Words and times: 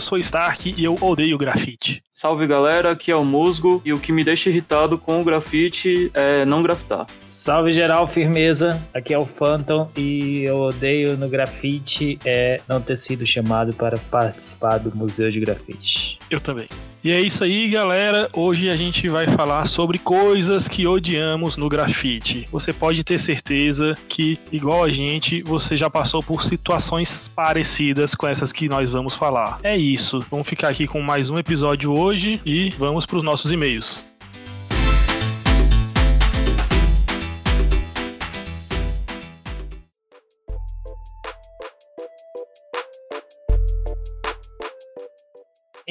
eu 0.00 0.02
sou 0.02 0.16
Stark 0.18 0.74
e 0.78 0.82
eu 0.82 0.96
odeio 0.98 1.36
grafite. 1.36 2.02
Salve 2.10 2.46
galera, 2.46 2.90
aqui 2.90 3.10
é 3.10 3.16
o 3.16 3.22
Musgo 3.22 3.82
e 3.84 3.92
o 3.92 3.98
que 3.98 4.12
me 4.12 4.24
deixa 4.24 4.48
irritado 4.48 4.96
com 4.96 5.20
o 5.20 5.24
grafite 5.24 6.10
é 6.14 6.44
não 6.46 6.62
grafitar. 6.62 7.06
Salve 7.18 7.70
geral, 7.70 8.06
firmeza, 8.06 8.80
aqui 8.94 9.12
é 9.12 9.18
o 9.18 9.26
Phantom 9.26 9.90
e 9.94 10.44
eu 10.44 10.56
odeio 10.56 11.18
no 11.18 11.28
grafite 11.28 12.18
é 12.24 12.60
não 12.66 12.80
ter 12.80 12.96
sido 12.96 13.26
chamado 13.26 13.74
para 13.74 13.98
participar 14.10 14.78
do 14.78 14.96
Museu 14.96 15.30
de 15.30 15.38
Grafite. 15.38 16.18
Eu 16.30 16.40
também. 16.40 16.68
E 17.02 17.10
é 17.10 17.18
isso 17.18 17.42
aí, 17.42 17.66
galera. 17.70 18.28
Hoje 18.34 18.68
a 18.68 18.76
gente 18.76 19.08
vai 19.08 19.26
falar 19.26 19.66
sobre 19.66 19.98
coisas 19.98 20.68
que 20.68 20.86
odiamos 20.86 21.56
no 21.56 21.66
grafite. 21.66 22.44
Você 22.52 22.74
pode 22.74 23.02
ter 23.02 23.18
certeza 23.18 23.96
que, 24.06 24.38
igual 24.52 24.84
a 24.84 24.90
gente, 24.90 25.42
você 25.42 25.78
já 25.78 25.88
passou 25.88 26.22
por 26.22 26.44
situações 26.44 27.30
parecidas 27.34 28.14
com 28.14 28.26
essas 28.26 28.52
que 28.52 28.68
nós 28.68 28.90
vamos 28.90 29.14
falar. 29.14 29.58
É 29.62 29.74
isso. 29.74 30.18
Vamos 30.30 30.46
ficar 30.46 30.68
aqui 30.68 30.86
com 30.86 31.00
mais 31.00 31.30
um 31.30 31.38
episódio 31.38 31.90
hoje 31.90 32.38
e 32.44 32.68
vamos 32.78 33.06
para 33.06 33.16
os 33.16 33.24
nossos 33.24 33.50
e-mails. 33.50 34.09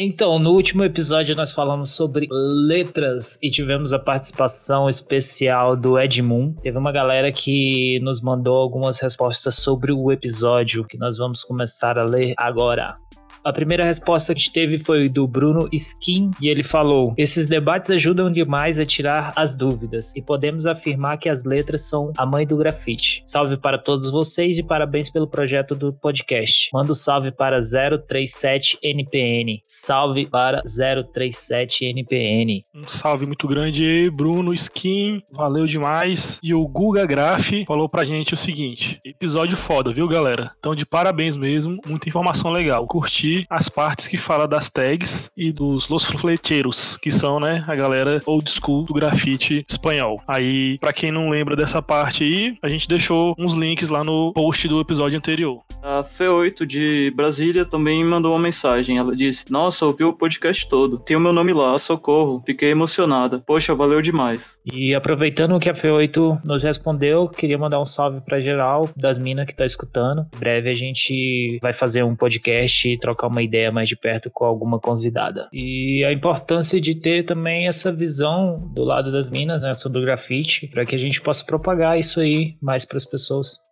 Então, 0.02 0.40
no 0.40 0.54
último 0.54 0.86
episódio 0.86 1.36
nós 1.36 1.52
falamos 1.52 1.90
sobre 1.90 2.26
letras 2.32 3.38
e 3.44 3.52
tivemos 3.52 3.92
a 3.92 4.00
participação 4.00 4.88
especial 4.88 5.76
do 5.76 6.00
Edmund. 6.00 6.56
Teve 6.62 6.78
uma 6.78 6.90
galera 6.90 7.30
que 7.34 8.00
nos 8.02 8.22
mandou 8.22 8.56
algumas 8.56 8.98
respostas 9.02 9.56
sobre 9.56 9.92
o 9.92 10.10
episódio 10.10 10.86
que 10.86 10.98
nós 10.98 11.18
vamos 11.18 11.44
começar 11.44 12.00
a 12.00 12.06
ler 12.06 12.34
agora. 12.38 12.96
A 13.44 13.52
primeira 13.54 13.86
resposta 13.86 14.36
que 14.36 14.52
teve 14.52 14.80
foi 14.80 15.08
do 15.08 15.26
Bruno 15.26 15.70
Skin 15.72 16.32
e 16.42 16.50
ele 16.50 16.64
falou: 16.64 17.14
Esses 17.18 17.48
debates 17.48 17.90
ajudam 17.90 18.30
demais 18.30 18.78
a 18.80 18.86
tirar 18.86 19.32
as 19.36 19.56
dúvidas 19.56 20.14
e 20.16 20.22
podemos 20.22 20.66
afirmar 20.66 21.18
que 21.18 21.30
as 21.30 21.46
letras 21.46 21.84
são 21.84 22.12
a 22.18 22.26
mãe 22.26 22.46
do 22.46 22.58
grafite. 22.58 23.22
Salve 23.24 23.56
para 23.56 23.78
todos 23.78 24.12
vocês 24.12 24.58
e 24.58 24.64
parabéns 24.64 25.10
pelo 25.10 25.26
projeto 25.26 25.74
do 25.74 25.94
podcast. 25.94 26.70
Manda 26.74 26.92
um 26.92 26.96
salve 26.96 27.32
para 27.32 27.60
037NPN. 27.60 29.62
Salve 29.64 30.28
para 30.28 30.62
037NPN. 30.64 32.64
Um 32.76 32.84
salve 32.84 33.26
muito 33.26 33.48
grande 33.48 34.12
Bruno 34.12 34.54
Skin. 34.54 35.24
Valeu 35.32 35.66
demais. 35.66 36.40
E 36.44 36.54
o 36.54 36.68
Guga 36.68 37.06
Graf 37.06 37.52
falou 37.66 37.88
pra 37.88 38.04
gente 38.04 38.34
o 38.34 38.38
seguinte: 38.38 39.00
episódio 39.06 39.56
foda, 39.56 39.94
viu, 39.94 40.10
galera? 40.10 40.52
Então, 40.60 40.76
de 40.76 40.86
parabéns 40.86 41.38
mesmo. 41.38 41.78
Muita 41.88 42.10
informação 42.10 42.52
legal. 42.52 42.86
Curti 42.86 43.29
as 43.50 43.70
partes 43.70 44.08
que 44.08 44.18
fala 44.18 44.48
das 44.48 44.70
tags 44.70 45.30
e 45.36 45.52
dos 45.52 45.88
Los 45.88 46.06
Fleteiros, 46.06 46.98
que 47.02 47.12
são, 47.12 47.40
né, 47.40 47.64
a 47.68 47.76
galera 47.76 48.22
old 48.26 48.50
school 48.50 48.86
do 48.86 48.94
grafite 48.94 49.66
espanhol. 49.70 50.22
Aí, 50.28 50.78
para 50.80 50.94
quem 50.94 51.12
não 51.12 51.30
lembra 51.30 51.56
dessa 51.56 51.82
parte 51.82 52.24
aí, 52.24 52.54
a 52.62 52.70
gente 52.70 52.88
deixou 52.88 53.34
uns 53.38 53.54
links 53.54 53.90
lá 53.90 54.04
no 54.04 54.34
post 54.34 54.68
do 54.68 54.80
episódio 54.80 55.18
anterior. 55.18 55.62
A 55.82 56.04
F8 56.04 56.66
de 56.66 57.12
Brasília 57.16 57.66
também 57.66 58.04
mandou 58.04 58.34
uma 58.34 58.40
mensagem. 58.40 58.98
Ela 58.98 59.16
disse: 59.16 59.46
Nossa, 59.50 59.86
ouvi 59.86 60.04
o 60.04 60.14
podcast 60.14 60.68
todo. 60.68 61.00
Tem 61.00 61.16
o 61.16 61.20
meu 61.20 61.32
nome 61.32 61.54
lá, 61.54 61.78
socorro. 61.80 62.42
Fiquei 62.46 62.70
emocionada. 62.70 63.40
Poxa, 63.46 63.74
valeu 63.74 64.02
demais. 64.02 64.58
E 64.66 64.94
aproveitando 64.94 65.60
que 65.60 65.70
a 65.70 65.74
F8 65.74 66.44
nos 66.44 66.64
respondeu, 66.64 67.28
queria 67.28 67.58
mandar 67.58 67.80
um 67.80 67.86
salve 67.86 68.22
pra 68.22 68.40
geral 68.40 68.90
das 68.96 69.18
minas 69.18 69.46
que 69.46 69.56
tá 69.56 69.66
escutando. 69.66 70.28
Em 70.36 70.40
breve 70.40 70.70
a 70.70 70.76
gente 70.76 71.60
vai 71.62 71.74
fazer 71.74 72.04
um 72.04 72.16
podcast 72.16 72.90
e 72.90 72.98
trocar 72.98 73.19
trocar 73.20 73.28
uma 73.28 73.42
ideia 73.42 73.70
mais 73.70 73.90
de 73.90 73.96
perto 73.98 74.30
com 74.32 74.46
alguma 74.46 74.80
convidada. 74.80 75.50
E 75.52 76.04
a 76.06 76.14
importância 76.14 76.80
de 76.80 76.96
ter 76.96 77.24
também 77.24 77.68
essa 77.68 77.92
visão 77.92 78.56
do 78.74 78.84
lado 78.84 79.12
das 79.12 79.30
minas, 79.30 79.62
né, 79.62 79.74
sobre 79.74 80.00
o 80.00 80.02
grafite, 80.02 80.68
para 80.68 80.86
que 80.86 80.96
a 80.96 81.00
gente 81.00 81.22
possa 81.22 81.44
propagar 81.44 82.00
isso 82.00 82.22
aí 82.22 82.54
mais 82.62 82.86
para 82.86 82.98
as 82.98 83.06
pessoas. 83.06 83.69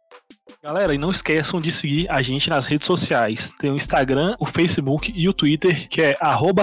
Galera, 0.63 0.93
e 0.93 0.97
não 0.97 1.11
esqueçam 1.11 1.61
de 1.61 1.71
seguir 1.71 2.09
a 2.09 2.21
gente 2.21 2.49
nas 2.49 2.65
redes 2.65 2.85
sociais. 2.85 3.53
Tem 3.59 3.71
o 3.71 3.75
Instagram, 3.75 4.35
o 4.39 4.45
Facebook 4.45 5.13
e 5.15 5.27
o 5.29 5.33
Twitter, 5.33 5.87
que 5.89 6.01
é 6.01 6.15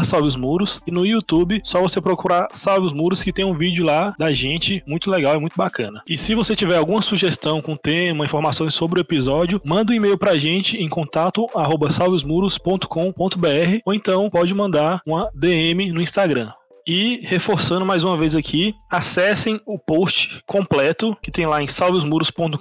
Salve 0.05 0.29
os 0.29 0.37
Muros. 0.37 0.81
E 0.87 0.91
no 0.91 1.07
YouTube, 1.07 1.61
só 1.65 1.81
você 1.81 2.01
procurar 2.01 2.49
Salve 2.53 2.87
os 2.87 2.93
Muros, 2.93 3.23
que 3.23 3.33
tem 3.33 3.45
um 3.45 3.57
vídeo 3.57 3.85
lá 3.85 4.15
da 4.19 4.33
gente 4.33 4.83
muito 4.87 5.11
legal 5.11 5.37
e 5.37 5.41
muito 5.41 5.57
bacana. 5.57 6.03
E 6.09 6.19
se 6.19 6.35
você 6.35 6.57
tiver 6.57 6.77
alguma 6.77 7.03
sugestão 7.03 7.61
com 7.61 7.77
tema, 7.77 8.25
informações 8.25 8.75
sobre 8.75 9.01
o 9.01 9.03
episódio, 9.03 9.61
manda 9.65 9.93
um 9.93 9.97
e-mail 9.97 10.19
pra 10.19 10.39
gente 10.39 10.77
em 10.77 10.89
contato 10.89 11.47
salvesmuros.com.br 11.91 13.81
ou 13.85 13.95
então 13.95 14.29
pode 14.29 14.55
mandar 14.55 15.01
uma 15.07 15.31
DM 15.35 15.93
no 15.93 16.01
Instagram. 16.01 16.51
E 16.87 17.21
reforçando 17.25 17.87
mais 17.87 18.05
uma 18.05 18.17
vez 18.17 18.37
aqui, 18.37 18.75
acessem 18.91 19.59
o 19.65 19.79
post 19.79 20.43
completo 20.47 21.17
que 21.23 21.31
tem 21.31 21.47
lá 21.47 21.63
em 21.63 21.67
salvesmuros.com.br 21.67 22.59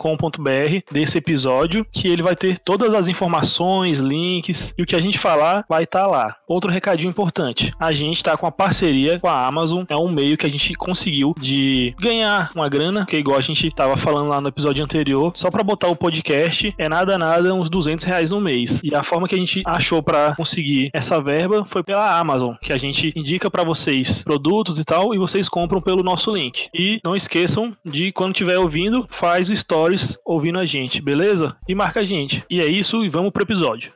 desse 0.92 1.18
episódio, 1.18 1.86
que 1.92 2.08
ele 2.08 2.24
vai 2.24 2.34
ter 2.34 2.58
todas 2.58 2.94
as 2.94 3.10
informações, 3.10 4.00
links 4.00 4.74
e 4.78 4.84
o 4.84 4.86
que 4.86 4.96
a 4.96 5.02
gente 5.02 5.20
falar 5.20 5.66
vai 5.68 5.84
estar 5.84 6.04
tá 6.04 6.08
lá. 6.08 6.36
Outro 6.48 6.72
recadinho 6.72 7.10
importante: 7.10 7.74
a 7.78 7.92
gente 7.92 8.18
está 8.18 8.38
com 8.38 8.48
a 8.48 8.52
parceria 8.52 9.20
com 9.20 9.28
a 9.28 9.46
Amazon, 9.46 9.84
é 9.90 9.98
um 9.98 10.10
meio 10.10 10.38
que 10.38 10.46
a 10.46 10.50
gente 10.50 10.74
conseguiu 10.76 11.34
de 11.38 11.94
ganhar 12.00 12.50
uma 12.56 12.70
grana, 12.70 13.06
que 13.06 13.18
igual 13.18 13.38
a 13.38 13.42
gente 13.42 13.68
estava 13.68 13.98
falando 13.98 14.30
lá 14.30 14.40
no 14.40 14.48
episódio 14.48 14.84
anterior, 14.84 15.34
só 15.36 15.52
para 15.52 15.64
botar 15.64 15.88
o 15.88 15.96
podcast 15.98 16.74
é 16.78 16.88
nada 16.88 17.18
nada 17.18 17.54
uns 17.54 17.70
200 17.70 18.06
reais 18.06 18.32
no 18.32 18.40
mês. 18.40 18.80
E 18.84 18.96
a 18.96 19.04
forma 19.04 19.28
que 19.28 19.36
a 19.36 19.38
gente 19.38 19.62
achou 19.66 20.02
para 20.02 20.34
conseguir 20.36 20.90
essa 20.94 21.22
verba 21.22 21.66
foi 21.66 21.84
pela 21.84 22.18
Amazon, 22.18 22.56
que 22.62 22.72
a 22.72 22.78
gente 22.78 23.12
indica 23.16 23.52
para 23.52 23.64
vocês 23.64 24.13
produtos 24.22 24.78
e 24.78 24.84
tal, 24.84 25.14
e 25.14 25.18
vocês 25.18 25.48
compram 25.48 25.82
pelo 25.82 26.04
nosso 26.04 26.36
link. 26.36 26.68
E 26.74 27.00
não 27.04 27.16
esqueçam 27.16 27.76
de, 27.86 28.12
quando 28.12 28.34
estiver 28.34 28.60
ouvindo, 28.60 29.08
faz 29.10 29.48
stories 29.48 30.18
ouvindo 30.26 30.60
a 30.60 30.66
gente, 30.66 31.02
beleza? 31.02 31.56
E 31.68 31.74
marca 31.74 32.02
a 32.02 32.06
gente. 32.06 32.44
E 32.50 32.60
é 32.60 32.68
isso, 32.68 33.04
e 33.04 33.10
vamos 33.10 33.32
pro 33.32 33.44
episódio. 33.44 33.92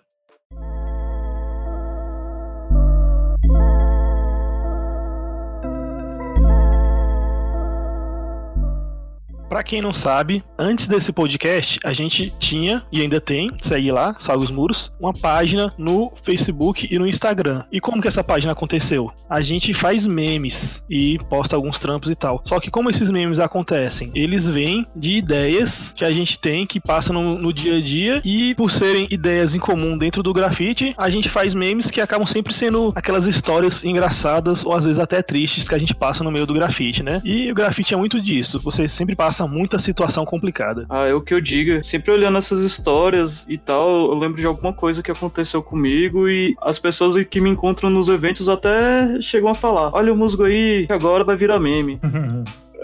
Para 9.49 9.63
quem 9.63 9.81
não 9.81 9.93
sabe, 9.93 10.43
antes 10.57 10.87
desse 10.87 11.13
podcast, 11.13 11.79
a 11.83 11.93
gente 11.93 12.33
tinha 12.37 12.83
e 12.91 13.01
ainda 13.01 13.21
tem, 13.21 13.49
segue 13.61 13.91
lá, 13.91 14.15
Salve 14.19 14.43
os 14.43 14.51
Muros, 14.51 14.91
uma 14.99 15.13
página 15.13 15.71
no 15.77 16.11
Facebook 16.21 16.87
e 16.91 16.99
no 16.99 17.07
Instagram. 17.07 17.63
E 17.71 17.79
como 17.79 18.01
que 18.01 18.07
essa 18.09 18.23
página 18.23 18.51
aconteceu? 18.51 19.09
A 19.29 19.41
gente 19.41 19.73
faz 19.73 20.05
memes 20.05 20.83
e 20.89 21.17
posta 21.29 21.55
alguns 21.55 21.79
trampos 21.79 22.09
e 22.09 22.15
tal. 22.15 22.41
Só 22.45 22.59
que 22.59 22.69
como 22.69 22.89
esses 22.89 23.09
memes 23.09 23.39
acontecem? 23.39 24.11
Eles 24.13 24.45
vêm 24.45 24.85
de 24.93 25.13
ideias 25.13 25.93
que 25.95 26.03
a 26.03 26.11
gente 26.11 26.37
tem, 26.39 26.65
que 26.65 26.79
passam 26.79 27.13
no, 27.13 27.37
no 27.39 27.53
dia 27.53 27.77
a 27.77 27.81
dia, 27.81 28.21
e 28.25 28.53
por 28.55 28.69
serem 28.69 29.07
ideias 29.09 29.55
em 29.55 29.59
comum 29.59 29.97
dentro 29.97 30.21
do 30.21 30.33
grafite, 30.33 30.93
a 30.97 31.09
gente 31.09 31.29
faz 31.29 31.53
memes 31.53 31.89
que 31.89 32.01
acabam 32.01 32.27
sempre 32.27 32.53
sendo 32.53 32.91
aquelas 32.95 33.25
histórias 33.25 33.83
engraçadas 33.85 34.65
ou 34.65 34.73
às 34.73 34.83
vezes 34.83 34.99
até 34.99 35.21
tristes 35.21 35.67
que 35.69 35.75
a 35.75 35.79
gente 35.79 35.95
passa 35.95 36.23
no 36.23 36.31
meio 36.31 36.45
do 36.45 36.53
grafite, 36.53 37.01
né? 37.01 37.21
E 37.23 37.49
o 37.49 37.55
grafite 37.55 37.93
é 37.93 37.97
muito 37.97 38.21
disso. 38.21 38.59
Você 38.63 38.87
sempre 38.87 39.15
passa 39.15 39.36
passa 39.37 39.47
muita 39.47 39.77
situação 39.77 40.25
complicada. 40.25 40.85
Ah, 40.89 41.05
é 41.05 41.13
o 41.13 41.21
que 41.21 41.33
eu 41.33 41.39
diga. 41.39 41.83
Sempre 41.83 42.11
olhando 42.11 42.39
essas 42.39 42.61
histórias 42.61 43.45
e 43.47 43.57
tal, 43.57 44.11
eu 44.11 44.17
lembro 44.17 44.41
de 44.41 44.47
alguma 44.47 44.73
coisa 44.73 45.03
que 45.03 45.11
aconteceu 45.11 45.61
comigo 45.61 46.27
e 46.27 46.55
as 46.61 46.79
pessoas 46.79 47.23
que 47.25 47.39
me 47.39 47.49
encontram 47.49 47.89
nos 47.89 48.07
eventos 48.07 48.49
até 48.49 49.21
chegam 49.21 49.49
a 49.49 49.53
falar: 49.53 49.93
olha 49.93 50.11
o 50.11 50.17
musgo 50.17 50.43
aí, 50.43 50.87
que 50.87 50.93
agora 50.93 51.23
vai 51.23 51.35
virar 51.35 51.59
meme. 51.59 51.99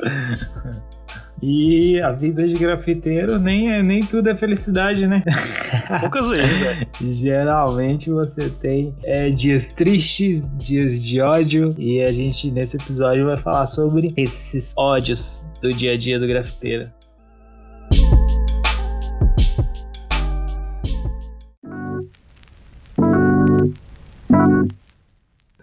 E 1.45 1.99
a 1.99 2.09
vida 2.09 2.47
de 2.47 2.53
grafiteiro 2.53 3.37
nem, 3.37 3.69
é, 3.69 3.83
nem 3.83 3.99
tudo 3.99 4.29
é 4.29 4.35
felicidade, 4.35 5.05
né? 5.05 5.21
Poucas 5.99 6.29
vezes, 6.29 6.61
é. 6.61 6.87
Geralmente 7.11 8.09
você 8.09 8.49
tem 8.49 8.95
é, 9.03 9.29
dias 9.29 9.73
tristes, 9.73 10.49
dias 10.57 11.03
de 11.03 11.19
ódio, 11.19 11.75
e 11.77 12.01
a 12.01 12.13
gente 12.13 12.49
nesse 12.49 12.77
episódio 12.77 13.25
vai 13.25 13.35
falar 13.35 13.65
sobre 13.65 14.13
esses 14.15 14.73
ódios 14.77 15.45
do 15.63 15.71
dia 15.71 15.93
a 15.93 15.97
dia 15.97 16.19
do 16.19 16.27
grafiteiro. 16.27 16.91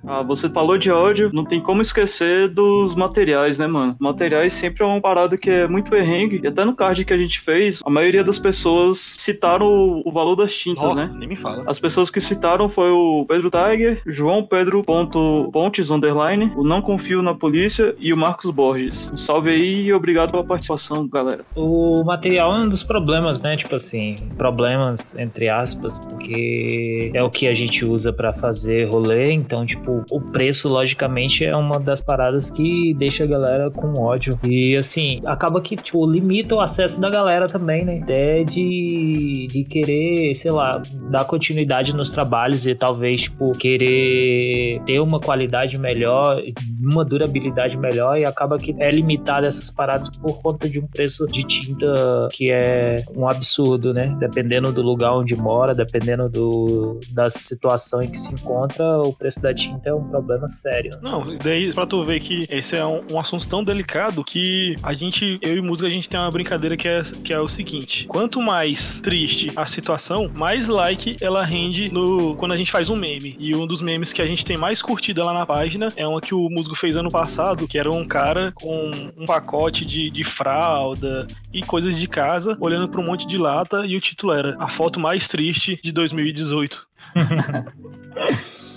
Ah, 0.07 0.23
você 0.23 0.49
falou 0.49 0.79
de 0.79 0.91
ódio, 0.91 1.31
não 1.33 1.45
tem 1.45 1.61
como 1.61 1.83
esquecer 1.83 2.49
dos 2.49 2.95
materiais, 2.95 3.59
né, 3.59 3.67
mano? 3.67 3.97
Materiais 3.99 4.53
sempre 4.53 4.83
é 4.83 4.87
uma 4.87 5.01
parada 5.01 5.37
que 5.37 5.51
é 5.51 5.69
muito 5.69 5.95
errengue. 5.95 6.41
E 6.43 6.47
até 6.47 6.65
no 6.65 6.75
card 6.75 7.05
que 7.05 7.13
a 7.13 7.19
gente 7.19 7.41
fez, 7.41 7.81
a 7.85 7.91
maioria 7.91 8.25
das 8.25 8.39
pessoas 8.39 9.15
citaram 9.19 9.67
o, 9.67 10.03
o 10.09 10.13
valor 10.13 10.37
das 10.37 10.55
tintas, 10.55 10.85
Ó, 10.85 10.95
né? 10.95 11.11
Nem 11.15 11.29
me 11.29 11.37
fala. 11.37 11.65
As 11.67 11.79
pessoas 11.79 12.11
que 12.11 12.21
citaram 12.21 12.69
foi 12.69 12.91
o 12.91 13.25
Pedro 13.29 13.51
Tiger, 13.51 14.01
João 14.07 14.43
Pedro 14.43 14.83
ponto 14.83 15.49
Pontes 15.53 15.91
underline, 15.91 16.53
o 16.57 16.65
Não 16.65 16.81
Confio 16.81 17.23
na 17.23 17.35
Polícia 17.35 17.95
e 17.99 18.13
o 18.13 18.17
Marcos 18.17 18.51
Borges. 18.51 19.11
Um 19.13 19.17
salve 19.17 19.51
aí 19.51 19.87
e 19.87 19.93
obrigado 19.93 20.31
pela 20.31 20.45
participação, 20.45 21.07
galera. 21.09 21.45
O 21.55 22.03
material 22.05 22.55
é 22.55 22.65
um 22.65 22.69
dos 22.69 22.83
problemas, 22.83 23.41
né? 23.41 23.57
Tipo 23.57 23.77
assim, 23.77 24.15
problemas 24.37 25.17
entre 25.19 25.49
aspas, 25.49 25.99
porque 25.99 27.11
é 27.15 27.23
o 27.23 27.31
que 27.31 27.47
a 27.47 27.55
gente 27.55 27.85
usa 27.85 28.13
pra 28.13 28.33
fazer 28.33 28.89
rolê, 28.91 29.33
então, 29.33 29.65
tipo, 29.67 29.90
o 30.11 30.21
preço, 30.21 30.69
logicamente, 30.69 31.45
é 31.45 31.57
uma 31.57 31.79
das 31.79 32.01
paradas 32.01 32.51
que 32.51 32.95
deixa 32.95 33.25
a 33.25 33.27
galera 33.27 33.71
com 33.71 33.93
ódio. 34.01 34.39
E, 34.45 34.77
assim, 34.77 35.21
acaba 35.25 35.61
que, 35.61 35.77
tipo, 35.77 36.07
limita 36.07 36.55
o 36.55 36.61
acesso 36.61 37.01
da 37.01 37.11
galera 37.11 37.47
também, 37.47 37.85
né? 37.85 38.01
Até 38.03 38.45
de, 38.45 39.49
de 39.51 39.65
querer, 39.65 40.35
sei 40.35 40.51
lá, 40.51 40.83
dar 41.11 41.25
continuidade 41.25 41.95
nos 41.95 42.11
trabalhos 42.11 42.67
e 42.67 42.75
talvez, 42.75 43.23
tipo, 43.23 43.53
querer 43.53 44.81
ter 44.85 45.01
uma 45.01 45.21
qualidade 45.21 45.79
melhor, 45.79 46.43
uma 46.81 47.05
durabilidade 47.05 47.77
melhor 47.77 48.19
e 48.19 48.25
acaba 48.25 48.59
que 48.59 48.75
é 48.79 48.91
limitado 48.91 49.47
essas 49.47 49.71
paradas 49.71 50.09
por 50.09 50.41
conta 50.41 50.69
de 50.69 50.79
um 50.79 50.87
preço 50.87 51.27
de 51.27 51.43
tinta 51.43 52.29
que 52.33 52.51
é 52.51 52.97
um 53.15 53.29
absurdo, 53.29 53.93
né? 53.93 54.15
Dependendo 54.19 54.73
do 54.73 54.83
lugar 54.83 55.17
onde 55.17 55.35
mora, 55.37 55.75
dependendo 55.75 56.29
do, 56.29 57.01
da 57.13 57.29
situação 57.29 58.03
em 58.03 58.09
que 58.09 58.19
se 58.19 58.33
encontra, 58.35 59.01
o 59.01 59.13
preço 59.13 59.43
da 59.43 59.55
tinta 59.55 59.80
é 59.85 59.95
um 59.95 60.05
problema 60.09 60.49
sério. 60.49 60.91
Não, 61.03 61.23
daí 61.43 61.73
pra 61.73 61.87
tu 61.87 62.05
ver 62.05 62.21
que 62.21 62.45
esse 62.51 62.77
é 62.77 62.85
um, 62.85 63.03
um 63.13 63.19
assunto 63.19 63.49
tão 63.49 63.63
delicado 63.63 64.25
que 64.25 64.77
a 64.83 64.93
gente, 64.93 65.39
eu 65.43 65.57
e 65.57 65.61
música, 65.61 65.89
a 65.89 65.91
gente 65.91 66.09
tem 66.09 66.19
uma 66.19 66.31
brincadeira 66.31 66.77
que 66.77 66.89
é, 66.89 67.03
que 67.25 67.33
é 67.33 67.41
o 67.41 67.49
seguinte: 67.49 68.07
quanto 68.07 68.41
mais 68.41 69.01
triste 69.01 69.51
a 69.57 69.67
situação, 69.67 70.31
mais 70.35 70.69
like 70.69 71.17
ela 71.21 71.45
rende 71.45 71.93
no, 71.93 72.37
quando 72.37 72.53
a 72.53 72.57
gente 72.57 72.71
faz 72.71 72.89
um 72.91 72.97
meme. 72.97 73.37
E 73.39 73.55
um 73.55 73.67
dos 73.67 73.81
memes 73.81 74.13
que 74.13 74.23
a 74.23 74.27
gente 74.27 74.45
tem 74.45 74.57
mais 74.57 74.83
curtida 74.83 75.25
lá 75.25 75.33
na 75.33 75.47
página 75.47 75.89
é 75.97 76.07
uma 76.07 76.21
que 76.21 76.35
o 76.35 76.49
Musgo 76.49 76.75
fez 76.75 76.97
ano 76.97 77.11
passado, 77.11 77.67
que 77.67 77.79
era 77.79 77.91
um 77.91 78.07
cara 78.07 78.53
com 78.53 78.91
um 79.17 79.27
pacote 79.27 79.85
de, 79.85 80.11
de 80.11 80.25
fralda 80.25 81.27
e 81.53 81.63
coisas 81.63 81.97
de 81.97 82.07
casa, 82.07 82.57
olhando 82.61 82.89
pra 82.89 83.01
um 83.01 83.05
monte 83.05 83.27
de 83.27 83.39
lata, 83.39 83.85
e 83.87 83.97
o 83.97 84.01
título 84.01 84.33
era 84.33 84.57
A 84.59 84.69
Foto 84.69 85.01
Mais 85.01 85.29
Triste 85.29 85.81
de 85.83 85.93
2018. 85.93 86.89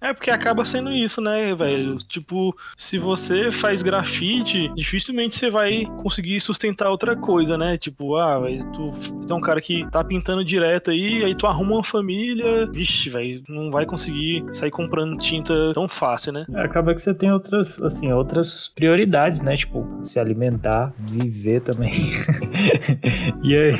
É 0.00 0.12
porque 0.12 0.30
acaba 0.30 0.64
sendo 0.64 0.90
isso, 0.90 1.20
né, 1.20 1.54
velho? 1.54 1.98
Tipo, 2.08 2.56
se 2.76 2.98
você 2.98 3.52
faz 3.52 3.82
grafite, 3.82 4.68
dificilmente 4.74 5.36
você 5.36 5.50
vai 5.50 5.84
conseguir 6.02 6.40
sustentar 6.40 6.90
outra 6.90 7.14
coisa, 7.14 7.56
né? 7.56 7.76
Tipo, 7.78 8.16
ah, 8.16 8.38
velho, 8.40 8.64
tu, 8.72 8.92
tu 9.26 9.32
é 9.32 9.36
um 9.36 9.40
cara 9.40 9.60
que 9.60 9.88
tá 9.90 10.02
pintando 10.02 10.44
direto 10.44 10.90
aí, 10.90 11.24
aí 11.24 11.34
tu 11.34 11.46
arruma 11.46 11.74
uma 11.74 11.84
família, 11.84 12.66
vixe, 12.66 13.08
velho, 13.08 13.42
não 13.48 13.70
vai 13.70 13.86
conseguir 13.86 14.44
sair 14.52 14.70
comprando 14.70 15.16
tinta 15.18 15.72
tão 15.72 15.88
fácil, 15.88 16.32
né? 16.32 16.44
É, 16.52 16.62
Acaba 16.62 16.94
que 16.94 17.02
você 17.02 17.14
tem 17.14 17.30
outras, 17.30 17.80
assim, 17.82 18.12
outras 18.12 18.68
prioridades, 18.74 19.40
né? 19.42 19.56
Tipo, 19.56 19.86
se 20.02 20.18
alimentar, 20.18 20.92
viver 21.10 21.60
também. 21.60 21.92
e 23.42 23.54
aí, 23.54 23.78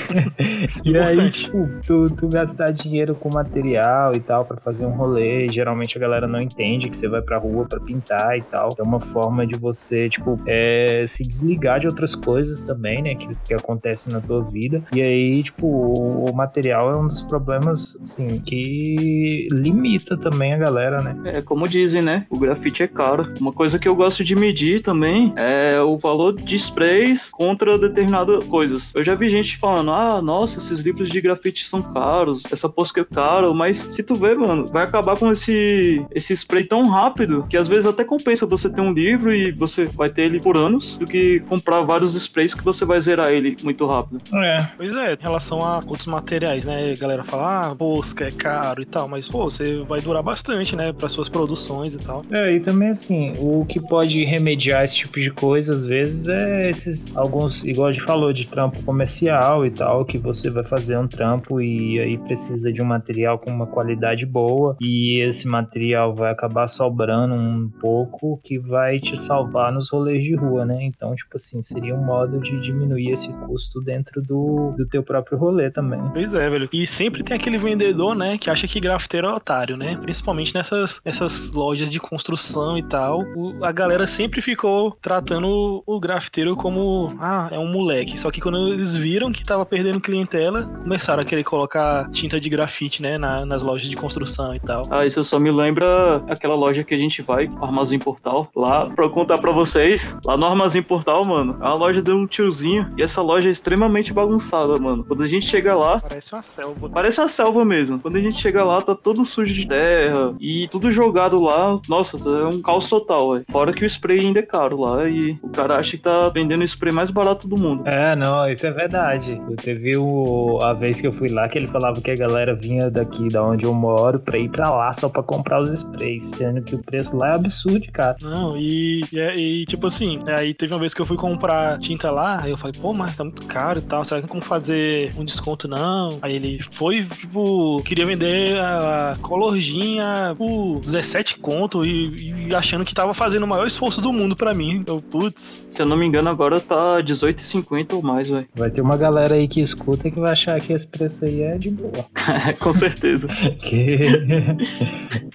e 0.84 0.98
aí 0.98 1.30
tipo, 1.30 1.68
tu, 1.86 2.10
tu 2.10 2.28
gastar 2.28 2.70
dinheiro 2.70 3.14
com 3.14 3.30
material 3.32 4.14
e 4.14 4.20
tal 4.20 4.44
pra 4.44 4.56
fazer 4.58 4.86
um 4.86 4.90
rolê, 4.90 5.41
geralmente 5.48 5.96
a 5.96 6.00
galera 6.00 6.26
não 6.26 6.40
entende 6.40 6.88
que 6.88 6.96
você 6.96 7.08
vai 7.08 7.22
pra 7.22 7.38
rua 7.38 7.66
pra 7.66 7.80
pintar 7.80 8.36
e 8.38 8.42
tal. 8.42 8.68
É 8.78 8.82
uma 8.82 9.00
forma 9.00 9.46
de 9.46 9.58
você, 9.58 10.08
tipo, 10.08 10.38
é, 10.46 11.04
se 11.06 11.26
desligar 11.26 11.80
de 11.80 11.86
outras 11.86 12.14
coisas 12.14 12.64
também, 12.64 13.02
né? 13.02 13.14
Que, 13.14 13.34
que 13.44 13.54
acontecem 13.54 14.12
na 14.12 14.20
tua 14.20 14.42
vida. 14.42 14.82
E 14.94 15.02
aí, 15.02 15.42
tipo, 15.42 15.66
o, 15.66 16.30
o 16.30 16.34
material 16.34 16.90
é 16.90 16.96
um 16.96 17.06
dos 17.06 17.22
problemas, 17.22 17.98
assim, 18.00 18.40
que 18.40 19.46
limita 19.52 20.16
também 20.16 20.54
a 20.54 20.58
galera, 20.58 21.00
né? 21.02 21.16
É, 21.24 21.42
como 21.42 21.68
dizem, 21.68 22.02
né? 22.02 22.26
O 22.30 22.38
grafite 22.38 22.82
é 22.82 22.88
caro. 22.88 23.32
Uma 23.40 23.52
coisa 23.52 23.78
que 23.78 23.88
eu 23.88 23.94
gosto 23.94 24.24
de 24.24 24.34
medir 24.34 24.82
também 24.82 25.32
é 25.36 25.80
o 25.80 25.96
valor 25.98 26.34
de 26.34 26.56
sprays 26.56 27.30
contra 27.30 27.78
determinadas 27.78 28.44
coisas. 28.44 28.92
Eu 28.94 29.04
já 29.04 29.14
vi 29.14 29.28
gente 29.28 29.58
falando, 29.58 29.90
ah, 29.90 30.20
nossa, 30.20 30.58
esses 30.58 30.80
livros 30.80 31.08
de 31.08 31.20
grafite 31.20 31.66
são 31.66 31.82
caros, 31.82 32.42
essa 32.50 32.68
posca 32.68 33.00
é 33.00 33.04
caro, 33.04 33.54
mas 33.54 33.78
se 33.88 34.02
tu 34.02 34.14
ver, 34.14 34.36
mano, 34.36 34.66
vai 34.66 34.84
acabar 34.84 35.18
com 35.18 35.31
esse, 35.32 36.04
esse 36.14 36.32
spray 36.34 36.64
tão 36.64 36.88
rápido 36.88 37.46
que 37.48 37.56
às 37.56 37.68
vezes 37.68 37.86
até 37.86 38.04
compensa 38.04 38.46
você 38.46 38.68
ter 38.70 38.80
um 38.80 38.92
livro 38.92 39.34
e 39.34 39.52
você 39.52 39.86
vai 39.86 40.08
ter 40.08 40.22
ele 40.22 40.40
por 40.40 40.56
anos 40.56 40.96
do 40.96 41.04
que 41.04 41.40
comprar 41.40 41.80
vários 41.82 42.14
sprays 42.14 42.54
que 42.54 42.64
você 42.64 42.84
vai 42.84 43.00
zerar 43.00 43.30
ele 43.30 43.56
muito 43.62 43.86
rápido. 43.86 44.18
É. 44.34 44.68
Pois 44.76 44.96
é, 44.96 45.14
em 45.14 45.22
relação 45.22 45.62
a 45.62 45.80
outros 45.86 46.06
materiais, 46.06 46.64
né? 46.64 46.92
A 46.92 47.00
galera 47.00 47.24
fala, 47.24 47.70
ah, 47.70 47.74
posca 47.74 48.24
é 48.24 48.30
caro 48.30 48.82
e 48.82 48.86
tal, 48.86 49.08
mas, 49.08 49.28
pô, 49.28 49.44
você 49.44 49.76
vai 49.82 50.00
durar 50.00 50.22
bastante, 50.22 50.76
né? 50.76 50.92
Para 50.92 51.08
suas 51.08 51.28
produções 51.28 51.94
e 51.94 51.98
tal. 51.98 52.22
É, 52.30 52.52
e 52.52 52.60
também 52.60 52.90
assim, 52.90 53.34
o 53.38 53.64
que 53.64 53.80
pode 53.80 54.24
remediar 54.24 54.84
esse 54.84 54.96
tipo 54.96 55.20
de 55.20 55.30
coisa, 55.30 55.72
às 55.72 55.86
vezes, 55.86 56.28
é 56.28 56.70
esses 56.70 57.14
alguns, 57.16 57.64
igual 57.64 57.88
a 57.88 57.92
gente 57.92 58.04
falou, 58.04 58.32
de 58.32 58.46
trampo 58.46 58.82
comercial 58.82 59.66
e 59.66 59.70
tal, 59.70 60.04
que 60.04 60.18
você 60.18 60.50
vai 60.50 60.64
fazer 60.64 60.98
um 60.98 61.06
trampo 61.06 61.60
e 61.60 61.98
aí 61.98 62.18
precisa 62.18 62.72
de 62.72 62.82
um 62.82 62.84
material 62.84 63.38
com 63.38 63.50
uma 63.50 63.66
qualidade 63.66 64.26
boa, 64.26 64.76
e 64.80 65.11
esse 65.20 65.46
material 65.48 66.14
vai 66.14 66.30
acabar 66.32 66.68
sobrando 66.68 67.34
um 67.34 67.68
pouco 67.80 68.40
que 68.42 68.58
vai 68.58 68.98
te 68.98 69.16
salvar 69.18 69.72
nos 69.72 69.90
rolês 69.90 70.24
de 70.24 70.34
rua, 70.34 70.64
né? 70.64 70.78
Então, 70.82 71.14
tipo 71.14 71.36
assim, 71.36 71.60
seria 71.62 71.94
um 71.94 72.04
modo 72.04 72.40
de 72.40 72.60
diminuir 72.60 73.10
esse 73.10 73.32
custo 73.46 73.80
dentro 73.80 74.22
do, 74.22 74.74
do 74.76 74.86
teu 74.86 75.02
próprio 75.02 75.36
rolê 75.38 75.70
também. 75.70 76.00
Pois 76.12 76.32
é, 76.34 76.48
velho. 76.50 76.68
E 76.72 76.86
sempre 76.86 77.22
tem 77.22 77.36
aquele 77.36 77.58
vendedor, 77.58 78.14
né, 78.14 78.38
que 78.38 78.50
acha 78.50 78.66
que 78.68 78.80
grafiteiro 78.80 79.26
é 79.26 79.34
otário, 79.34 79.76
né? 79.76 79.96
Principalmente 80.00 80.54
nessas, 80.54 81.00
nessas 81.04 81.50
lojas 81.52 81.90
de 81.90 81.98
construção 82.00 82.76
e 82.78 82.82
tal. 82.82 83.22
O- 83.36 83.64
a 83.64 83.72
galera 83.72 84.06
sempre 84.06 84.40
ficou 84.40 84.96
tratando 85.00 85.82
o, 85.86 85.96
o 85.96 86.00
grafiteiro 86.00 86.54
como, 86.56 87.14
ah, 87.20 87.48
é 87.50 87.58
um 87.58 87.66
moleque. 87.70 88.18
Só 88.18 88.30
que 88.30 88.40
quando 88.40 88.68
eles 88.68 88.94
viram 88.94 89.32
que 89.32 89.42
tava 89.42 89.64
perdendo 89.66 90.00
clientela, 90.00 90.62
começaram 90.82 91.22
a 91.22 91.24
querer 91.24 91.44
colocar 91.44 92.08
tinta 92.10 92.40
de 92.40 92.48
grafite, 92.48 93.02
né, 93.02 93.18
na- 93.18 93.44
nas 93.46 93.62
lojas 93.62 93.88
de 93.88 93.96
construção 93.96 94.54
e 94.54 94.60
tal. 94.60 94.82
Ah, 94.90 95.01
isso 95.06 95.24
só 95.24 95.38
me 95.38 95.50
lembra 95.50 96.22
aquela 96.28 96.54
loja 96.54 96.84
que 96.84 96.94
a 96.94 96.98
gente 96.98 97.22
vai, 97.22 97.46
o 97.46 97.64
Armazém 97.64 97.98
Portal. 97.98 98.48
Lá, 98.54 98.86
pra 98.90 99.04
eu 99.04 99.10
contar 99.10 99.38
pra 99.38 99.52
vocês, 99.52 100.16
lá 100.24 100.36
no 100.36 100.46
Armazém 100.46 100.82
Portal, 100.82 101.24
mano, 101.24 101.56
é 101.60 101.64
uma 101.64 101.78
loja 101.78 102.02
de 102.02 102.12
um 102.12 102.26
tiozinho. 102.26 102.92
E 102.96 103.02
essa 103.02 103.22
loja 103.22 103.48
é 103.48 103.52
extremamente 103.52 104.12
bagunçada, 104.12 104.78
mano. 104.78 105.04
Quando 105.04 105.22
a 105.22 105.28
gente 105.28 105.46
chega 105.46 105.74
lá, 105.74 106.00
Parece 106.00 106.34
uma 106.34 106.42
selva. 106.42 106.88
Parece 106.90 107.20
uma 107.20 107.28
selva 107.28 107.64
mesmo. 107.64 107.98
Quando 107.98 108.16
a 108.16 108.20
gente 108.20 108.38
chega 108.38 108.64
lá, 108.64 108.82
tá 108.82 108.94
todo 108.94 109.24
sujo 109.24 109.54
de 109.54 109.66
terra 109.66 110.34
e 110.40 110.68
tudo 110.70 110.90
jogado 110.90 111.42
lá. 111.42 111.80
Nossa, 111.88 112.16
é 112.16 112.46
um 112.46 112.60
caos 112.60 112.88
total, 112.88 113.32
velho. 113.32 113.44
Fora 113.50 113.72
que 113.72 113.84
o 113.84 113.86
spray 113.88 114.20
ainda 114.20 114.40
é 114.40 114.42
caro 114.42 114.80
lá 114.80 115.08
e 115.08 115.38
o 115.42 115.48
cara 115.48 115.76
acha 115.76 115.96
que 115.96 116.02
tá 116.02 116.28
vendendo 116.28 116.62
o 116.62 116.64
spray 116.64 116.92
mais 116.92 117.10
barato 117.10 117.48
do 117.48 117.56
mundo. 117.56 117.82
É, 117.86 118.14
não, 118.16 118.48
isso 118.48 118.66
é 118.66 118.70
verdade. 118.70 119.40
Eu 119.48 119.56
teve 119.56 119.96
o, 119.96 120.58
a 120.62 120.72
vez 120.72 121.00
que 121.00 121.06
eu 121.06 121.12
fui 121.12 121.28
lá 121.28 121.48
que 121.48 121.58
ele 121.58 121.68
falava 121.68 122.00
que 122.00 122.10
a 122.10 122.16
galera 122.16 122.54
vinha 122.54 122.90
daqui, 122.90 123.28
da 123.28 123.42
onde 123.42 123.64
eu 123.64 123.74
moro, 123.74 124.18
pra 124.20 124.38
ir 124.38 124.48
pra 124.48 124.70
lá 124.70 124.91
só 124.92 125.08
pra 125.08 125.22
comprar 125.22 125.62
os 125.62 125.70
sprays, 125.70 126.30
sendo 126.36 126.62
que 126.62 126.74
o 126.74 126.78
preço 126.78 127.16
lá 127.16 127.28
é 127.28 127.34
absurdo, 127.34 127.86
cara. 127.92 128.16
Não, 128.22 128.56
e, 128.56 129.02
e, 129.12 129.62
e, 129.62 129.66
tipo 129.66 129.86
assim, 129.86 130.20
aí 130.26 130.54
teve 130.54 130.72
uma 130.72 130.80
vez 130.80 130.94
que 130.94 131.00
eu 131.00 131.06
fui 131.06 131.16
comprar 131.16 131.78
tinta 131.78 132.10
lá, 132.10 132.40
aí 132.42 132.50
eu 132.50 132.58
falei, 132.58 132.78
pô, 132.80 132.92
mas 132.92 133.16
tá 133.16 133.24
muito 133.24 133.44
caro 133.46 133.78
e 133.78 133.82
tal, 133.82 134.04
será 134.04 134.20
que 134.20 134.26
não 134.26 134.28
como 134.28 134.42
fazer 134.42 135.12
um 135.16 135.24
desconto 135.24 135.68
não? 135.68 136.10
Aí 136.20 136.34
ele 136.34 136.60
foi, 136.70 137.04
tipo, 137.04 137.82
queria 137.84 138.06
vender 138.06 138.58
a 138.58 139.16
colorginha 139.20 140.34
por 140.36 140.80
17 140.80 141.38
conto 141.38 141.84
e, 141.84 142.48
e 142.48 142.54
achando 142.54 142.84
que 142.84 142.94
tava 142.94 143.14
fazendo 143.14 143.44
o 143.44 143.48
maior 143.48 143.66
esforço 143.66 144.00
do 144.00 144.12
mundo 144.12 144.34
pra 144.36 144.54
mim. 144.54 144.82
Eu, 144.86 144.96
putz, 145.00 145.62
Se 145.70 145.82
eu 145.82 145.86
não 145.86 145.96
me 145.96 146.06
engano, 146.06 146.28
agora 146.28 146.60
tá 146.60 146.96
R$18,50 146.96 147.94
ou 147.94 148.02
mais, 148.02 148.28
velho. 148.28 148.46
Vai 148.54 148.70
ter 148.70 148.82
uma 148.82 148.96
galera 148.96 149.34
aí 149.34 149.48
que 149.48 149.60
escuta 149.60 150.10
que 150.10 150.20
vai 150.20 150.32
achar 150.32 150.60
que 150.60 150.72
esse 150.72 150.86
preço 150.86 151.24
aí 151.24 151.42
é 151.42 151.58
de 151.58 151.70
boa. 151.70 152.06
Com 152.60 152.74
certeza. 152.74 153.28
Porque 153.62 153.96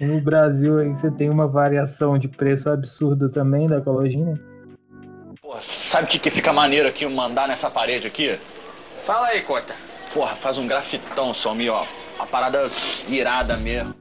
no 0.01 0.21
Brasil 0.21 0.79
aí 0.79 0.89
você 0.89 1.11
tem 1.11 1.29
uma 1.29 1.47
variação 1.47 2.17
de 2.17 2.27
preço 2.27 2.69
absurdo 2.69 3.29
também 3.29 3.67
da 3.67 3.81
cologina. 3.81 4.39
Porra, 5.41 5.61
sabe 5.91 6.07
o 6.07 6.09
que, 6.09 6.19
que 6.19 6.31
fica 6.31 6.51
maneiro 6.51 6.87
aqui 6.87 7.05
mandar 7.05 7.47
nessa 7.47 7.69
parede 7.69 8.07
aqui? 8.07 8.37
Fala 9.05 9.27
aí, 9.27 9.41
Cota. 9.43 9.73
Porra, 10.13 10.35
faz 10.37 10.57
um 10.57 10.67
grafitão, 10.67 11.33
Somi, 11.35 11.69
ó. 11.69 11.85
A 12.19 12.25
parada 12.25 12.69
irada 13.07 13.55
mesmo. 13.57 13.95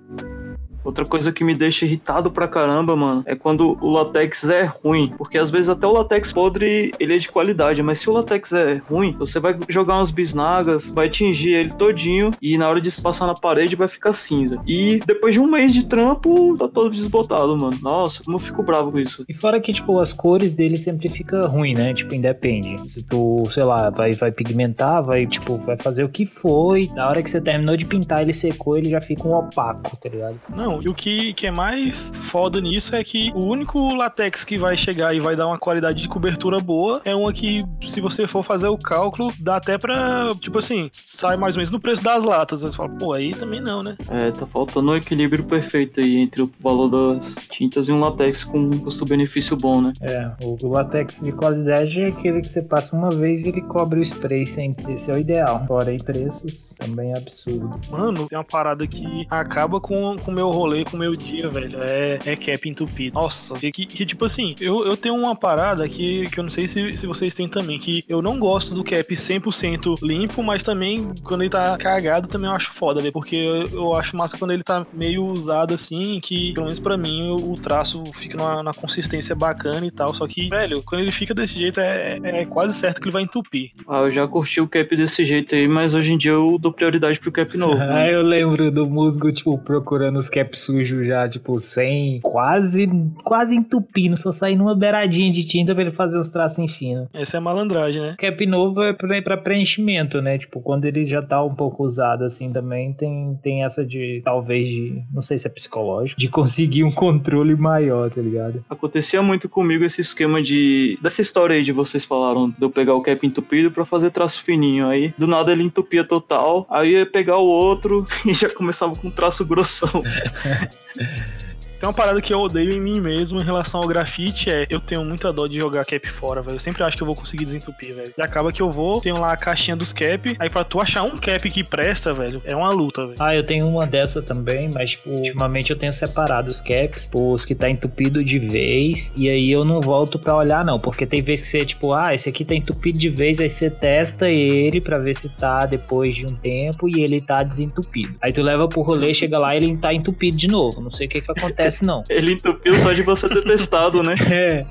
Outra 0.86 1.04
coisa 1.04 1.32
que 1.32 1.44
me 1.44 1.54
deixa 1.54 1.84
irritado 1.84 2.30
pra 2.30 2.46
caramba, 2.46 2.94
mano, 2.94 3.22
é 3.26 3.34
quando 3.34 3.76
o 3.80 3.90
latex 3.90 4.48
é 4.48 4.64
ruim. 4.64 5.12
Porque 5.18 5.36
às 5.36 5.50
vezes 5.50 5.68
até 5.68 5.86
o 5.86 5.92
latex 5.92 6.32
podre, 6.32 6.92
ele 7.00 7.16
é 7.16 7.18
de 7.18 7.28
qualidade, 7.28 7.82
mas 7.82 7.98
se 7.98 8.08
o 8.08 8.12
latex 8.12 8.52
é 8.52 8.80
ruim, 8.88 9.14
você 9.18 9.40
vai 9.40 9.56
jogar 9.68 9.96
umas 9.96 10.10
bisnagas, 10.10 10.90
vai 10.90 11.10
tingir 11.10 11.54
ele 11.54 11.72
todinho 11.72 12.30
e 12.40 12.56
na 12.56 12.68
hora 12.68 12.80
de 12.80 12.90
se 12.90 13.02
passar 13.02 13.26
na 13.26 13.34
parede 13.34 13.74
vai 13.74 13.88
ficar 13.88 14.12
cinza. 14.12 14.58
E 14.66 15.00
depois 15.04 15.34
de 15.34 15.40
um 15.40 15.46
mês 15.46 15.72
de 15.72 15.84
trampo, 15.86 16.56
tá 16.56 16.68
todo 16.68 16.90
desbotado, 16.90 17.56
mano. 17.56 17.78
Nossa, 17.82 18.22
como 18.22 18.36
eu 18.36 18.40
fico 18.40 18.62
bravo 18.62 18.92
com 18.92 18.98
isso. 18.98 19.24
E 19.28 19.34
fora 19.34 19.60
que, 19.60 19.72
tipo, 19.72 19.98
as 19.98 20.12
cores 20.12 20.54
dele 20.54 20.76
sempre 20.76 21.08
fica 21.08 21.46
ruim, 21.48 21.74
né? 21.74 21.92
Tipo, 21.94 22.14
independe. 22.14 22.88
Se 22.88 23.04
tu, 23.04 23.44
sei 23.50 23.64
lá, 23.64 23.90
vai, 23.90 24.14
vai 24.14 24.30
pigmentar, 24.30 25.02
vai, 25.02 25.26
tipo, 25.26 25.56
vai 25.58 25.76
fazer 25.76 26.04
o 26.04 26.08
que 26.08 26.24
foi. 26.24 26.90
Na 26.94 27.08
hora 27.08 27.22
que 27.22 27.30
você 27.30 27.40
terminou 27.40 27.76
de 27.76 27.84
pintar, 27.84 28.22
ele 28.22 28.32
secou, 28.32 28.78
ele 28.78 28.90
já 28.90 29.00
fica 29.00 29.26
um 29.26 29.34
opaco, 29.34 29.96
tá 29.96 30.08
ligado? 30.08 30.38
Não, 30.54 30.75
e 30.82 30.88
o 30.88 30.94
que, 30.94 31.32
que 31.34 31.46
é 31.46 31.50
mais 31.50 32.10
foda 32.14 32.60
nisso 32.60 32.94
é 32.94 33.02
que 33.02 33.30
o 33.34 33.46
único 33.46 33.94
latex 33.94 34.44
que 34.44 34.58
vai 34.58 34.76
chegar 34.76 35.14
e 35.14 35.20
vai 35.20 35.36
dar 35.36 35.46
uma 35.46 35.58
qualidade 35.58 36.02
de 36.02 36.08
cobertura 36.08 36.58
boa 36.58 37.00
é 37.04 37.14
uma 37.14 37.32
que, 37.32 37.60
se 37.86 38.00
você 38.00 38.26
for 38.26 38.42
fazer 38.42 38.68
o 38.68 38.78
cálculo, 38.78 39.32
dá 39.38 39.56
até 39.56 39.78
pra, 39.78 40.30
tipo 40.40 40.58
assim, 40.58 40.88
sai 40.92 41.36
mais 41.36 41.56
ou 41.56 41.60
menos 41.60 41.70
no 41.70 41.80
preço 41.80 42.02
das 42.02 42.24
latas. 42.24 42.62
Você 42.62 42.76
fala, 42.76 42.90
pô, 42.90 43.12
aí 43.12 43.32
também 43.32 43.60
não, 43.60 43.82
né? 43.82 43.96
É, 44.08 44.30
tá 44.30 44.46
faltando 44.46 44.90
um 44.90 44.96
equilíbrio 44.96 45.44
perfeito 45.44 46.00
aí 46.00 46.16
entre 46.16 46.42
o 46.42 46.50
valor 46.60 46.88
das 46.88 47.46
tintas 47.46 47.88
e 47.88 47.92
um 47.92 48.00
latex 48.00 48.44
com 48.44 48.58
um 48.58 48.78
custo-benefício 48.78 49.56
bom, 49.56 49.80
né? 49.80 49.92
É, 50.00 50.30
o, 50.42 50.56
o 50.62 50.70
latex 50.70 51.20
de 51.20 51.32
qualidade 51.32 52.00
é 52.00 52.08
aquele 52.08 52.40
que 52.40 52.48
você 52.48 52.62
passa 52.62 52.96
uma 52.96 53.10
vez 53.10 53.44
e 53.44 53.48
ele 53.48 53.62
cobre 53.62 54.00
o 54.00 54.02
spray 54.02 54.44
sempre. 54.44 54.92
Esse 54.92 55.10
é 55.10 55.14
o 55.14 55.18
ideal. 55.18 55.64
Fora 55.66 55.90
aí 55.90 55.96
preços, 55.96 56.74
também 56.78 57.12
é 57.12 57.18
absurdo. 57.18 57.78
Mano, 57.90 58.28
tem 58.28 58.38
uma 58.38 58.44
parada 58.44 58.86
que 58.86 59.26
acaba 59.30 59.80
com 59.80 60.16
o 60.16 60.32
meu 60.32 60.50
rolê, 60.50 60.65
com 60.84 60.96
o 60.96 61.00
meu 61.00 61.14
dia, 61.16 61.48
velho. 61.48 61.78
É, 61.82 62.18
é 62.24 62.36
cap 62.36 62.68
entupido. 62.68 63.18
Nossa, 63.18 63.54
que, 63.54 63.70
que 63.70 64.06
tipo 64.06 64.24
assim, 64.24 64.54
eu, 64.60 64.86
eu 64.86 64.96
tenho 64.96 65.14
uma 65.14 65.34
parada 65.34 65.88
que, 65.88 66.28
que 66.28 66.38
eu 66.38 66.42
não 66.42 66.50
sei 66.50 66.68
se, 66.68 66.92
se 66.94 67.06
vocês 67.06 67.34
têm 67.34 67.48
também, 67.48 67.78
que 67.78 68.04
eu 68.08 68.20
não 68.20 68.38
gosto 68.38 68.74
do 68.74 68.84
cap 68.84 69.14
100% 69.14 69.96
limpo, 70.02 70.42
mas 70.42 70.62
também 70.62 71.12
quando 71.22 71.42
ele 71.42 71.50
tá 71.50 71.76
cagado 71.76 72.28
também 72.28 72.48
eu 72.48 72.56
acho 72.56 72.72
foda, 72.72 73.00
velho. 73.00 73.12
Porque 73.12 73.36
eu, 73.36 73.68
eu 73.68 73.94
acho 73.94 74.16
massa 74.16 74.38
quando 74.38 74.52
ele 74.52 74.62
tá 74.62 74.86
meio 74.92 75.24
usado 75.24 75.74
assim, 75.74 76.20
que 76.20 76.52
pelo 76.52 76.66
menos 76.66 76.78
pra 76.78 76.96
mim 76.96 77.30
o, 77.30 77.52
o 77.52 77.54
traço 77.54 78.02
fica 78.14 78.36
numa, 78.36 78.62
numa 78.62 78.74
consistência 78.74 79.34
bacana 79.34 79.86
e 79.86 79.90
tal. 79.90 80.14
Só 80.14 80.26
que, 80.26 80.48
velho, 80.48 80.82
quando 80.82 81.02
ele 81.02 81.12
fica 81.12 81.34
desse 81.34 81.58
jeito 81.58 81.80
é, 81.80 82.18
é 82.22 82.44
quase 82.44 82.76
certo 82.76 83.00
que 83.00 83.06
ele 83.06 83.12
vai 83.12 83.22
entupir. 83.22 83.70
Ah, 83.88 84.00
eu 84.00 84.10
já 84.12 84.26
curti 84.26 84.60
o 84.60 84.68
cap 84.68 84.96
desse 84.96 85.24
jeito 85.24 85.54
aí, 85.54 85.68
mas 85.68 85.94
hoje 85.94 86.12
em 86.12 86.18
dia 86.18 86.32
eu 86.32 86.58
dou 86.58 86.72
prioridade 86.72 87.20
pro 87.20 87.32
cap 87.32 87.56
novo. 87.56 87.76
Ah, 87.86 88.00
né? 88.00 88.14
eu 88.14 88.22
lembro 88.22 88.70
do 88.70 88.86
musgo, 88.86 89.32
tipo, 89.32 89.56
procurando 89.58 90.18
os 90.18 90.28
caps 90.28 90.55
sujos 90.60 91.06
já, 91.06 91.28
tipo, 91.28 91.58
sem. 91.58 92.20
Quase. 92.20 92.88
Quase 93.24 93.54
entupindo, 93.54 94.16
só 94.16 94.32
saindo 94.32 94.62
uma 94.62 94.74
beiradinha 94.74 95.32
de 95.32 95.44
tinta 95.44 95.74
pra 95.74 95.82
ele 95.82 95.92
fazer 95.92 96.18
uns 96.18 96.30
traços 96.30 96.56
finos. 96.74 97.08
Essa 97.12 97.36
é 97.36 97.38
a 97.38 97.40
malandragem, 97.40 98.00
né? 98.00 98.14
Cap 98.18 98.46
novo 98.46 98.82
é 98.82 98.92
pra, 98.92 99.20
pra 99.22 99.36
preenchimento, 99.36 100.20
né? 100.20 100.38
Tipo, 100.38 100.60
quando 100.60 100.84
ele 100.84 101.06
já 101.06 101.22
tá 101.22 101.42
um 101.42 101.54
pouco 101.54 101.84
usado 101.84 102.24
assim 102.24 102.52
também, 102.52 102.92
tem, 102.92 103.38
tem 103.42 103.64
essa 103.64 103.84
de. 103.84 104.22
Talvez 104.24 104.68
de. 104.68 105.02
Não 105.12 105.22
sei 105.22 105.38
se 105.38 105.46
é 105.46 105.50
psicológico, 105.50 106.20
de 106.20 106.28
conseguir 106.28 106.84
um 106.84 106.92
controle 106.92 107.54
maior, 107.54 108.10
tá 108.10 108.20
ligado? 108.20 108.64
Acontecia 108.68 109.22
muito 109.22 109.48
comigo 109.48 109.84
esse 109.84 110.00
esquema 110.00 110.42
de. 110.42 110.98
dessa 111.02 111.20
história 111.22 111.54
aí 111.56 111.62
de 111.62 111.72
vocês 111.72 112.04
falaram, 112.04 112.50
de 112.50 112.56
eu 112.60 112.70
pegar 112.70 112.94
o 112.94 113.02
cap 113.02 113.26
entupido 113.26 113.70
pra 113.70 113.84
fazer 113.84 114.10
traço 114.10 114.42
fininho. 114.42 114.88
Aí 114.88 115.14
do 115.18 115.26
nada 115.26 115.52
ele 115.52 115.62
entupia 115.62 116.04
total, 116.04 116.66
aí 116.70 116.92
ia 116.92 117.06
pegar 117.06 117.38
o 117.38 117.46
outro 117.46 118.04
e 118.24 118.32
já 118.32 118.48
começava 118.48 118.94
com 118.94 119.08
um 119.08 119.10
traço 119.10 119.44
grossão. 119.44 120.02
Yeah. 120.44 120.68
Tem 121.78 121.86
uma 121.86 121.92
parada 121.92 122.20
que 122.22 122.32
eu 122.32 122.40
odeio 122.40 122.72
em 122.72 122.80
mim 122.80 123.00
mesmo 123.00 123.38
em 123.38 123.44
relação 123.44 123.80
ao 123.82 123.86
grafite 123.86 124.50
é 124.50 124.66
eu 124.70 124.80
tenho 124.80 125.04
muita 125.04 125.32
dó 125.32 125.46
de 125.46 125.56
jogar 125.56 125.84
cap 125.84 126.08
fora, 126.10 126.40
velho. 126.40 126.56
Eu 126.56 126.60
sempre 126.60 126.82
acho 126.82 126.96
que 126.96 127.02
eu 127.02 127.06
vou 127.06 127.14
conseguir 127.14 127.44
desentupir, 127.44 127.94
velho. 127.94 128.12
E 128.16 128.22
acaba 128.22 128.50
que 128.50 128.62
eu 128.62 128.70
vou, 128.70 129.00
tenho 129.00 129.20
lá 129.20 129.32
a 129.32 129.36
caixinha 129.36 129.76
dos 129.76 129.92
cap, 129.92 130.36
aí 130.38 130.48
pra 130.48 130.64
tu 130.64 130.80
achar 130.80 131.02
um 131.02 131.16
cap 131.16 131.50
que 131.50 131.62
presta, 131.62 132.14
velho, 132.14 132.40
é 132.44 132.56
uma 132.56 132.70
luta, 132.70 133.06
velho. 133.06 133.16
Ah, 133.20 133.34
eu 133.34 133.42
tenho 133.42 133.66
uma 133.66 133.86
dessa 133.86 134.22
também, 134.22 134.70
mas 134.72 134.90
tipo, 134.90 135.10
ultimamente 135.10 135.70
eu 135.70 135.76
tenho 135.76 135.92
separado 135.92 136.48
os 136.48 136.60
caps, 136.60 137.10
os 137.12 137.44
que 137.44 137.54
tá 137.54 137.68
entupido 137.68 138.24
de 138.24 138.38
vez, 138.38 139.12
e 139.16 139.28
aí 139.28 139.50
eu 139.50 139.64
não 139.64 139.80
volto 139.80 140.18
pra 140.18 140.34
olhar 140.34 140.64
não, 140.64 140.78
porque 140.78 141.04
tem 141.04 141.20
vezes 141.20 141.44
que 141.44 141.50
você, 141.50 141.64
tipo, 141.64 141.92
ah, 141.92 142.14
esse 142.14 142.28
aqui 142.28 142.44
tá 142.44 142.54
entupido 142.54 142.98
de 142.98 143.10
vez, 143.10 143.38
aí 143.40 143.50
você 143.50 143.68
testa 143.68 144.28
ele 144.28 144.80
pra 144.80 144.98
ver 144.98 145.14
se 145.14 145.28
tá 145.28 145.66
depois 145.66 146.14
de 146.14 146.24
um 146.24 146.34
tempo 146.34 146.88
e 146.88 147.02
ele 147.02 147.20
tá 147.20 147.42
desentupido. 147.42 148.14
Aí 148.22 148.32
tu 148.32 148.42
leva 148.42 148.66
pro 148.66 148.80
rolê, 148.80 149.12
chega 149.12 149.38
lá 149.38 149.54
e 149.54 149.58
ele 149.58 149.76
tá 149.76 149.92
entupido 149.92 150.36
de 150.36 150.48
novo. 150.48 150.80
Não 150.80 150.90
sei 150.90 151.06
o 151.06 151.10
que 151.10 151.20
que 151.20 151.30
acontece 151.30 151.65
não. 151.84 152.02
Ele 152.10 152.32
entupiu 152.34 152.78
só 152.78 152.92
de 152.92 153.02
você 153.02 153.28
ter 153.28 153.42
testado, 153.42 154.02
né? 154.02 154.14
É. 154.30 154.66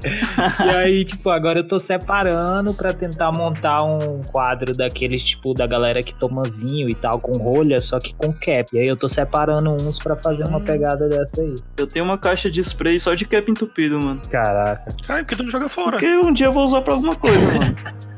E 0.66 0.70
aí, 0.76 1.06
tipo, 1.06 1.30
agora 1.30 1.60
eu 1.60 1.68
tô 1.68 1.80
separando 1.80 2.74
pra 2.74 2.94
tentar 2.94 3.32
montar 3.32 3.84
um 3.84 4.22
quadro 4.32 4.74
daqueles, 4.74 5.24
tipo, 5.24 5.54
da 5.54 5.66
galera 5.66 6.02
que 6.04 6.14
toma 6.14 6.44
vinho 6.44 6.88
e 6.90 6.94
tal, 6.94 7.20
com 7.20 7.32
rolha, 7.38 7.80
só 7.80 8.00
que 8.00 8.14
com 8.16 8.32
cap. 8.34 8.66
E 8.74 8.80
aí 8.80 8.88
eu 8.88 8.96
tô 8.96 9.08
separando 9.08 9.72
uns 9.72 9.98
pra 10.00 10.16
fazer 10.16 10.46
uma 10.48 10.58
Hum. 10.60 10.66
pegada 10.66 11.08
dessa 11.10 11.42
aí. 11.42 11.56
Eu 11.78 11.88
tenho 11.88 12.06
uma 12.06 12.18
caixa 12.18 12.50
de 12.50 12.60
spray 12.62 13.00
só 13.00 13.14
de 13.14 13.26
cap 13.26 13.50
entupido, 13.50 14.00
mano. 14.00 14.22
Caraca. 14.30 14.86
Cara, 15.08 15.20
por 15.24 15.28
que 15.30 15.36
tu 15.36 15.44
não 15.44 15.52
joga 15.52 15.70
fora? 15.70 15.92
Porque 15.92 16.08
um 16.18 16.32
dia 16.34 16.48
eu 16.48 16.54
vou 16.54 16.64
usar 16.66 16.82
pra 16.82 16.94
alguma 16.94 17.16
coisa, 17.16 17.40
mano. 17.60 17.76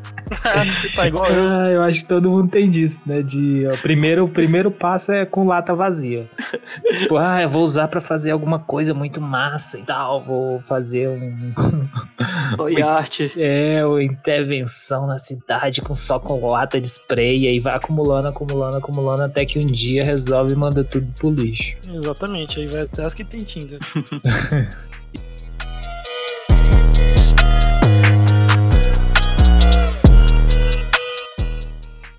tá 0.96 1.08
igual 1.08 1.28
eu. 1.28 1.48
Ah, 1.48 1.70
eu 1.70 1.84
acho 1.84 2.02
que 2.02 2.08
todo 2.08 2.30
mundo 2.30 2.50
tem 2.50 2.70
disso, 2.70 3.02
né? 3.06 3.22
De, 3.22 3.66
ó, 3.68 3.78
primeiro, 3.78 4.26
o 4.26 4.30
primeiro 4.30 4.70
passo 4.70 5.12
é 5.12 5.26
com 5.26 5.48
lata 5.48 5.74
vazia. 5.76 6.30
tipo, 7.00 7.18
ah, 7.18 7.42
eu 7.42 7.50
vou 7.50 7.64
usar 7.64 7.88
pra 7.88 8.02
fazer 8.02 8.32
alguma 8.32 8.60
coisa 8.60 8.94
muito 8.94 9.22
massa 9.22 9.80
e 9.80 9.84
tal. 9.84 10.22
Vou 10.24 10.62
fazer 10.62 11.10
um. 11.10 11.54
Toy 12.58 12.82
art. 12.82 13.20
É, 13.38 13.86
uma 13.86 14.04
intervenção 14.04 15.08
na 15.08 15.18
cidade 15.18 15.82
com 15.82 15.94
só 15.94 16.20
com 16.20 16.46
lata 16.48 16.80
de 16.80 16.88
spray. 16.88 17.40
E 17.40 17.48
aí 17.48 17.60
vai 17.60 17.76
acumulando, 17.76 18.28
acumulando, 18.28 18.78
acumulando, 18.78 19.24
até 19.24 19.46
que 19.46 19.60
um 19.60 19.68
dia 19.68 20.04
resolve 20.04 20.54
e 20.54 20.56
manda 20.56 20.84
tudo 20.84 21.08
pro 21.20 21.30
lixo. 21.30 21.76
Exatamente, 21.88 22.60
aí 22.60 22.68
vai 22.68 22.82
até 22.82 23.06
as 23.06 23.14
que 23.14 23.24
tem 23.24 23.42
tinta. 23.42 23.78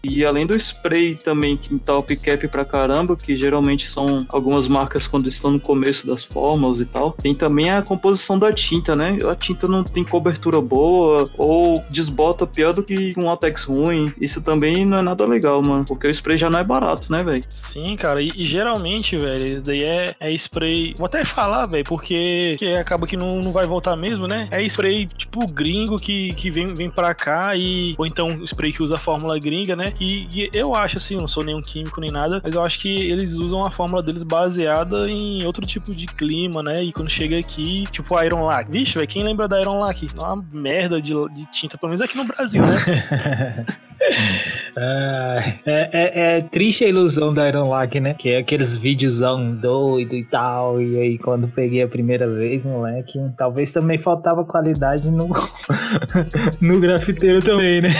E 0.02 0.24
além 0.24 0.46
do 0.46 0.56
spray 0.56 1.14
também 1.14 1.56
que 1.56 1.76
top 1.78 2.16
cap 2.16 2.48
pra 2.48 2.64
caramba, 2.64 3.16
que 3.16 3.36
geralmente 3.36 3.88
são 3.88 4.18
algumas 4.28 4.68
marcas 4.68 5.06
quando 5.06 5.28
estão 5.28 5.50
no 5.50 5.60
começo 5.60 6.06
das 6.06 6.24
fórmulas 6.24 6.78
e 6.78 6.84
tal, 6.84 7.12
tem 7.12 7.34
também 7.34 7.70
a 7.70 7.82
composição 7.82 8.38
da 8.38 8.52
tinta, 8.52 8.94
né? 8.94 9.18
A 9.30 9.34
tinta 9.34 9.66
não 9.66 9.82
tem 9.82 10.04
cobertura 10.04 10.60
boa 10.60 11.28
ou 11.36 11.82
desbota 11.90 12.46
pior 12.46 12.72
do 12.72 12.82
que 12.82 13.14
um 13.16 13.26
latex 13.26 13.64
ruim. 13.64 14.06
Isso 14.20 14.40
também 14.40 14.84
não 14.84 14.98
é 14.98 15.02
nada 15.02 15.26
legal, 15.26 15.62
mano, 15.62 15.84
porque 15.84 16.06
o 16.06 16.10
spray 16.10 16.36
já 16.36 16.48
não 16.48 16.58
é 16.58 16.64
barato, 16.64 17.10
né, 17.10 17.22
velho? 17.22 17.42
Sim, 17.50 17.96
cara, 17.96 18.22
e, 18.22 18.30
e 18.34 18.46
geralmente, 18.46 19.16
velho, 19.16 19.60
daí 19.62 19.82
é, 19.82 20.14
é 20.20 20.30
spray. 20.32 20.94
Vou 20.96 21.06
até 21.06 21.24
falar, 21.24 21.66
velho, 21.66 21.84
porque 21.84 22.56
que 22.58 22.74
acaba 22.74 23.06
que 23.06 23.16
não, 23.16 23.40
não 23.40 23.52
vai 23.52 23.66
voltar 23.66 23.96
mesmo, 23.96 24.26
né? 24.26 24.48
É 24.50 24.62
spray 24.64 25.06
tipo 25.06 25.46
gringo 25.52 25.98
que, 25.98 26.30
que 26.30 26.50
vem, 26.50 26.74
vem 26.74 26.90
pra 26.90 27.14
cá 27.14 27.56
e. 27.56 27.94
Ou 27.98 28.06
então 28.06 28.28
spray 28.44 28.72
que 28.72 28.82
usa 28.82 28.94
a 28.94 28.98
fórmula 28.98 29.38
gringa, 29.38 29.74
né? 29.74 29.87
E, 30.00 30.28
e 30.34 30.50
eu 30.52 30.74
acho 30.74 30.96
assim, 30.98 31.14
eu 31.14 31.20
não 31.20 31.28
sou 31.28 31.44
nenhum 31.44 31.60
químico 31.62 32.00
nem 32.00 32.10
nada, 32.10 32.40
mas 32.42 32.54
eu 32.54 32.62
acho 32.62 32.78
que 32.80 32.88
eles 32.88 33.34
usam 33.34 33.64
a 33.64 33.70
fórmula 33.70 34.02
deles 34.02 34.22
baseada 34.22 35.08
em 35.10 35.44
outro 35.46 35.66
tipo 35.66 35.94
de 35.94 36.06
clima, 36.06 36.62
né? 36.62 36.82
E 36.82 36.92
quando 36.92 37.10
chega 37.10 37.38
aqui, 37.38 37.84
tipo 37.90 38.14
a 38.16 38.24
Iron 38.24 38.44
Lac. 38.44 38.70
Vixe, 38.70 38.94
velho, 38.94 39.06
quem 39.08 39.22
lembra 39.22 39.46
da 39.48 39.60
Iron 39.60 39.80
Lac? 39.80 40.02
É 40.06 40.20
uma 40.20 40.44
merda 40.52 41.00
de, 41.00 41.12
de 41.34 41.46
tinta, 41.52 41.76
pelo 41.78 41.90
menos 41.90 42.00
aqui 42.00 42.16
no 42.16 42.24
Brasil, 42.24 42.62
né? 42.62 43.66
Ah, 44.80 45.40
é, 45.66 45.90
é- 45.92 46.36
é 46.38 46.40
triste 46.40 46.84
a 46.84 46.88
ilusão 46.88 47.34
da 47.34 47.48
Iron 47.48 47.68
Lac, 47.68 47.98
né? 47.98 48.14
Que 48.14 48.30
é 48.30 48.38
aqueles 48.38 48.76
videozão 48.76 49.52
doido 49.54 50.14
e 50.14 50.24
tal. 50.24 50.80
E 50.80 50.96
aí, 50.98 51.18
quando 51.18 51.48
peguei 51.48 51.82
a 51.82 51.88
primeira 51.88 52.28
vez, 52.28 52.64
moleque, 52.64 53.18
talvez 53.36 53.72
também 53.72 53.98
faltava 53.98 54.44
qualidade 54.44 55.10
no, 55.10 55.28
no 56.60 56.80
grafiteiro 56.80 57.42
também, 57.42 57.80
né? 57.82 57.90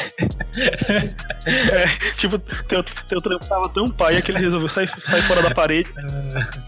Tipo, 2.16 2.38
teu, 2.38 2.84
teu 3.06 3.20
trampo 3.20 3.46
tava 3.46 3.68
tão 3.68 3.86
pai 3.88 4.20
que 4.22 4.30
ele 4.30 4.38
resolveu 4.40 4.68
sair, 4.68 4.90
sair 5.00 5.22
fora 5.22 5.42
da 5.42 5.54
parede. 5.54 5.90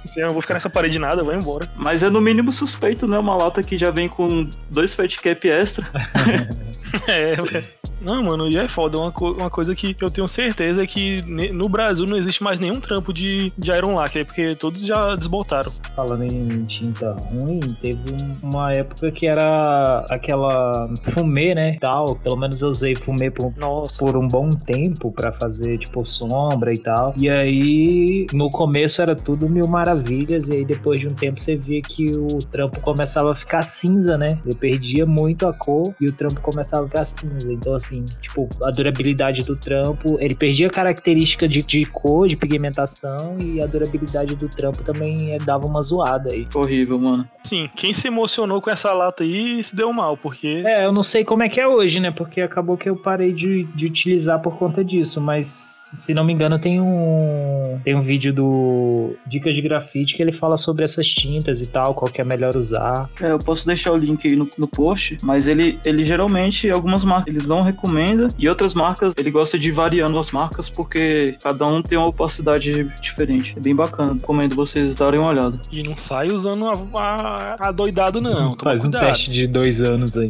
Assim, 0.04 0.20
eu 0.20 0.30
vou 0.32 0.40
ficar 0.42 0.54
nessa 0.54 0.70
parede 0.70 0.98
nada, 0.98 1.20
eu 1.20 1.24
vou 1.24 1.34
embora. 1.34 1.68
Mas 1.76 2.02
é 2.02 2.10
no 2.10 2.20
mínimo 2.20 2.52
suspeito, 2.52 3.06
né? 3.10 3.18
Uma 3.18 3.36
lata 3.36 3.62
que 3.62 3.76
já 3.78 3.90
vem 3.90 4.08
com 4.08 4.48
dois 4.70 4.94
fat 4.94 5.16
cap 5.20 5.48
extra. 5.48 5.84
É, 7.06 7.36
velho. 7.36 7.68
Não, 8.00 8.20
mano, 8.24 8.48
e 8.48 8.56
é 8.56 8.66
foda. 8.66 8.98
Uma, 8.98 9.12
co- 9.12 9.30
uma 9.30 9.48
coisa 9.48 9.76
que 9.76 9.94
eu 10.00 10.10
tenho 10.10 10.26
certeza 10.26 10.82
é 10.82 10.86
que 10.86 11.22
no 11.52 11.68
Brasil 11.68 12.04
não 12.04 12.16
existe 12.16 12.42
mais 12.42 12.58
nenhum 12.58 12.80
trampo 12.80 13.12
de, 13.12 13.52
de 13.56 13.70
Iron 13.70 13.94
Lacquer, 13.94 14.26
porque 14.26 14.56
todos 14.56 14.80
já 14.84 15.14
desbotaram. 15.14 15.70
Falando 15.94 16.24
em 16.24 16.64
tinta 16.64 17.14
ruim, 17.32 17.60
teve 17.80 18.10
um- 18.10 18.38
uma 18.42 18.72
época 18.72 19.12
que 19.12 19.24
era 19.24 20.04
aquela 20.10 20.88
fumê, 21.12 21.54
né? 21.54 21.76
Tal. 21.78 22.16
Pelo 22.16 22.36
menos 22.36 22.60
eu 22.60 22.70
usei 22.70 22.96
fumê 22.96 23.30
por, 23.30 23.52
Nossa. 23.56 23.69
Por 23.98 24.16
um 24.16 24.26
bom 24.26 24.50
tempo 24.50 25.10
pra 25.12 25.32
fazer, 25.32 25.78
tipo, 25.78 26.04
sombra 26.04 26.72
e 26.72 26.78
tal. 26.78 27.14
E 27.16 27.28
aí, 27.28 28.26
no 28.32 28.50
começo 28.50 29.00
era 29.02 29.14
tudo 29.14 29.48
mil 29.48 29.66
maravilhas, 29.66 30.48
e 30.48 30.58
aí 30.58 30.64
depois 30.64 31.00
de 31.00 31.08
um 31.08 31.14
tempo 31.14 31.40
você 31.40 31.56
via 31.56 31.80
que 31.82 32.10
o 32.16 32.38
trampo 32.38 32.80
começava 32.80 33.32
a 33.32 33.34
ficar 33.34 33.62
cinza, 33.62 34.16
né? 34.16 34.38
Eu 34.46 34.56
perdia 34.56 35.06
muito 35.06 35.46
a 35.46 35.52
cor 35.52 35.94
e 36.00 36.06
o 36.06 36.12
trampo 36.12 36.40
começava 36.40 36.84
a 36.84 36.88
ficar 36.88 37.04
cinza. 37.04 37.52
Então, 37.52 37.74
assim, 37.74 38.04
tipo, 38.20 38.48
a 38.62 38.70
durabilidade 38.70 39.42
do 39.42 39.56
trampo, 39.56 40.16
ele 40.20 40.34
perdia 40.34 40.66
a 40.68 40.70
característica 40.70 41.48
de, 41.48 41.60
de 41.62 41.86
cor, 41.86 42.26
de 42.26 42.36
pigmentação, 42.36 43.38
e 43.40 43.60
a 43.60 43.66
durabilidade 43.66 44.34
do 44.34 44.48
trampo 44.48 44.82
também 44.82 45.32
eh, 45.32 45.38
dava 45.38 45.66
uma 45.66 45.82
zoada 45.82 46.30
aí. 46.32 46.46
Horrível, 46.54 46.98
mano. 46.98 47.28
Sim, 47.44 47.68
quem 47.74 47.92
se 47.92 48.06
emocionou 48.06 48.60
com 48.60 48.70
essa 48.70 48.92
lata 48.92 49.22
aí 49.22 49.62
se 49.62 49.74
deu 49.74 49.92
mal, 49.92 50.16
porque. 50.16 50.62
É, 50.64 50.84
eu 50.84 50.92
não 50.92 51.02
sei 51.02 51.24
como 51.24 51.42
é 51.42 51.48
que 51.48 51.60
é 51.60 51.66
hoje, 51.66 52.00
né? 52.00 52.10
Porque 52.10 52.40
acabou 52.40 52.76
que 52.76 52.88
eu 52.88 52.96
parei 52.96 53.32
de, 53.32 53.59
de 53.64 53.86
utilizar 53.86 54.40
por 54.40 54.56
conta 54.56 54.84
disso, 54.84 55.20
mas 55.20 55.46
se 55.46 56.14
não 56.14 56.24
me 56.24 56.32
engano 56.32 56.58
tem 56.58 56.80
um 56.80 57.78
tem 57.84 57.94
um 57.94 58.02
vídeo 58.02 58.32
do 58.32 59.14
Dicas 59.26 59.54
de 59.54 59.62
Grafite 59.62 60.16
que 60.16 60.22
ele 60.22 60.32
fala 60.32 60.56
sobre 60.56 60.84
essas 60.84 61.06
tintas 61.06 61.60
e 61.60 61.66
tal, 61.66 61.94
qual 61.94 62.10
que 62.10 62.20
é 62.20 62.24
melhor 62.24 62.56
usar. 62.56 63.08
É, 63.20 63.30
eu 63.30 63.38
posso 63.38 63.66
deixar 63.66 63.92
o 63.92 63.96
link 63.96 64.26
aí 64.26 64.36
no, 64.36 64.48
no 64.58 64.68
post, 64.68 65.16
mas 65.22 65.46
ele, 65.46 65.78
ele 65.84 66.04
geralmente, 66.04 66.68
algumas 66.70 67.04
marcas 67.04 67.34
ele 67.34 67.46
não 67.46 67.60
recomenda 67.60 68.28
e 68.38 68.48
outras 68.48 68.74
marcas 68.74 69.14
ele 69.16 69.30
gosta 69.30 69.58
de 69.58 69.68
ir 69.68 69.72
variando 69.72 70.18
as 70.18 70.30
marcas 70.30 70.68
porque 70.68 71.36
cada 71.42 71.66
um 71.66 71.82
tem 71.82 71.98
uma 71.98 72.08
opacidade 72.08 72.84
diferente. 73.00 73.54
É 73.56 73.60
bem 73.60 73.74
bacana. 73.74 74.14
Recomendo 74.14 74.54
vocês 74.54 74.94
darem 74.94 75.20
uma 75.20 75.30
olhada. 75.30 75.58
E 75.70 75.82
não 75.82 75.96
sai 75.96 76.28
usando 76.28 76.66
a, 76.66 76.74
a, 76.94 77.68
a 77.68 77.72
doidado, 77.72 78.20
não. 78.20 78.50
Faz 78.62 78.84
um 78.84 78.90
teste 78.90 79.30
de 79.30 79.46
dois 79.46 79.82
anos 79.82 80.16
aí. 80.16 80.28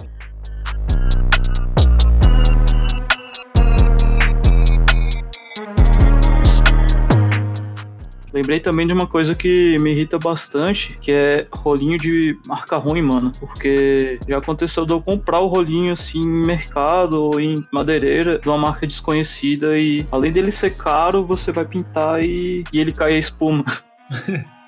Lembrei 8.33 8.61
também 8.61 8.87
de 8.87 8.93
uma 8.93 9.07
coisa 9.07 9.35
que 9.35 9.77
me 9.81 9.91
irrita 9.91 10.19
bastante, 10.19 10.97
que 11.01 11.11
é 11.13 11.47
rolinho 11.53 11.99
de 11.99 12.39
marca 12.47 12.77
ruim, 12.77 13.03
mano. 13.03 13.33
Porque 13.39 14.21
já 14.29 14.39
aconteceu 14.39 14.87
de 14.87 14.93
eu 14.93 15.01
comprar 15.01 15.41
o 15.41 15.49
rolinho 15.49 15.93
assim 15.93 16.21
em 16.21 16.47
mercado 16.47 17.23
ou 17.23 17.41
em 17.41 17.55
madeireira 17.73 18.39
de 18.39 18.49
uma 18.49 18.59
marca 18.59 18.87
desconhecida 18.87 19.77
e 19.77 20.05
além 20.13 20.33
dele 20.33 20.53
ser 20.53 20.77
caro, 20.77 21.25
você 21.27 21.51
vai 21.51 21.65
pintar 21.65 22.23
e, 22.23 22.65
e 22.73 22.79
ele 22.79 22.93
cai 22.93 23.15
a 23.15 23.19
espuma. 23.19 23.65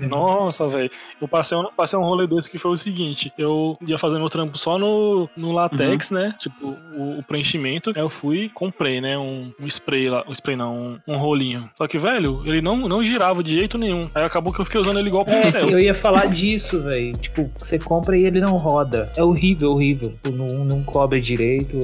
Nossa, 0.00 0.68
velho. 0.68 0.90
Eu 1.20 1.28
passei 1.28 1.56
um, 1.56 1.66
passei 1.76 1.98
um 1.98 2.02
rolê 2.02 2.26
desse 2.26 2.50
que 2.50 2.58
foi 2.58 2.70
o 2.72 2.76
seguinte: 2.76 3.32
eu 3.38 3.76
ia 3.86 3.98
fazer 3.98 4.18
meu 4.18 4.28
trampo 4.28 4.56
só 4.58 4.78
no, 4.78 5.28
no 5.36 5.52
latex, 5.52 6.10
né? 6.10 6.34
Tipo, 6.38 6.76
o, 6.94 7.18
o 7.18 7.22
preenchimento. 7.22 7.92
Aí 7.94 8.02
eu 8.02 8.10
fui 8.10 8.50
comprei, 8.54 9.00
né? 9.00 9.16
Um, 9.18 9.52
um 9.60 9.66
spray 9.66 10.08
lá. 10.08 10.24
Um 10.28 10.32
spray 10.32 10.56
não, 10.56 10.76
um, 10.76 10.98
um 11.14 11.16
rolinho. 11.16 11.68
Só 11.76 11.86
que, 11.86 11.98
velho, 11.98 12.42
ele 12.46 12.60
não, 12.60 12.76
não 12.88 13.02
girava 13.04 13.42
de 13.42 13.58
jeito 13.58 13.78
nenhum. 13.78 14.02
Aí 14.14 14.24
acabou 14.24 14.52
que 14.52 14.60
eu 14.60 14.64
fiquei 14.64 14.80
usando 14.80 14.98
ele 14.98 15.08
igual 15.08 15.24
É, 15.28 15.40
pincel. 15.40 15.70
eu 15.70 15.78
ia 15.78 15.94
falar 15.94 16.26
disso, 16.26 16.82
velho. 16.82 17.16
Tipo, 17.16 17.50
você 17.58 17.78
compra 17.78 18.16
e 18.16 18.24
ele 18.24 18.40
não 18.40 18.56
roda. 18.56 19.10
É 19.16 19.22
horrível, 19.22 19.72
horrível. 19.72 20.10
Tipo, 20.22 20.30
Não, 20.30 20.64
não 20.64 20.82
cobre 20.82 21.20
direito, 21.20 21.78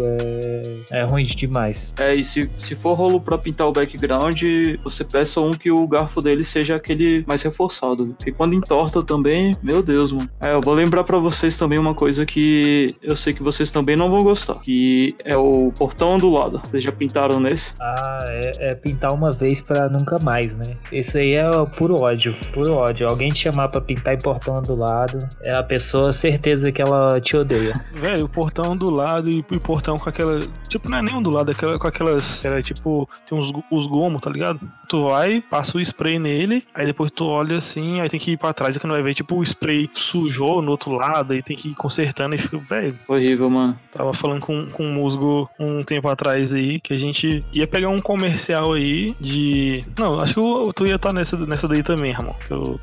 é, 0.90 1.00
é 1.00 1.02
ruim 1.04 1.22
demais. 1.22 1.92
É, 1.98 2.14
e 2.14 2.22
se, 2.22 2.50
se 2.58 2.74
for 2.74 2.94
rolo 2.94 3.20
pra 3.20 3.38
pintar 3.38 3.68
o 3.68 3.72
background, 3.72 4.42
você 4.82 5.04
peça 5.04 5.40
um 5.40 5.52
que 5.52 5.70
o 5.70 5.86
garfo 5.86 6.20
dele 6.20 6.42
seja 6.42 6.76
aquele 6.76 7.24
mais 7.26 7.42
reforçado. 7.42 8.03
Porque 8.12 8.32
quando 8.32 8.54
entorta 8.54 9.02
também, 9.02 9.52
meu 9.62 9.82
Deus, 9.82 10.12
mano. 10.12 10.28
É, 10.40 10.52
eu 10.52 10.60
vou 10.60 10.74
lembrar 10.74 11.04
pra 11.04 11.18
vocês 11.18 11.56
também 11.56 11.78
uma 11.78 11.94
coisa 11.94 12.26
que 12.26 12.94
eu 13.02 13.16
sei 13.16 13.32
que 13.32 13.42
vocês 13.42 13.70
também 13.70 13.96
não 13.96 14.10
vão 14.10 14.20
gostar. 14.20 14.56
Que 14.60 15.14
é 15.24 15.36
o 15.36 15.72
portão 15.72 16.14
ondulado. 16.14 16.60
Vocês 16.64 16.82
já 16.82 16.92
pintaram 16.92 17.40
nesse? 17.40 17.72
Ah, 17.80 18.18
é, 18.28 18.70
é 18.70 18.74
pintar 18.74 19.12
uma 19.12 19.30
vez 19.30 19.60
pra 19.60 19.88
nunca 19.88 20.18
mais, 20.22 20.56
né? 20.56 20.76
Isso 20.92 21.18
aí 21.18 21.34
é 21.34 21.44
puro 21.76 22.02
ódio, 22.02 22.34
puro 22.52 22.74
ódio. 22.74 23.08
Alguém 23.08 23.30
te 23.30 23.40
chamar 23.40 23.68
pra 23.68 23.80
pintar 23.80 24.14
em 24.14 24.18
portão 24.18 24.60
do 24.62 24.74
lado, 24.74 25.18
é 25.42 25.56
a 25.56 25.62
pessoa 25.62 26.12
certeza 26.12 26.70
que 26.70 26.82
ela 26.82 27.20
te 27.20 27.36
odeia. 27.36 27.74
Velho, 27.94 28.24
o 28.24 28.28
portão 28.28 28.76
do 28.76 28.90
lado 28.90 29.30
e 29.30 29.40
o 29.40 29.60
portão 29.60 29.96
com 29.96 30.08
aquela. 30.08 30.40
Tipo, 30.68 30.90
não 30.90 30.98
é 30.98 31.02
nem 31.02 31.14
um 31.14 31.22
do 31.22 31.30
lado, 31.30 31.50
é 31.50 31.54
aquela, 31.54 31.76
com 31.78 31.86
aquelas. 31.86 32.44
Era 32.44 32.62
tipo, 32.62 33.08
tem 33.28 33.36
uns 33.38 33.52
os 33.70 33.86
gomos, 33.86 34.20
tá 34.20 34.30
ligado? 34.30 34.60
Tu 34.88 35.02
vai, 35.04 35.40
passa 35.40 35.76
o 35.76 35.80
spray 35.80 36.18
nele, 36.18 36.64
aí 36.74 36.86
depois 36.86 37.10
tu 37.10 37.24
olha 37.24 37.58
assim, 37.58 37.93
aí 38.00 38.08
tem 38.08 38.20
que 38.20 38.32
ir 38.32 38.36
pra 38.38 38.52
trás, 38.52 38.76
que 38.76 38.86
não 38.86 38.94
vai 38.94 39.02
ver, 39.02 39.14
tipo, 39.14 39.36
o 39.36 39.42
spray 39.42 39.88
sujou 39.92 40.60
no 40.62 40.70
outro 40.72 40.92
lado, 40.92 41.32
aí 41.32 41.42
tem 41.42 41.56
que 41.56 41.68
ir 41.68 41.74
consertando 41.74 42.34
e 42.34 42.38
fica, 42.38 42.58
velho. 42.58 42.98
Horrível, 43.08 43.48
mano. 43.50 43.78
Tava 43.92 44.12
falando 44.14 44.40
com, 44.40 44.66
com 44.66 44.84
um 44.84 44.92
musgo 44.94 45.48
um 45.58 45.82
tempo 45.84 46.08
atrás 46.08 46.52
aí, 46.52 46.80
que 46.80 46.92
a 46.92 46.96
gente 46.98 47.44
ia 47.52 47.66
pegar 47.66 47.88
um 47.88 48.00
comercial 48.00 48.72
aí 48.72 49.14
de. 49.20 49.84
Não, 49.98 50.18
acho 50.20 50.34
que 50.34 50.40
o- 50.40 50.72
tu 50.72 50.86
ia 50.86 50.96
estar 50.96 51.12
nessa, 51.12 51.36
nessa 51.46 51.68
daí 51.68 51.82
também, 51.82 52.12
Ramon. 52.12 52.34
Que, 52.46 52.52
eu- 52.52 52.80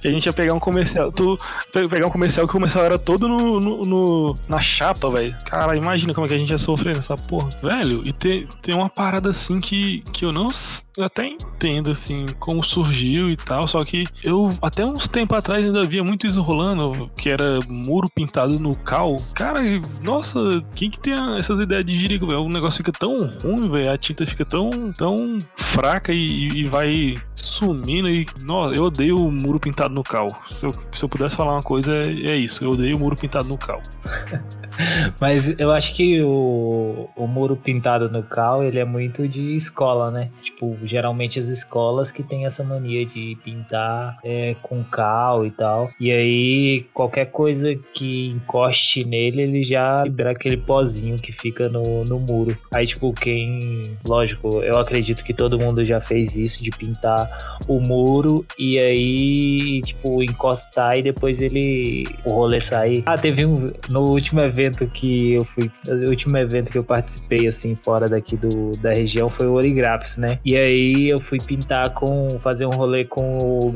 que 0.00 0.08
a 0.08 0.10
gente 0.10 0.26
ia 0.26 0.32
pegar 0.32 0.54
um 0.54 0.60
comercial. 0.60 1.12
Tu 1.12 1.38
pe- 1.72 1.88
pegar 1.88 2.06
um 2.06 2.10
comercial 2.10 2.46
que 2.46 2.50
o 2.52 2.54
comercial 2.54 2.84
era 2.84 2.98
todo 2.98 3.28
no, 3.28 3.60
no- 3.60 3.82
no- 3.82 4.34
na 4.48 4.60
chapa, 4.60 5.10
velho. 5.10 5.34
Cara, 5.44 5.76
imagina 5.76 6.14
como 6.14 6.26
é 6.26 6.28
que 6.28 6.34
a 6.34 6.38
gente 6.38 6.50
ia 6.50 6.58
sofrer 6.58 6.94
nessa 6.96 7.16
porra. 7.16 7.50
Velho, 7.62 8.02
e 8.04 8.12
tem, 8.12 8.46
tem 8.62 8.74
uma 8.74 8.88
parada 8.88 9.30
assim 9.30 9.60
que, 9.60 10.00
que 10.12 10.24
eu 10.24 10.32
não. 10.32 10.48
Eu 10.96 11.04
até 11.04 11.26
entendo, 11.26 11.90
assim, 11.90 12.24
como 12.38 12.62
surgiu 12.64 13.28
e 13.28 13.36
tal, 13.36 13.66
só 13.66 13.82
que 13.84 14.04
eu, 14.22 14.50
até 14.62 14.84
uns 14.84 15.08
tempos 15.08 15.36
atrás, 15.36 15.64
ainda 15.64 15.84
via 15.84 16.02
muito 16.02 16.26
isso 16.26 16.40
rolando, 16.40 17.10
que 17.16 17.28
era 17.28 17.60
muro 17.68 18.08
pintado 18.14 18.56
no 18.56 18.76
cal. 18.76 19.16
Cara, 19.34 19.60
nossa, 20.02 20.40
quem 20.74 20.90
que 20.90 21.00
tem 21.00 21.14
essas 21.36 21.58
ideias 21.60 21.84
de 21.84 21.96
jirico, 21.96 22.26
velho? 22.26 22.42
O 22.42 22.48
negócio 22.48 22.78
fica 22.78 22.92
tão 22.92 23.16
ruim, 23.42 23.68
velho, 23.70 23.90
a 23.90 23.98
tinta 23.98 24.26
fica 24.26 24.44
tão, 24.44 24.70
tão 24.96 25.38
fraca 25.56 26.12
e, 26.12 26.48
e 26.48 26.64
vai 26.64 27.16
sumindo 27.34 28.10
e, 28.10 28.26
nossa, 28.44 28.76
eu 28.76 28.84
odeio 28.84 29.16
o 29.16 29.30
muro 29.30 29.58
pintado 29.60 29.94
no 29.94 30.02
cal. 30.02 30.28
Se 30.50 30.64
eu, 30.64 30.72
se 30.92 31.04
eu 31.04 31.08
pudesse 31.08 31.36
falar 31.36 31.52
uma 31.52 31.62
coisa, 31.62 31.92
é, 31.94 32.32
é 32.32 32.36
isso, 32.36 32.64
eu 32.64 32.70
odeio 32.70 32.96
o 32.96 33.00
muro 33.00 33.16
pintado 33.16 33.48
no 33.48 33.58
cal. 33.58 33.80
Mas 35.20 35.54
eu 35.58 35.72
acho 35.72 35.94
que 35.94 36.22
o, 36.22 37.08
o 37.16 37.26
muro 37.26 37.56
pintado 37.56 38.08
no 38.10 38.22
cal, 38.22 38.62
ele 38.62 38.78
é 38.78 38.84
muito 38.84 39.28
de 39.28 39.54
escola, 39.54 40.10
né? 40.10 40.30
Tipo, 40.42 40.76
geralmente 40.82 41.38
as 41.38 41.48
escolas 41.48 42.10
que 42.10 42.22
tem 42.22 42.44
essa 42.44 42.64
mania 42.64 43.06
de 43.06 43.36
pintar 43.44 44.03
é, 44.24 44.54
com 44.62 44.82
cal 44.84 45.46
e 45.46 45.50
tal. 45.50 45.90
E 46.00 46.10
aí, 46.10 46.86
qualquer 46.92 47.26
coisa 47.26 47.74
que 47.92 48.28
encoste 48.28 49.04
nele, 49.04 49.42
ele 49.42 49.62
já 49.62 50.04
libera 50.04 50.32
aquele 50.32 50.56
pozinho 50.56 51.16
que 51.16 51.32
fica 51.32 51.68
no, 51.68 52.04
no 52.04 52.18
muro. 52.18 52.56
Aí, 52.72 52.86
tipo, 52.86 53.12
quem... 53.12 53.82
Lógico, 54.04 54.62
eu 54.62 54.78
acredito 54.78 55.24
que 55.24 55.32
todo 55.32 55.58
mundo 55.58 55.84
já 55.84 56.00
fez 56.00 56.36
isso, 56.36 56.62
de 56.62 56.70
pintar 56.70 57.58
o 57.68 57.80
muro 57.80 58.44
e 58.58 58.78
aí, 58.78 59.82
tipo, 59.82 60.22
encostar 60.22 60.98
e 60.98 61.02
depois 61.02 61.42
ele... 61.42 62.06
o 62.24 62.30
rolê 62.30 62.60
sair. 62.60 63.02
Ah, 63.06 63.16
teve 63.16 63.46
um... 63.46 63.60
No 63.88 64.10
último 64.10 64.40
evento 64.40 64.86
que 64.86 65.34
eu 65.34 65.44
fui... 65.44 65.70
O 65.88 66.10
último 66.10 66.36
evento 66.38 66.70
que 66.70 66.78
eu 66.78 66.84
participei, 66.84 67.46
assim, 67.46 67.74
fora 67.74 68.06
daqui 68.06 68.36
do, 68.36 68.72
da 68.80 68.92
região 68.92 69.28
foi 69.28 69.46
o 69.46 69.52
Origraphs, 69.52 70.16
né? 70.16 70.38
E 70.44 70.56
aí 70.56 71.06
eu 71.08 71.18
fui 71.18 71.38
pintar 71.38 71.90
com... 71.90 72.28
Fazer 72.40 72.66
um 72.66 72.70
rolê 72.70 73.04
com 73.04 73.38
o 73.38 73.70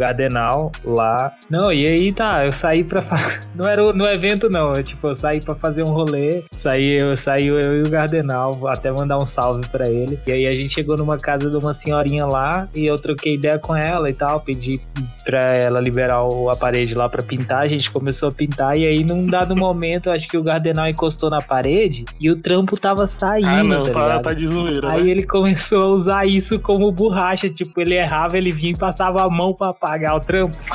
Lá. 0.85 1.33
Não, 1.51 1.71
e 1.73 1.87
aí 1.87 2.13
tá, 2.13 2.45
eu 2.45 2.53
saí 2.53 2.83
pra... 2.83 3.03
Não 3.55 3.67
era 3.67 3.83
no 3.93 4.07
evento, 4.07 4.49
não. 4.49 4.75
Eu, 4.75 4.83
tipo, 4.85 5.09
eu 5.09 5.15
saí 5.15 5.41
pra 5.41 5.55
fazer 5.55 5.83
um 5.83 5.89
rolê. 5.89 6.45
Saí, 6.53 6.97
eu, 6.99 7.17
saí 7.17 7.47
eu 7.47 7.79
e 7.79 7.83
o 7.83 7.91
Gardenal, 7.91 8.69
até 8.69 8.91
mandar 8.91 9.17
um 9.19 9.27
salve 9.27 9.67
pra 9.69 9.89
ele. 9.89 10.19
E 10.27 10.33
aí 10.33 10.47
a 10.47 10.53
gente 10.53 10.73
chegou 10.75 10.97
numa 10.97 11.19
casa 11.19 11.51
de 11.51 11.57
uma 11.57 11.73
senhorinha 11.75 12.25
lá 12.27 12.69
e 12.75 12.87
eu 12.87 12.97
troquei 12.99 13.35
ideia 13.35 13.59
com 13.59 13.75
ela 13.75 14.09
e 14.09 14.13
tal, 14.13 14.41
pedi 14.41 14.81
pra 15.25 15.41
ela 15.41 15.81
liberar 15.81 16.23
o, 16.23 16.49
a 16.49 16.57
parede 16.57 16.95
lá 16.95 17.09
pra 17.09 17.23
pintar, 17.23 17.65
a 17.65 17.69
gente 17.69 17.91
começou 17.91 18.29
a 18.29 18.33
pintar 18.33 18.79
e 18.79 18.87
aí 18.87 19.03
num 19.05 19.27
dado 19.27 19.55
momento, 19.57 20.11
acho 20.11 20.29
que 20.29 20.39
o 20.39 20.43
Gardenal 20.43 20.89
encostou 20.89 21.29
na 21.29 21.41
parede 21.43 22.05
e 22.21 22.31
o 22.31 22.37
trampo 22.37 22.79
tava 22.81 23.07
saindo, 23.07 23.47
Ah, 23.49 23.65
não, 23.65 23.83
tá 23.83 23.89
ligado? 23.89 24.23
tá 24.23 24.33
de 24.33 24.47
zoeira, 24.49 24.93
Aí 24.93 25.03
né? 25.05 25.11
ele 25.11 25.27
começou 25.27 25.83
a 25.85 25.89
usar 25.91 26.27
isso 26.27 26.59
como 26.61 26.91
borracha, 26.93 27.49
tipo, 27.51 27.81
ele 27.81 27.95
errava, 27.97 28.39
ele 28.39 28.53
vinha 28.53 28.73
e 28.73 28.79
passava 28.79 29.23
a 29.23 29.29
mão 29.29 29.53
pra 29.53 29.71
apagar 29.71 29.98
o 30.15 30.21
trampo. 30.21 30.57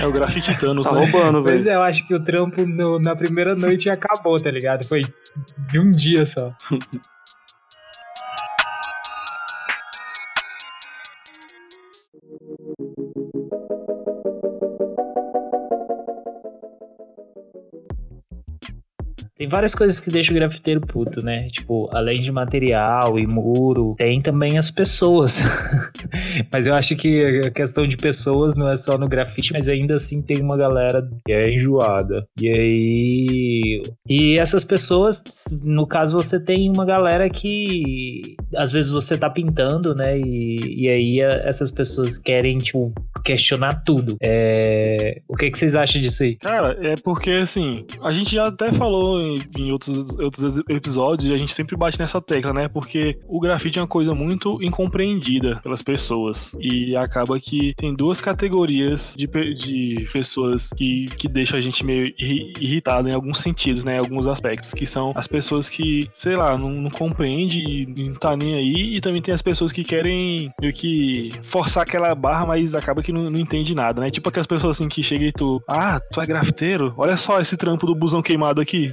É 0.00 0.06
o 0.06 0.12
grafite 0.12 0.56
Thanos, 0.58 0.84
Tá 0.84 0.92
né? 0.92 1.04
roubando, 1.04 1.42
Pois 1.42 1.64
velho. 1.64 1.74
é, 1.74 1.76
eu 1.76 1.82
acho 1.82 2.06
que 2.06 2.14
o 2.14 2.22
trampo 2.22 2.64
no- 2.64 3.00
na 3.00 3.16
primeira 3.16 3.52
noite 3.56 3.90
acabou, 3.90 4.38
tá 4.40 4.48
ligado? 4.50 4.84
Foi 4.86 5.02
de 5.68 5.78
um 5.80 5.90
dia 5.90 6.24
só. 6.24 6.52
Tem 19.36 19.48
várias 19.48 19.74
coisas 19.74 19.98
que 19.98 20.10
deixam 20.10 20.32
o 20.32 20.38
grafiteiro 20.38 20.80
puto, 20.80 21.20
né? 21.20 21.48
Tipo, 21.48 21.88
além 21.92 22.22
de 22.22 22.30
material 22.30 23.18
e 23.18 23.26
muro, 23.26 23.96
tem 23.98 24.20
também 24.20 24.58
as 24.58 24.70
pessoas. 24.70 25.40
mas 26.52 26.68
eu 26.68 26.74
acho 26.74 26.94
que 26.94 27.42
a 27.44 27.50
questão 27.50 27.84
de 27.84 27.96
pessoas 27.96 28.54
não 28.54 28.70
é 28.70 28.76
só 28.76 28.96
no 28.96 29.08
grafite, 29.08 29.52
mas 29.52 29.68
ainda 29.68 29.94
assim 29.94 30.22
tem 30.22 30.40
uma 30.40 30.56
galera 30.56 31.06
que 31.26 31.32
é 31.32 31.50
enjoada. 31.50 32.24
E 32.40 32.48
aí. 32.48 33.82
E 34.08 34.38
essas 34.38 34.62
pessoas, 34.62 35.20
no 35.62 35.84
caso, 35.84 36.12
você 36.12 36.38
tem 36.38 36.70
uma 36.70 36.84
galera 36.84 37.28
que 37.28 38.36
às 38.56 38.70
vezes 38.70 38.92
você 38.92 39.18
tá 39.18 39.28
pintando, 39.28 39.96
né? 39.96 40.16
E, 40.16 40.84
e 40.84 40.88
aí 40.88 41.20
essas 41.20 41.72
pessoas 41.72 42.16
querem, 42.16 42.58
tipo, 42.58 42.92
questionar 43.24 43.82
tudo. 43.84 44.16
É... 44.22 45.20
O 45.26 45.36
que, 45.36 45.50
que 45.50 45.58
vocês 45.58 45.74
acham 45.74 46.00
disso 46.00 46.22
aí? 46.22 46.36
Cara, 46.36 46.76
é 46.80 46.94
porque 47.02 47.30
assim, 47.30 47.84
a 48.00 48.12
gente 48.12 48.32
já 48.32 48.46
até 48.46 48.72
falou 48.72 49.23
em, 49.24 49.72
outros, 49.72 50.10
outros 50.18 50.58
episódios 50.68 51.32
a 51.32 51.38
gente 51.38 51.54
sempre 51.54 51.76
bate 51.76 51.98
nessa 51.98 52.20
tecla, 52.20 52.52
né? 52.52 52.68
Porque 52.68 53.18
o 53.26 53.40
grafite 53.40 53.78
é 53.78 53.82
uma 53.82 53.88
coisa 53.88 54.14
muito 54.14 54.62
incompreendida 54.62 55.60
pelas 55.62 55.82
pessoas. 55.82 56.54
E 56.58 56.96
acaba 56.96 57.38
que 57.38 57.74
tem 57.76 57.94
duas 57.94 58.20
categorias 58.20 59.14
de, 59.16 59.26
de 59.26 60.08
pessoas 60.12 60.70
que, 60.76 61.06
que 61.16 61.28
deixam 61.28 61.58
a 61.58 61.60
gente 61.60 61.84
meio 61.84 62.12
irritado 62.18 63.08
em 63.08 63.12
alguns 63.12 63.38
sentidos, 63.38 63.84
né? 63.84 63.96
Em 63.96 64.00
alguns 64.00 64.26
aspectos. 64.26 64.72
Que 64.72 64.86
são 64.86 65.12
as 65.14 65.26
pessoas 65.26 65.68
que, 65.68 66.08
sei 66.12 66.36
lá, 66.36 66.56
não, 66.56 66.70
não 66.70 66.90
compreende 66.90 67.58
e 67.58 67.86
não 67.86 68.14
tá 68.14 68.36
nem 68.36 68.54
aí. 68.54 68.96
E 68.96 69.00
também 69.00 69.22
tem 69.22 69.34
as 69.34 69.42
pessoas 69.42 69.72
que 69.72 69.84
querem 69.84 70.52
meio 70.60 70.72
que 70.72 71.30
forçar 71.42 71.82
aquela 71.82 72.14
barra, 72.14 72.46
mas 72.46 72.74
acaba 72.74 73.02
que 73.02 73.12
não, 73.12 73.30
não 73.30 73.38
entende 73.38 73.74
nada, 73.74 74.00
né? 74.00 74.10
Tipo 74.10 74.28
aquelas 74.28 74.46
pessoas 74.46 74.76
assim 74.76 74.88
que 74.88 75.02
chegam 75.02 75.28
e 75.28 75.32
tu, 75.32 75.62
ah, 75.68 76.00
tu 76.12 76.20
é 76.20 76.26
grafiteiro? 76.26 76.94
Olha 76.96 77.16
só 77.16 77.40
esse 77.40 77.56
trampo 77.56 77.86
do 77.86 77.94
busão 77.94 78.22
queimado 78.22 78.60
aqui. 78.60 78.92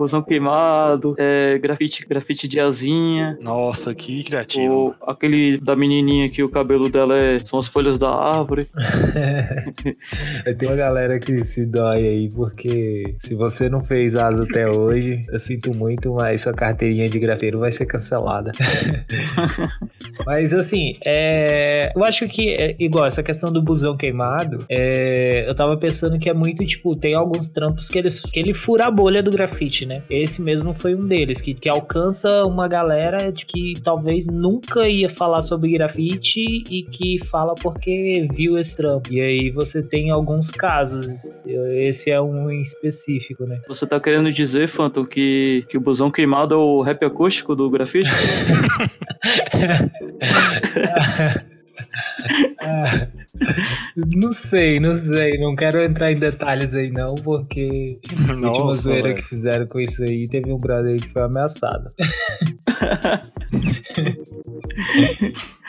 Bosão 0.00 0.22
queimado, 0.22 1.14
é, 1.18 1.58
grafite, 1.58 2.06
grafite 2.06 2.48
de 2.48 2.58
asinha. 2.58 3.36
Nossa, 3.38 3.94
que 3.94 4.24
criativo. 4.24 4.72
Ou 4.72 4.94
aquele 5.06 5.58
da 5.58 5.76
menininha 5.76 6.30
que 6.30 6.42
o 6.42 6.48
cabelo 6.48 6.88
dela 6.88 7.18
é, 7.18 7.38
são 7.38 7.58
as 7.58 7.68
folhas 7.68 7.98
da 7.98 8.08
árvore. 8.08 8.66
Tem 10.58 10.68
uma 10.68 10.76
galera 10.76 11.18
que 11.18 11.44
se 11.44 11.66
dói 11.66 12.06
aí, 12.06 12.28
porque 12.30 13.14
se 13.18 13.34
você 13.34 13.68
não 13.68 13.84
fez 13.84 14.16
asa 14.16 14.44
até 14.44 14.68
hoje, 14.68 15.22
eu 15.28 15.38
sinto 15.38 15.74
muito, 15.74 16.14
mas 16.14 16.42
sua 16.42 16.52
carteirinha 16.52 17.08
de 17.08 17.18
grafeiro 17.18 17.58
vai 17.58 17.72
ser 17.72 17.86
cancelada. 17.86 18.52
mas 20.24 20.52
assim, 20.52 20.96
é, 21.04 21.92
eu 21.94 22.04
acho 22.04 22.26
que, 22.26 22.54
é, 22.54 22.74
igual 22.78 23.06
essa 23.06 23.22
questão 23.22 23.52
do 23.52 23.62
busão 23.62 23.96
queimado, 23.96 24.64
é, 24.68 25.44
eu 25.46 25.54
tava 25.54 25.76
pensando 25.76 26.18
que 26.18 26.28
é 26.28 26.34
muito, 26.34 26.64
tipo, 26.64 26.96
tem 26.96 27.14
alguns 27.14 27.48
trampos 27.48 27.88
que, 27.88 27.98
eles, 27.98 28.20
que 28.20 28.38
ele 28.40 28.54
fura 28.54 28.86
a 28.86 28.90
bolha 28.90 29.22
do 29.22 29.30
grafite, 29.30 29.86
né? 29.90 30.02
Esse 30.08 30.40
mesmo 30.40 30.72
foi 30.72 30.94
um 30.94 31.04
deles, 31.04 31.40
que, 31.40 31.52
que 31.52 31.68
alcança 31.68 32.44
uma 32.44 32.68
galera 32.68 33.32
de 33.32 33.44
que 33.44 33.74
talvez 33.82 34.26
nunca 34.26 34.88
ia 34.88 35.08
falar 35.08 35.40
sobre 35.40 35.72
grafite 35.72 36.40
e 36.40 36.84
que 36.84 37.18
fala 37.26 37.56
porque 37.56 38.28
viu 38.32 38.56
esse 38.56 38.76
trampo. 38.76 39.12
E 39.12 39.20
aí 39.20 39.50
você 39.50 39.82
tem 39.82 40.10
alguns 40.10 40.52
casos, 40.52 41.44
esse 41.44 42.10
é 42.10 42.20
um 42.20 42.48
em 42.48 42.60
específico, 42.60 43.44
né? 43.44 43.60
Você 43.66 43.84
tá 43.84 43.98
querendo 43.98 44.32
dizer, 44.32 44.68
Phantom, 44.68 45.04
que, 45.04 45.64
que 45.68 45.76
o 45.76 45.80
busão 45.80 46.10
queimado 46.10 46.54
é 46.54 46.58
o 46.58 46.82
rap 46.82 47.04
acústico 47.04 47.56
do 47.56 47.68
grafite? 47.68 48.08
ah, 52.60 53.08
não 53.96 54.32
sei, 54.32 54.80
não 54.80 54.96
sei. 54.96 55.38
Não 55.38 55.54
quero 55.54 55.82
entrar 55.82 56.12
em 56.12 56.18
detalhes 56.18 56.74
aí, 56.74 56.90
não, 56.90 57.14
porque 57.14 57.98
a 58.42 58.48
última 58.48 58.74
zoeira 58.74 59.14
que 59.14 59.22
fizeram 59.22 59.66
com 59.66 59.80
isso 59.80 60.02
aí, 60.02 60.28
teve 60.28 60.52
um 60.52 60.58
brother 60.58 60.94
aí 60.94 61.00
que 61.00 61.12
foi 61.12 61.22
ameaçado. 61.22 61.90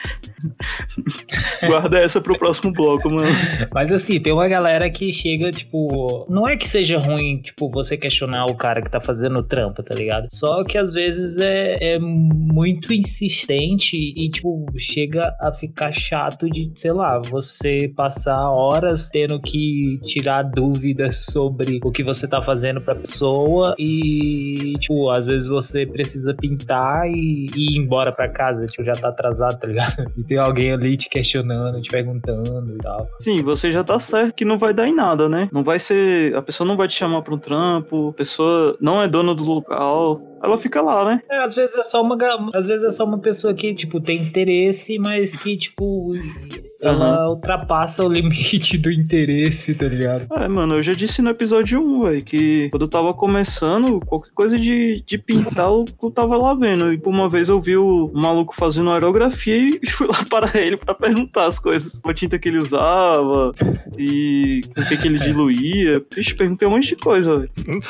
Guarda 1.67 1.99
essa 1.99 2.19
pro 2.19 2.37
próximo 2.37 2.71
bloco, 2.71 3.09
mano. 3.09 3.29
Mas 3.73 3.93
assim, 3.93 4.19
tem 4.19 4.33
uma 4.33 4.47
galera 4.47 4.89
que 4.89 5.11
chega, 5.11 5.51
tipo. 5.51 6.25
Não 6.29 6.47
é 6.47 6.57
que 6.57 6.67
seja 6.67 6.97
ruim, 6.97 7.41
tipo, 7.41 7.69
você 7.69 7.97
questionar 7.97 8.45
o 8.45 8.55
cara 8.55 8.81
que 8.81 8.89
tá 8.89 8.99
fazendo 8.99 9.43
trampo, 9.43 9.83
tá 9.83 9.93
ligado? 9.93 10.27
Só 10.31 10.63
que 10.63 10.77
às 10.77 10.93
vezes 10.93 11.37
é, 11.37 11.93
é 11.93 11.99
muito 11.99 12.93
insistente 12.93 13.95
e, 13.95 14.29
tipo, 14.29 14.65
chega 14.77 15.35
a 15.39 15.51
ficar 15.51 15.91
chato 15.91 16.49
de, 16.49 16.71
sei 16.75 16.91
lá, 16.91 17.19
você 17.19 17.91
passar 17.95 18.49
horas 18.49 19.09
tendo 19.09 19.39
que 19.39 19.99
tirar 20.03 20.43
dúvidas 20.43 21.25
sobre 21.25 21.79
o 21.83 21.91
que 21.91 22.03
você 22.03 22.27
tá 22.27 22.41
fazendo 22.41 22.81
pra 22.81 22.95
pessoa 22.95 23.75
e, 23.77 24.73
tipo, 24.79 25.09
às 25.09 25.25
vezes 25.25 25.47
você 25.47 25.85
precisa 25.85 26.33
pintar 26.33 27.07
e, 27.07 27.47
e 27.55 27.75
ir 27.75 27.77
embora 27.77 28.11
pra 28.11 28.27
casa, 28.27 28.65
tipo, 28.65 28.83
já 28.83 28.93
tá 28.93 29.09
atrasado, 29.09 29.59
tá 29.59 29.67
ligado? 29.67 29.90
E 30.17 30.23
tem 30.23 30.37
alguém 30.37 30.71
ali 30.71 30.97
te 30.97 31.09
questionando, 31.09 31.81
te 31.81 31.89
perguntando 31.89 32.75
e 32.75 32.77
tal. 32.77 33.07
Sim, 33.19 33.41
você 33.41 33.71
já 33.71 33.83
tá 33.83 33.99
certo 33.99 34.35
que 34.35 34.45
não 34.45 34.57
vai 34.57 34.73
dar 34.73 34.87
em 34.87 34.93
nada, 34.93 35.29
né? 35.29 35.49
Não 35.51 35.63
vai 35.63 35.79
ser. 35.79 36.35
A 36.35 36.41
pessoa 36.41 36.67
não 36.67 36.75
vai 36.75 36.87
te 36.87 36.95
chamar 36.95 37.21
pra 37.21 37.33
um 37.33 37.39
trampo, 37.39 38.09
a 38.09 38.13
pessoa 38.13 38.77
não 38.79 39.01
é 39.01 39.07
dona 39.07 39.33
do 39.33 39.43
local 39.43 40.21
ela 40.43 40.57
fica 40.57 40.81
lá, 40.81 41.05
né? 41.05 41.21
É, 41.29 41.43
às 41.43 41.55
vezes 41.55 41.75
é 41.75 41.83
só 41.83 42.01
uma 42.01 42.17
às 42.53 42.65
vezes 42.65 42.83
é 42.83 42.91
só 42.91 43.05
uma 43.05 43.19
pessoa 43.19 43.53
que 43.53 43.73
tipo 43.73 44.01
tem 44.01 44.23
interesse, 44.23 44.97
mas 44.97 45.35
que 45.35 45.55
tipo 45.55 46.13
ela 46.81 47.25
uhum. 47.25 47.29
ultrapassa 47.31 48.03
o 48.03 48.11
limite 48.11 48.77
do 48.77 48.91
interesse, 48.91 49.75
tá 49.75 49.87
ligado? 49.87 50.27
É, 50.33 50.47
mano, 50.47 50.75
eu 50.75 50.83
já 50.83 50.93
disse 50.93 51.21
no 51.21 51.29
episódio 51.29 51.79
1, 51.79 52.03
velho, 52.03 52.23
que 52.23 52.69
quando 52.69 52.83
eu 52.83 52.87
tava 52.87 53.13
começando, 53.13 53.99
qualquer 54.01 54.31
coisa 54.33 54.59
de, 54.59 55.03
de 55.05 55.17
pintar, 55.17 55.67
eu, 55.67 55.85
eu 56.01 56.11
tava 56.11 56.35
lá 56.35 56.53
vendo. 56.55 56.91
E 56.91 56.97
por 56.97 57.11
uma 57.11 57.29
vez 57.29 57.49
eu 57.49 57.61
vi 57.61 57.77
o 57.77 58.11
maluco 58.13 58.55
fazendo 58.55 58.89
aerografia 58.89 59.55
e 59.57 59.79
fui 59.91 60.07
lá 60.07 60.25
para 60.25 60.59
ele 60.59 60.75
para 60.75 60.95
perguntar 60.95 61.45
as 61.45 61.59
coisas. 61.59 62.01
A 62.03 62.13
tinta 62.13 62.39
que 62.39 62.49
ele 62.49 62.57
usava 62.57 63.53
e 63.97 64.61
o 64.75 64.87
que, 64.87 64.97
que 64.97 65.07
ele 65.07 65.19
diluía. 65.19 66.03
Vixe, 66.13 66.33
perguntei 66.33 66.67
um 66.67 66.71
monte 66.71 66.89
de 66.89 66.95
coisa, 66.95 67.37
velho. 67.37 67.51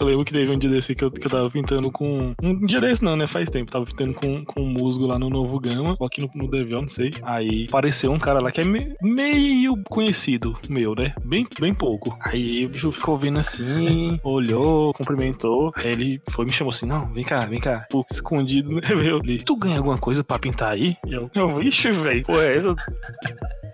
Eu 0.00 0.06
lembro 0.06 0.24
que 0.24 0.32
teve 0.32 0.50
um 0.50 0.58
dia 0.58 0.70
desse 0.70 0.94
que 0.94 1.04
eu, 1.04 1.10
que 1.10 1.26
eu 1.26 1.30
tava 1.30 1.50
pintando 1.50 1.90
com. 1.90 2.34
Um 2.42 2.66
dia 2.66 2.80
desse 2.80 3.02
não, 3.02 3.16
né? 3.16 3.26
Faz 3.26 3.50
tempo. 3.50 3.70
Tava 3.70 3.84
pintando 3.84 4.14
com, 4.14 4.44
com 4.44 4.62
um 4.62 4.68
musgo 4.68 5.06
lá 5.06 5.18
no 5.18 5.28
Novo 5.28 5.58
Gama, 5.58 5.96
ou 5.98 6.06
aqui 6.06 6.20
no, 6.20 6.30
no 6.34 6.80
não 6.80 6.88
sei. 6.88 7.12
Aí 7.22 7.66
apareceu 7.68 8.05
um 8.08 8.18
cara 8.18 8.40
lá 8.40 8.50
que 8.50 8.60
é 8.60 8.64
me, 8.64 8.94
meio 9.02 9.76
conhecido 9.88 10.56
meu, 10.68 10.94
né? 10.94 11.14
Bem, 11.24 11.46
bem 11.58 11.74
pouco. 11.74 12.16
Aí 12.20 12.66
o 12.66 12.68
bicho 12.68 12.92
ficou 12.92 13.16
vendo 13.16 13.38
assim, 13.38 14.18
olhou, 14.24 14.92
cumprimentou. 14.92 15.72
Aí 15.76 15.88
ele 15.88 16.22
foi 16.30 16.44
me 16.44 16.52
chamou 16.52 16.72
assim: 16.72 16.86
Não, 16.86 17.06
vem 17.12 17.24
cá, 17.24 17.44
vem 17.46 17.60
cá. 17.60 17.86
Pô, 17.90 18.04
escondido, 18.10 18.74
né, 18.74 18.80
meu? 18.94 19.18
Ele, 19.18 19.38
tu 19.38 19.56
ganha 19.56 19.78
alguma 19.78 19.98
coisa 19.98 20.22
pra 20.22 20.38
pintar 20.38 20.72
aí? 20.72 20.96
E 21.06 21.14
eu, 21.14 21.30
eu 21.34 21.62
ixi, 21.62 21.90
velho, 21.90 22.24
pô, 22.24 22.40
é 22.40 22.56
essa? 22.56 22.74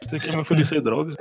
Você 0.03 0.19
quer 0.19 0.33
me 0.33 0.43
oferecer 0.43 0.81
droga? 0.81 1.17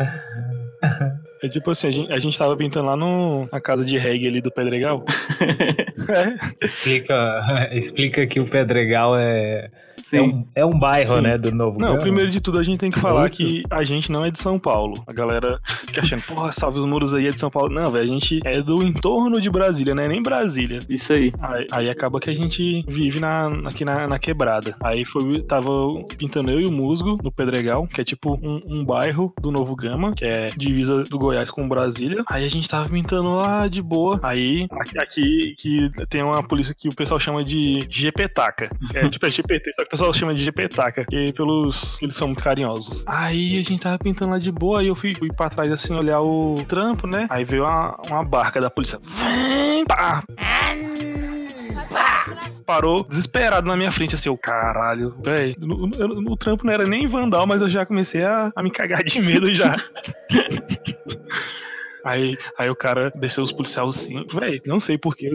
É 1.43 1.49
tipo 1.49 1.71
assim, 1.71 1.87
a 1.87 1.91
gente, 1.91 2.11
a 2.11 2.19
gente 2.19 2.37
tava 2.37 2.55
pintando 2.55 2.87
lá 2.87 2.95
no, 2.95 3.47
na 3.51 3.59
casa 3.59 3.83
de 3.83 3.97
reggae 3.97 4.27
ali 4.27 4.41
do 4.41 4.51
Pedregal. 4.51 5.03
é. 6.09 6.65
Explica, 6.65 7.69
explica 7.71 8.27
que 8.27 8.39
o 8.39 8.47
Pedregal 8.47 9.17
é 9.17 9.69
Sim. 10.01 10.17
É 10.17 10.21
um, 10.21 10.45
é 10.55 10.65
um 10.65 10.79
bairro, 10.79 11.15
Sim. 11.15 11.21
né, 11.21 11.37
do 11.37 11.51
Novo 11.51 11.79
Não, 11.79 11.89
Gama. 11.89 11.99
primeiro 11.99 12.31
de 12.31 12.41
tudo 12.41 12.59
a 12.59 12.63
gente 12.63 12.79
tem 12.79 12.91
que 12.91 12.99
falar 12.99 13.23
Nossa. 13.23 13.37
que 13.37 13.63
a 13.69 13.83
gente 13.83 14.11
não 14.11 14.25
é 14.25 14.31
de 14.31 14.39
São 14.39 14.59
Paulo. 14.59 15.03
A 15.07 15.13
galera 15.13 15.59
fica 15.85 16.01
achando, 16.01 16.23
porra, 16.23 16.51
salve 16.51 16.79
os 16.79 16.85
muros 16.85 17.13
aí 17.13 17.27
é 17.27 17.31
de 17.31 17.39
São 17.39 17.49
Paulo. 17.49 17.69
Não, 17.69 17.91
velho, 17.91 18.09
a 18.09 18.13
gente 18.13 18.39
é 18.45 18.61
do 18.61 18.83
entorno 18.83 19.39
de 19.39 19.49
Brasília, 19.49 19.95
né? 19.95 20.07
Nem 20.07 20.21
Brasília. 20.21 20.79
Isso 20.89 21.13
aí. 21.13 21.31
Aí, 21.39 21.67
aí 21.71 21.89
acaba 21.89 22.19
que 22.19 22.29
a 22.29 22.33
gente 22.35 22.83
vive 22.87 23.19
na, 23.19 23.47
aqui 23.65 23.85
na, 23.85 24.07
na, 24.07 24.19
quebrada. 24.19 24.75
Aí 24.79 25.05
foi, 25.05 25.41
tava 25.41 25.69
pintando 26.17 26.51
eu 26.51 26.59
e 26.59 26.65
o 26.65 26.71
Musgo 26.71 27.17
no 27.23 27.31
Pedregal, 27.31 27.87
que 27.87 28.01
é 28.01 28.03
tipo 28.03 28.39
um, 28.41 28.61
um 28.65 28.85
bairro 28.85 29.33
do 29.39 29.51
Novo 29.51 29.75
Gama, 29.75 30.13
que 30.13 30.25
é 30.25 30.49
divisa 30.55 31.03
do 31.03 31.17
Goiás 31.17 31.49
com 31.49 31.67
Brasília. 31.67 32.23
Aí 32.27 32.45
a 32.45 32.49
gente 32.49 32.69
tava 32.69 32.89
pintando 32.89 33.35
lá 33.35 33.67
de 33.67 33.81
boa. 33.81 34.19
Aí 34.23 34.67
aqui, 34.71 34.99
aqui 34.99 35.55
que 35.57 35.89
tem 36.09 36.23
uma 36.23 36.43
polícia 36.43 36.75
que 36.75 36.89
o 36.89 36.95
pessoal 36.95 37.19
chama 37.19 37.43
de 37.43 37.79
GPTaca. 37.89 38.69
É 38.93 39.09
tipo 39.09 39.25
é 39.25 39.29
GPT, 39.29 39.71
só 39.73 39.85
que 39.85 39.90
pessoal 39.91 40.13
chama 40.13 40.33
de 40.33 40.43
GPTaca, 40.45 41.03
que 41.03 41.33
pelos. 41.33 41.97
eles 42.01 42.15
são 42.15 42.29
muito 42.29 42.41
carinhosos. 42.41 43.03
Aí 43.05 43.59
a 43.59 43.63
gente 43.63 43.81
tava 43.81 43.99
pintando 43.99 44.31
lá 44.31 44.39
de 44.39 44.49
boa, 44.49 44.79
aí 44.79 44.87
eu 44.87 44.95
fui, 44.95 45.13
fui 45.13 45.27
pra 45.33 45.49
trás 45.49 45.69
assim 45.69 45.93
olhar 45.93 46.21
o 46.21 46.55
trampo, 46.65 47.05
né? 47.05 47.27
Aí 47.29 47.43
veio 47.43 47.63
uma, 47.63 47.97
uma 48.07 48.23
barca 48.23 48.61
da 48.61 48.69
polícia. 48.69 48.97
Vem, 49.03 49.85
pá! 49.85 50.23
Parou 52.65 53.03
desesperado 53.03 53.67
na 53.67 53.75
minha 53.75 53.91
frente, 53.91 54.15
assim, 54.15 54.29
o 54.29 54.37
caralho, 54.37 55.13
velho. 55.21 55.57
O 56.29 56.37
trampo 56.37 56.65
não 56.65 56.71
era 56.71 56.85
nem 56.85 57.05
vandal, 57.05 57.45
mas 57.45 57.61
eu 57.61 57.69
já 57.69 57.85
comecei 57.85 58.23
a, 58.23 58.49
a 58.55 58.63
me 58.63 58.71
cagar 58.71 59.03
de 59.03 59.19
medo 59.19 59.53
já. 59.53 59.75
Aí, 62.03 62.37
aí 62.57 62.69
o 62.69 62.75
cara 62.75 63.11
desceu 63.15 63.43
os 63.43 63.51
policiais 63.51 63.89
assim, 63.89 64.25
velho, 64.27 64.61
não 64.65 64.79
sei 64.79 64.97
porque 64.97 65.29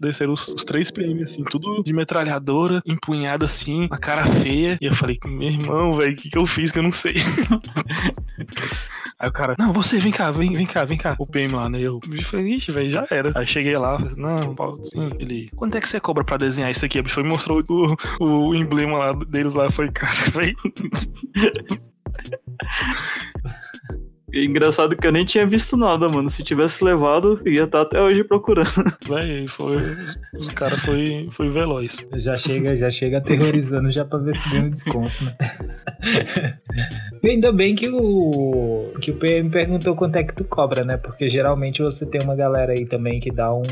desceram 0.00 0.32
os, 0.32 0.48
os 0.48 0.64
três 0.64 0.90
PM 0.90 1.22
assim, 1.22 1.44
tudo 1.44 1.82
de 1.82 1.92
metralhadora, 1.92 2.82
empunhado 2.86 3.44
assim, 3.44 3.86
a 3.90 3.98
cara 3.98 4.24
feia. 4.26 4.78
E 4.80 4.86
eu 4.86 4.94
falei, 4.94 5.18
meu 5.24 5.48
irmão, 5.48 5.94
velho, 5.94 6.12
o 6.12 6.16
que, 6.16 6.30
que 6.30 6.38
eu 6.38 6.46
fiz 6.46 6.72
que 6.72 6.78
eu 6.78 6.82
não 6.82 6.92
sei? 6.92 7.16
Aí 9.18 9.30
o 9.30 9.32
cara, 9.32 9.54
não, 9.58 9.72
você, 9.72 9.98
vem 9.98 10.12
cá, 10.12 10.30
vem, 10.30 10.52
vem 10.52 10.66
cá, 10.66 10.84
vem 10.84 10.98
cá. 10.98 11.16
O 11.18 11.26
PM 11.26 11.54
lá, 11.54 11.70
né? 11.70 11.80
Eu 11.80 12.00
falei, 12.24 12.52
ixi, 12.52 12.70
velho, 12.70 12.90
já 12.90 13.06
era. 13.10 13.32
Aí 13.34 13.46
cheguei 13.46 13.76
lá, 13.78 13.98
falei, 13.98 14.14
não, 14.14 14.54
Paulo, 14.54 14.84
sim. 14.84 15.08
Ele, 15.18 15.48
quanto 15.56 15.74
é 15.76 15.80
que 15.80 15.88
você 15.88 15.98
cobra 15.98 16.22
pra 16.22 16.36
desenhar 16.36 16.70
isso 16.70 16.84
aqui? 16.84 16.98
A 16.98 17.02
bicho 17.02 17.14
foi 17.14 17.22
mostrou 17.24 17.64
o, 17.66 17.96
o 18.24 18.54
emblema 18.54 18.98
lá 18.98 19.12
deles 19.12 19.54
lá. 19.54 19.70
Foi, 19.70 19.90
cara, 19.90 20.12
velho. 20.34 20.56
É 24.32 24.44
engraçado 24.44 24.96
que 24.96 25.06
eu 25.06 25.12
nem 25.12 25.24
tinha 25.24 25.46
visto 25.46 25.76
nada, 25.76 26.08
mano. 26.08 26.28
Se 26.28 26.42
tivesse 26.42 26.82
levado, 26.82 27.40
ia 27.46 27.64
estar 27.64 27.82
até 27.82 28.00
hoje 28.00 28.24
procurando. 28.24 28.66
Véi, 29.08 29.46
foi. 29.46 29.76
Os 30.34 30.50
caras 30.50 30.80
foi, 30.80 31.28
foi 31.32 31.48
veloz. 31.50 31.96
Já 32.14 32.36
chega, 32.36 32.76
já 32.76 32.90
chega 32.90 33.18
aterrorizando 33.18 33.90
já 33.90 34.04
pra 34.04 34.18
ver 34.18 34.34
se 34.34 34.48
ganha 34.50 34.64
um 34.64 34.70
desconto, 34.70 35.24
né? 35.24 35.36
e 37.22 37.28
ainda 37.30 37.52
bem 37.52 37.74
que 37.76 37.88
o. 37.88 38.92
que 39.00 39.12
o 39.12 39.14
PM 39.14 39.48
perguntou 39.48 39.94
quanto 39.94 40.16
é 40.16 40.24
que 40.24 40.34
tu 40.34 40.44
cobra, 40.44 40.84
né? 40.84 40.96
Porque 40.96 41.28
geralmente 41.28 41.82
você 41.82 42.04
tem 42.04 42.20
uma 42.20 42.34
galera 42.34 42.72
aí 42.72 42.84
também 42.84 43.20
que 43.20 43.30
dá 43.30 43.54
um, 43.54 43.62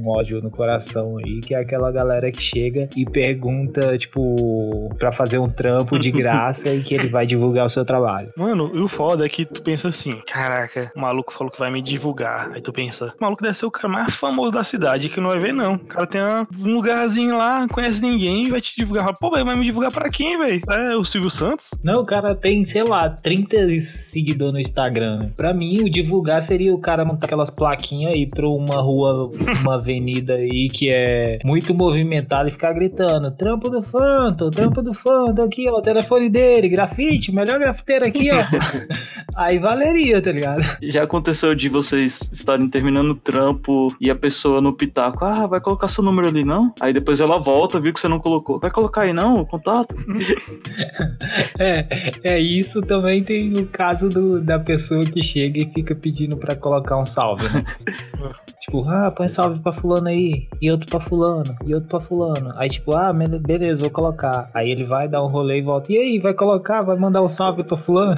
um 0.00 0.08
ódio 0.08 0.42
no 0.42 0.50
coração 0.50 1.16
aí, 1.18 1.40
que 1.40 1.54
é 1.54 1.58
aquela 1.58 1.92
galera 1.92 2.30
que 2.32 2.42
chega 2.42 2.88
e 2.96 3.04
pergunta, 3.04 3.96
tipo, 3.96 4.92
pra 4.98 5.12
fazer 5.12 5.38
um 5.38 5.48
trampo 5.48 5.96
de 5.98 6.10
graça 6.12 6.70
e 6.70 6.82
que 6.82 6.94
ele 6.94 7.08
vai 7.08 7.24
divulgar 7.24 7.66
o 7.66 7.68
seu 7.68 7.84
trabalho. 7.84 8.32
Mano, 8.36 8.72
e 8.74 8.80
o 8.80 8.88
foda 8.88 9.24
é 9.24 9.28
que 9.28 9.44
tu 9.44 9.62
pensa 9.62 9.91
assim, 9.92 10.20
caraca, 10.26 10.90
o 10.96 11.00
maluco 11.00 11.32
falou 11.32 11.50
que 11.50 11.58
vai 11.58 11.70
me 11.70 11.80
divulgar. 11.80 12.50
Aí 12.52 12.60
tu 12.60 12.72
pensa, 12.72 13.14
o 13.18 13.22
maluco 13.22 13.42
deve 13.42 13.56
ser 13.56 13.66
o 13.66 13.70
cara 13.70 13.88
mais 13.88 14.14
famoso 14.14 14.50
da 14.50 14.64
cidade, 14.64 15.08
que 15.08 15.20
não 15.20 15.30
vai 15.30 15.38
ver, 15.38 15.52
não. 15.52 15.74
O 15.74 15.78
cara 15.78 16.06
tem 16.06 16.20
um 16.20 16.46
lugarzinho 16.74 17.36
lá, 17.36 17.60
não 17.60 17.68
conhece 17.68 18.00
ninguém, 18.00 18.50
vai 18.50 18.60
te 18.60 18.74
divulgar. 18.76 19.14
Pô, 19.18 19.30
vai 19.30 19.44
me 19.56 19.64
divulgar 19.64 19.92
pra 19.92 20.10
quem, 20.10 20.38
velho? 20.38 20.60
É 20.68 20.96
o 20.96 21.04
Silvio 21.04 21.30
Santos? 21.30 21.70
Não, 21.82 22.00
o 22.00 22.06
cara 22.06 22.34
tem, 22.34 22.64
sei 22.64 22.82
lá, 22.82 23.08
30 23.08 23.68
seguidores 23.80 24.52
no 24.52 24.60
Instagram. 24.60 25.18
Né? 25.18 25.30
Pra 25.36 25.52
mim, 25.52 25.82
o 25.82 25.90
divulgar 25.90 26.42
seria 26.42 26.74
o 26.74 26.78
cara 26.78 27.04
montar 27.04 27.26
aquelas 27.26 27.50
plaquinhas 27.50 28.12
aí 28.12 28.26
pra 28.26 28.48
uma 28.48 28.80
rua, 28.80 29.30
uma 29.60 29.74
avenida 29.74 30.34
aí 30.34 30.68
que 30.68 30.90
é 30.90 31.38
muito 31.44 31.74
movimentada 31.74 32.48
e 32.48 32.52
ficar 32.52 32.72
gritando: 32.72 33.30
trampo 33.30 33.68
do 33.68 33.82
Fanto, 33.82 34.50
trampo 34.50 34.82
do 34.82 34.94
Fanto 34.94 35.42
aqui, 35.42 35.68
ó, 35.68 35.78
o 35.78 35.82
telefone 35.82 36.28
dele, 36.28 36.68
grafite, 36.68 37.32
melhor 37.32 37.58
grafiteiro 37.58 38.06
aqui, 38.06 38.30
ó. 38.30 38.42
aí 39.34 39.58
valeria, 39.82 40.22
tá 40.22 40.32
ligado? 40.32 40.62
Já 40.82 41.02
aconteceu 41.02 41.54
de 41.54 41.68
vocês 41.68 42.30
estarem 42.32 42.68
terminando 42.68 43.10
o 43.10 43.14
trampo 43.14 43.94
e 44.00 44.10
a 44.10 44.14
pessoa 44.14 44.60
no 44.60 44.72
pitaco, 44.72 45.24
ah, 45.24 45.46
vai 45.46 45.60
colocar 45.60 45.88
seu 45.88 46.04
número 46.04 46.28
ali, 46.28 46.44
não? 46.44 46.72
Aí 46.80 46.92
depois 46.92 47.20
ela 47.20 47.38
volta, 47.38 47.80
viu 47.80 47.92
que 47.92 48.00
você 48.00 48.08
não 48.08 48.20
colocou. 48.20 48.58
Vai 48.58 48.70
colocar 48.70 49.02
aí, 49.02 49.12
não? 49.12 49.40
O 49.40 49.46
contato? 49.46 49.94
é, 51.58 51.86
é, 52.22 52.38
isso 52.38 52.80
também 52.82 53.22
tem 53.22 53.54
o 53.58 53.66
caso 53.66 54.08
do, 54.08 54.40
da 54.40 54.58
pessoa 54.58 55.04
que 55.04 55.22
chega 55.22 55.60
e 55.60 55.72
fica 55.72 55.94
pedindo 55.94 56.36
pra 56.36 56.54
colocar 56.54 56.98
um 56.98 57.04
salve, 57.04 57.48
né? 57.48 57.64
tipo, 58.60 58.88
ah, 58.88 59.10
põe 59.10 59.28
salve 59.28 59.60
pra 59.60 59.72
fulano 59.72 60.08
aí, 60.08 60.48
e 60.60 60.70
outro 60.70 60.88
pra 60.88 61.00
fulano, 61.00 61.54
e 61.66 61.74
outro 61.74 61.88
pra 61.88 62.00
fulano. 62.00 62.52
Aí, 62.56 62.68
tipo, 62.68 62.92
ah, 62.92 63.12
beleza, 63.12 63.82
vou 63.82 63.90
colocar. 63.90 64.50
Aí 64.54 64.70
ele 64.70 64.84
vai 64.84 65.08
dar 65.08 65.22
um 65.24 65.28
rolê 65.28 65.58
e 65.58 65.62
volta. 65.62 65.92
E 65.92 65.98
aí, 65.98 66.18
vai 66.18 66.34
colocar? 66.34 66.82
Vai 66.82 66.96
mandar 66.96 67.22
um 67.22 67.28
salve 67.28 67.64
pra 67.64 67.76
fulano? 67.76 68.14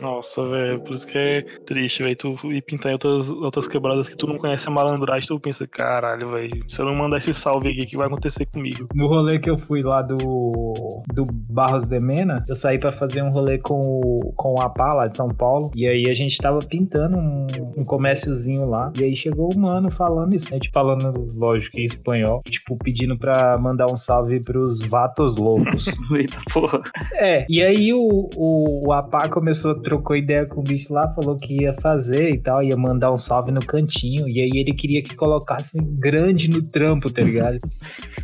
Nossa, 0.00 0.44
velho, 0.46 0.80
por 0.80 0.94
isso 0.94 1.06
que 1.06 1.16
é 1.16 1.42
triste, 1.64 2.02
velho. 2.02 2.16
Tu 2.16 2.52
ir 2.52 2.62
pintar 2.62 2.90
em 2.90 2.94
outras, 2.94 3.30
outras 3.30 3.66
quebradas 3.66 4.08
que 4.08 4.16
tu 4.16 4.26
não 4.26 4.36
conhece 4.36 4.68
a 4.68 4.70
malandragem, 4.70 5.26
tu 5.26 5.40
pensa, 5.40 5.66
caralho, 5.66 6.30
velho, 6.32 6.64
se 6.68 6.80
eu 6.80 6.86
não 6.86 6.94
mandar 6.94 7.18
esse 7.18 7.32
salve 7.32 7.70
aqui, 7.70 7.82
o 7.82 7.86
que 7.86 7.96
vai 7.96 8.06
acontecer 8.06 8.46
comigo? 8.46 8.88
No 8.94 9.06
rolê 9.06 9.38
que 9.38 9.48
eu 9.48 9.58
fui 9.58 9.82
lá 9.82 10.02
do, 10.02 11.02
do 11.12 11.24
Barros 11.24 11.86
de 11.86 11.98
Mena, 11.98 12.44
eu 12.48 12.54
saí 12.54 12.78
para 12.78 12.92
fazer 12.92 13.22
um 13.22 13.30
rolê 13.30 13.58
com 13.58 13.80
o, 13.80 14.32
com 14.36 14.54
o 14.54 14.60
APA 14.60 14.92
lá 14.94 15.06
de 15.06 15.16
São 15.16 15.28
Paulo, 15.28 15.70
e 15.74 15.86
aí 15.86 16.10
a 16.10 16.14
gente 16.14 16.36
tava 16.38 16.60
pintando 16.60 17.16
um, 17.16 17.46
um 17.76 17.84
comérciozinho 17.84 18.68
lá, 18.68 18.92
e 18.98 19.04
aí 19.04 19.16
chegou 19.16 19.50
o 19.52 19.58
mano 19.58 19.90
falando 19.90 20.34
isso, 20.34 20.48
a 20.50 20.54
gente 20.54 20.70
falando, 20.70 21.26
lógico, 21.34 21.78
em 21.78 21.84
espanhol, 21.84 22.42
tipo, 22.44 22.76
pedindo 22.76 23.16
pra 23.16 23.56
mandar 23.58 23.86
um 23.86 23.96
salve 23.96 24.40
pros 24.40 24.80
vatos 24.80 25.36
loucos. 25.36 25.86
Eita 26.14 26.38
porra. 26.52 26.80
É, 27.14 27.46
e 27.48 27.62
aí 27.62 27.92
o, 27.92 28.28
o, 28.36 28.88
o 28.88 28.92
APA 28.92 29.28
começou 29.28 29.69
trocou 29.74 30.16
ideia 30.16 30.46
com 30.46 30.60
o 30.60 30.64
bicho 30.64 30.92
lá, 30.92 31.08
falou 31.14 31.36
que 31.36 31.62
ia 31.62 31.74
fazer 31.74 32.30
e 32.30 32.38
tal, 32.38 32.62
ia 32.62 32.76
mandar 32.76 33.12
um 33.12 33.16
salve 33.16 33.50
no 33.50 33.64
cantinho. 33.64 34.28
E 34.28 34.40
aí 34.40 34.50
ele 34.54 34.72
queria 34.72 35.02
que 35.02 35.14
colocasse 35.14 35.78
grande 35.80 36.48
no 36.48 36.62
trampo, 36.62 37.10
tá 37.10 37.22
ligado? 37.22 37.58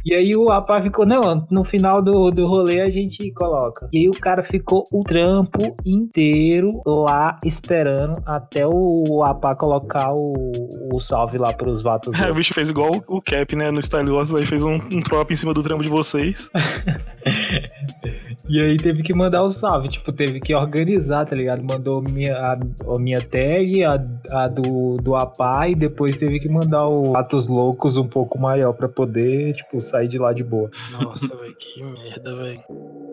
e 0.05 0.15
aí 0.15 0.37
o 0.37 0.49
rapaz 0.49 0.85
ficou, 0.85 1.07
não, 1.07 1.47
no 1.51 1.65
final 1.65 2.03
do, 2.03 2.31
do 2.31 2.47
rolê 2.47 2.81
a 2.81 2.91
gente 2.91 3.31
coloca. 3.33 3.89
E 3.93 3.99
aí 3.99 4.09
o 4.09 4.13
cara 4.13 4.43
ficou 4.43 4.85
o 4.93 5.03
trampo 5.03 5.77
inteiro 5.85 6.83
lá 6.87 7.39
esperando 7.45 8.23
até 8.27 8.67
o 8.67 9.23
APA 9.25 9.55
colocar 9.55 10.13
o, 10.13 10.53
o 10.93 11.01
salve 11.01 11.39
lá 11.39 11.53
pros 11.53 11.83
vatos. 11.83 12.19
É, 12.19 12.31
o 12.31 12.35
bicho 12.35 12.55
fez 12.55 12.69
igual 12.69 13.03
o 13.09 13.21
Cap, 13.21 13.55
né, 13.55 13.71
no 13.71 13.83
Style 13.83 14.11
Wars, 14.11 14.35
aí 14.35 14.47
fez 14.47 14.63
um, 14.63 14.75
um 14.75 15.01
drop 15.01 15.33
em 15.33 15.37
cima 15.37 15.53
do 15.53 15.63
trampo 15.63 15.83
de 15.83 15.89
vocês. 15.89 16.51
e 18.49 18.61
aí 18.61 18.77
teve 18.77 19.03
que 19.03 19.15
mandar 19.15 19.43
o 19.43 19.49
salve, 19.49 19.89
tipo, 19.89 20.13
teve 20.13 20.41
que 20.41 20.55
organizar, 20.55 21.25
tá 21.25 21.36
ligado? 21.37 21.63
Mandou 21.63 22.03
minha, 22.03 22.37
a, 22.37 22.53
a 22.55 22.99
minha 22.99 23.21
tag, 23.21 23.85
a, 23.85 23.95
a 24.31 24.49
do, 24.49 24.97
do 24.97 25.15
APA, 25.15 25.69
e 25.69 25.75
depois 25.75 26.17
teve 26.17 26.39
que 26.41 26.49
mandar 26.49 26.89
o 26.89 27.17
Atos 27.17 27.49
Loucos 27.49 27.97
um 27.97 28.09
pouco 28.09 28.39
maior 28.39 28.73
pra 28.73 28.89
poder, 28.89 29.55
tipo, 29.55 29.81
sair 29.81 30.09
de 30.09 30.19
lá 30.19 30.33
de 30.33 30.43
boa. 30.43 30.71
Nossa, 30.91 31.29
velho, 31.37 31.55
que 31.57 31.83
merda, 31.83 32.35
velho. 32.35 33.06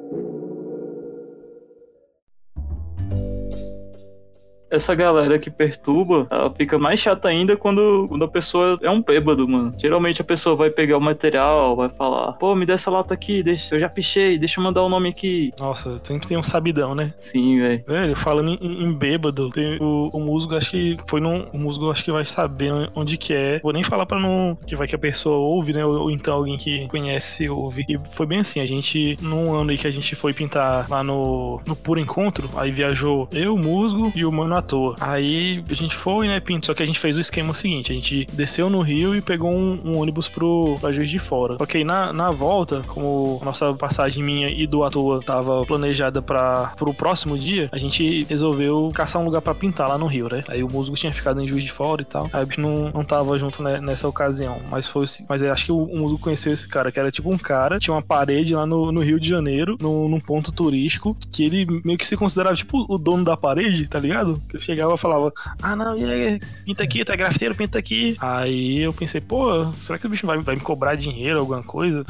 Essa 4.73 4.95
galera 4.95 5.37
que 5.37 5.51
perturba, 5.51 6.27
ela 6.31 6.49
fica 6.49 6.79
mais 6.79 6.99
chata 6.99 7.27
ainda 7.27 7.55
quando, 7.55 8.07
quando 8.09 8.25
a 8.25 8.27
pessoa 8.27 8.79
é 8.81 8.89
um 8.89 9.01
bêbado, 9.01 9.47
mano. 9.47 9.71
Geralmente 9.79 10.21
a 10.21 10.25
pessoa 10.25 10.55
vai 10.55 10.71
pegar 10.71 10.97
o 10.97 11.01
material, 11.01 11.75
vai 11.75 11.89
falar, 11.89 12.33
pô, 12.33 12.55
me 12.55 12.65
dá 12.65 12.73
essa 12.73 12.89
lata 12.89 13.13
aqui, 13.13 13.43
deixa, 13.43 13.75
eu 13.75 13.79
já 13.79 13.87
pichei, 13.87 14.37
deixa 14.39 14.59
eu 14.59 14.63
mandar 14.63 14.81
o 14.81 14.87
um 14.87 14.89
nome 14.89 15.09
aqui. 15.09 15.51
Nossa, 15.59 15.99
sempre 15.99 16.27
tem 16.27 16.37
um 16.37 16.43
sabidão, 16.43 16.95
né? 16.95 17.13
Sim, 17.19 17.57
velho. 17.57 17.83
Velho, 17.85 18.15
falando 18.15 18.49
em, 18.49 18.83
em 18.83 18.91
bêbado, 18.91 19.51
tem 19.51 19.77
o, 19.79 20.09
o 20.11 20.19
musgo, 20.19 20.55
acho 20.55 20.71
que 20.71 20.97
foi 21.07 21.21
num. 21.21 21.45
O 21.53 21.57
musgo 21.57 21.91
acho 21.91 22.03
que 22.03 22.11
vai 22.11 22.25
saber 22.25 22.71
onde 22.95 23.17
que 23.17 23.33
é. 23.33 23.59
Vou 23.59 23.73
nem 23.73 23.83
falar 23.83 24.07
pra 24.07 24.19
não. 24.19 24.57
Que 24.65 24.75
vai 24.75 24.87
que 24.87 24.95
a 24.95 24.99
pessoa 24.99 25.37
ouve, 25.37 25.73
né? 25.73 25.85
Ou, 25.85 26.03
ou 26.03 26.11
então 26.11 26.33
alguém 26.33 26.57
que 26.57 26.87
conhece 26.87 27.47
ouve. 27.47 27.85
E 27.87 27.99
foi 28.13 28.25
bem 28.25 28.39
assim, 28.39 28.59
a 28.59 28.65
gente, 28.65 29.17
num 29.21 29.53
ano 29.55 29.69
aí 29.69 29.77
que 29.77 29.87
a 29.87 29.91
gente 29.91 30.15
foi 30.15 30.33
pintar 30.33 30.89
lá 30.89 31.03
no, 31.03 31.61
no 31.67 31.75
Puro 31.75 31.99
Encontro, 31.99 32.49
aí 32.55 32.71
viajou 32.71 33.27
eu, 33.31 33.53
o 33.53 33.59
musgo 33.59 34.11
e 34.15 34.25
o 34.25 34.31
mano 34.31 34.62
toa. 34.63 34.95
Aí 34.99 35.63
a 35.69 35.73
gente 35.73 35.95
foi, 35.95 36.27
né, 36.27 36.39
Pinto? 36.39 36.65
Só 36.65 36.73
que 36.73 36.83
a 36.83 36.85
gente 36.85 36.99
fez 36.99 37.15
o 37.15 37.19
esquema 37.19 37.53
seguinte: 37.53 37.91
a 37.91 37.95
gente 37.95 38.25
desceu 38.33 38.69
no 38.69 38.81
Rio 38.81 39.15
e 39.15 39.21
pegou 39.21 39.53
um, 39.53 39.79
um 39.83 39.97
ônibus 39.97 40.27
pro, 40.27 40.77
pra 40.79 40.91
Juiz 40.91 41.09
de 41.09 41.19
Fora. 41.19 41.55
Ok, 41.59 41.83
na, 41.83 42.11
na 42.11 42.31
volta, 42.31 42.81
como 42.87 43.39
nossa 43.43 43.73
passagem 43.73 44.23
minha 44.23 44.49
e 44.49 44.65
do 44.65 44.83
à 44.83 44.89
toa 44.89 45.21
tava 45.21 45.65
planejada 45.65 46.21
para 46.21 46.73
pro 46.77 46.93
próximo 46.93 47.37
dia, 47.37 47.69
a 47.71 47.77
gente 47.77 48.25
resolveu 48.25 48.91
caçar 48.93 49.21
um 49.21 49.25
lugar 49.25 49.41
para 49.41 49.53
pintar 49.53 49.87
lá 49.87 49.97
no 49.97 50.07
Rio, 50.07 50.27
né? 50.29 50.43
Aí 50.47 50.63
o 50.63 50.71
músico 50.71 50.97
tinha 50.97 51.11
ficado 51.11 51.41
em 51.41 51.47
Juiz 51.47 51.63
de 51.63 51.71
Fora 51.71 52.01
e 52.01 52.05
tal. 52.05 52.29
Aí 52.33 52.41
a 52.41 52.45
gente 52.45 52.59
não, 52.59 52.89
não 52.91 53.03
tava 53.03 53.37
junto 53.37 53.61
né, 53.61 53.79
nessa 53.79 54.07
ocasião. 54.07 54.59
Mas 54.69 54.87
foi 54.87 55.03
mas 55.27 55.43
acho 55.43 55.65
que 55.65 55.71
o, 55.71 55.83
o 55.83 55.97
músico 55.97 56.21
conheceu 56.21 56.53
esse 56.53 56.67
cara, 56.67 56.91
que 56.91 56.99
era 56.99 57.11
tipo 57.11 57.33
um 57.33 57.37
cara, 57.37 57.79
tinha 57.79 57.93
uma 57.93 58.01
parede 58.01 58.55
lá 58.55 58.65
no, 58.65 58.91
no 58.91 59.01
Rio 59.01 59.19
de 59.19 59.27
Janeiro, 59.27 59.77
no, 59.81 60.07
num 60.07 60.19
ponto 60.19 60.51
turístico, 60.51 61.15
que 61.31 61.43
ele 61.43 61.81
meio 61.83 61.97
que 61.97 62.07
se 62.07 62.15
considerava 62.15 62.55
tipo 62.55 62.85
o 62.87 62.97
dono 62.97 63.23
da 63.23 63.35
parede, 63.35 63.87
tá 63.87 63.99
ligado? 63.99 64.39
Ele 64.53 64.61
chegava 64.61 64.93
e 64.93 64.97
falava, 64.97 65.33
ah 65.61 65.75
não, 65.75 65.97
e 65.97 66.05
aí, 66.05 66.39
pinta 66.63 66.83
aqui, 66.83 67.01
é 67.01 67.17
grafiteiro, 67.17 67.55
pinta 67.55 67.79
aqui. 67.79 68.15
Aí 68.19 68.81
eu 68.81 68.93
pensei, 68.93 69.19
pô, 69.19 69.65
será 69.73 69.97
que 69.97 70.05
o 70.05 70.09
bicho 70.09 70.27
vai, 70.27 70.37
vai 70.37 70.55
me 70.55 70.61
cobrar 70.61 70.95
dinheiro, 70.95 71.39
alguma 71.39 71.63
coisa? 71.63 72.05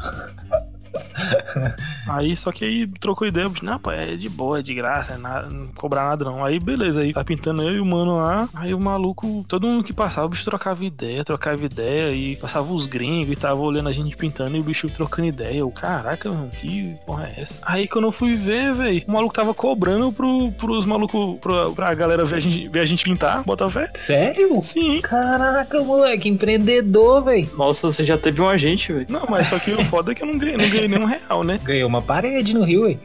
aí, 2.08 2.36
só 2.36 2.52
que 2.52 2.64
aí 2.64 2.86
trocou 3.00 3.26
ideia, 3.26 3.50
não, 3.62 3.78
pô, 3.78 3.90
é 3.90 4.16
de 4.16 4.28
boa, 4.28 4.58
é 4.58 4.62
de 4.62 4.74
graça, 4.74 5.14
é 5.14 5.16
nada, 5.16 5.48
não 5.48 5.68
cobrar 5.68 6.08
nada 6.08 6.24
não. 6.24 6.44
Aí, 6.44 6.58
beleza, 6.58 7.00
aí 7.00 7.12
tá 7.12 7.24
pintando 7.24 7.62
eu 7.62 7.76
e 7.76 7.80
o 7.80 7.86
mano 7.86 8.16
lá, 8.16 8.48
aí 8.54 8.74
o 8.74 8.80
maluco, 8.80 9.44
todo 9.48 9.66
mundo 9.66 9.84
que 9.84 9.92
passava, 9.92 10.26
o 10.26 10.30
bicho 10.30 10.44
trocava 10.44 10.84
ideia, 10.84 11.24
trocava 11.24 11.64
ideia, 11.64 12.12
e 12.12 12.36
passava 12.36 12.72
os 12.72 12.86
gringos 12.86 13.32
e 13.32 13.36
tava 13.36 13.60
olhando 13.60 13.88
a 13.88 13.92
gente 13.92 14.16
pintando 14.16 14.56
e 14.56 14.60
o 14.60 14.64
bicho 14.64 14.88
trocando 14.88 15.28
ideia. 15.28 15.58
Eu, 15.58 15.70
caraca, 15.70 16.30
mano, 16.30 16.50
que 16.50 16.94
porra 17.06 17.32
é 17.36 17.42
essa? 17.42 17.54
Aí 17.62 17.88
quando 17.88 18.06
eu 18.06 18.12
fui 18.12 18.34
ver, 18.34 18.74
velho, 18.74 19.02
o 19.06 19.12
maluco 19.12 19.34
tava 19.34 19.54
cobrando 19.54 20.12
pro, 20.12 20.52
pros 20.52 20.84
malucos, 20.84 21.38
pra, 21.40 21.70
pra 21.70 21.94
galera 21.94 22.24
ver 22.24 22.36
a, 22.36 22.40
gente, 22.40 22.68
ver 22.68 22.80
a 22.80 22.86
gente 22.86 23.04
pintar, 23.04 23.42
bota 23.44 23.68
fé. 23.70 23.88
Sério? 23.94 24.60
Sim. 24.62 25.00
Caraca, 25.00 25.82
moleque, 25.82 26.28
empreendedor, 26.28 27.24
velho. 27.24 27.48
Nossa, 27.56 27.90
você 27.90 28.04
já 28.04 28.18
teve 28.18 28.40
um 28.40 28.48
agente, 28.48 28.92
velho. 28.92 29.06
Não, 29.08 29.26
mas 29.28 29.48
só 29.48 29.58
que 29.58 29.72
o 29.72 29.84
foda 29.86 30.12
é 30.12 30.14
que 30.14 30.22
eu 30.22 30.26
não 30.26 30.38
ganhei, 30.38 30.56
não 30.56 30.68
ganhei 30.68 30.83
nenhum 30.88 31.04
real, 31.04 31.44
né? 31.44 31.58
Ganhou 31.62 31.88
uma 31.88 32.02
parede 32.02 32.54
no 32.54 32.64
Rio, 32.64 32.84
ué. 32.84 32.96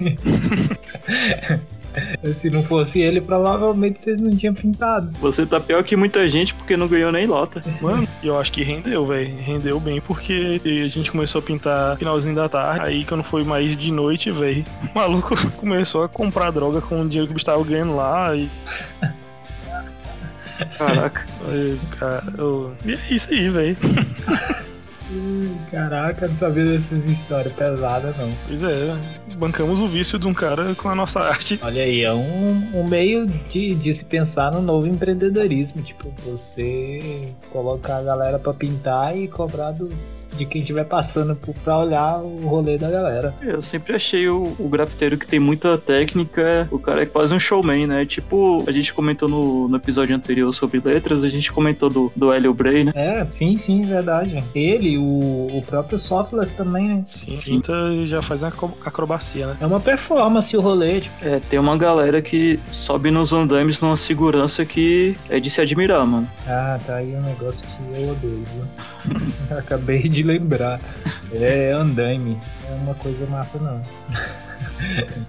Se 2.34 2.50
não 2.50 2.62
fosse 2.62 3.00
ele, 3.00 3.20
provavelmente 3.20 4.00
vocês 4.00 4.20
não 4.20 4.30
tinham 4.30 4.54
pintado. 4.54 5.10
Você 5.20 5.44
tá 5.44 5.58
pior 5.58 5.82
que 5.82 5.96
muita 5.96 6.28
gente 6.28 6.54
porque 6.54 6.76
não 6.76 6.86
ganhou 6.86 7.10
nem 7.10 7.26
lota. 7.26 7.62
Mano, 7.80 8.06
eu 8.22 8.38
acho 8.38 8.52
que 8.52 8.62
rendeu, 8.62 9.06
velho. 9.06 9.36
Rendeu 9.38 9.80
bem 9.80 10.00
porque 10.00 10.60
a 10.64 10.88
gente 10.88 11.10
começou 11.10 11.40
a 11.40 11.42
pintar 11.42 11.96
finalzinho 11.96 12.34
da 12.34 12.48
tarde. 12.48 12.86
Aí 12.86 13.04
quando 13.04 13.24
foi 13.24 13.42
mais 13.42 13.76
de 13.76 13.90
noite, 13.90 14.30
velho, 14.30 14.64
o 14.82 14.98
maluco 14.98 15.34
começou 15.56 16.04
a 16.04 16.08
comprar 16.08 16.50
droga 16.50 16.80
com 16.80 17.00
o 17.00 17.08
dinheiro 17.08 17.26
que 17.26 17.32
o 17.32 17.34
bicho 17.34 17.46
tava 17.46 17.64
ganhando 17.64 17.96
lá. 17.96 18.34
E, 18.36 18.48
Caraca. 20.76 21.24
aí, 21.48 21.78
cara, 21.98 22.24
eu... 22.36 22.74
e 22.84 22.92
é 22.92 22.98
isso 23.10 23.30
aí, 23.30 23.48
velho. 23.48 23.76
Caraca, 25.70 26.28
não 26.28 26.36
sabia 26.36 26.64
dessas 26.64 27.06
histórias 27.06 27.54
pesadas, 27.54 28.16
não. 28.16 28.30
Pois 28.46 28.62
é, 28.62 28.96
bancamos 29.38 29.80
o 29.80 29.86
vício 29.88 30.18
de 30.18 30.26
um 30.26 30.34
cara 30.34 30.74
com 30.74 30.88
a 30.88 30.94
nossa 30.94 31.20
arte. 31.20 31.58
Olha 31.62 31.82
aí, 31.82 32.02
é 32.02 32.12
um, 32.12 32.70
um 32.74 32.86
meio 32.88 33.26
de, 33.48 33.74
de 33.74 33.94
se 33.94 34.04
pensar 34.04 34.52
no 34.52 34.60
novo 34.60 34.86
empreendedorismo. 34.86 35.82
Tipo, 35.82 36.08
você 36.24 37.28
colocar 37.50 37.98
a 37.98 38.02
galera 38.02 38.38
pra 38.38 38.52
pintar 38.52 39.16
e 39.16 39.28
cobrar 39.28 39.70
dos, 39.72 40.28
de 40.36 40.44
quem 40.44 40.60
estiver 40.60 40.84
passando 40.84 41.34
por- 41.36 41.54
pra 41.64 41.78
olhar 41.78 42.18
o 42.22 42.36
rolê 42.46 42.76
da 42.78 42.90
galera. 42.90 43.34
Eu 43.42 43.62
sempre 43.62 43.94
achei 43.94 44.28
o, 44.28 44.54
o 44.58 44.68
grafiteiro 44.68 45.16
que 45.16 45.26
tem 45.26 45.38
muita 45.38 45.78
técnica, 45.78 46.68
o 46.70 46.78
cara 46.78 47.02
é 47.02 47.06
quase 47.06 47.32
um 47.34 47.40
showman, 47.40 47.86
né? 47.86 48.04
Tipo, 48.04 48.64
a 48.66 48.72
gente 48.72 48.92
comentou 48.92 49.28
no, 49.28 49.68
no 49.68 49.76
episódio 49.76 50.14
anterior 50.16 50.52
sobre 50.54 50.80
letras, 50.84 51.24
a 51.24 51.28
gente 51.28 51.50
comentou 51.52 51.88
do, 51.88 52.12
do 52.16 52.32
Hélio 52.32 52.52
Bray, 52.54 52.84
né? 52.84 52.92
É, 52.94 53.26
sim, 53.30 53.54
sim, 53.56 53.82
verdade. 53.82 54.42
Ele, 54.54 54.98
o, 54.98 55.46
o 55.58 55.62
próprio 55.66 55.98
Softless 55.98 56.56
também, 56.56 56.88
né? 56.88 57.02
Sim, 57.06 57.36
pinta 57.36 57.72
e 57.92 58.06
já 58.06 58.22
faz 58.22 58.42
uma 58.42 58.48
acro- 58.48 58.76
né? 59.36 59.56
É 59.60 59.66
uma 59.66 59.80
performance 59.80 60.56
o 60.56 60.60
rolê, 60.60 61.00
tipo. 61.00 61.14
É, 61.24 61.40
tem 61.50 61.58
uma 61.58 61.76
galera 61.76 62.22
que 62.22 62.58
sobe 62.70 63.10
nos 63.10 63.32
andames 63.32 63.80
numa 63.80 63.96
segurança 63.96 64.64
que 64.64 65.16
é 65.28 65.38
de 65.38 65.50
se 65.50 65.60
admirar, 65.60 66.06
mano. 66.06 66.28
Ah, 66.46 66.78
tá 66.86 66.96
aí 66.96 67.14
um 67.14 67.22
negócio 67.22 67.66
que 67.66 68.00
eu 68.00 68.10
odeio? 68.10 68.44
Acabei 69.50 70.08
de 70.08 70.22
lembrar. 70.22 70.80
É 71.32 71.72
andaime. 71.72 72.38
É 72.68 72.74
uma 72.74 72.94
coisa 72.94 73.26
massa, 73.26 73.58
não. 73.58 73.82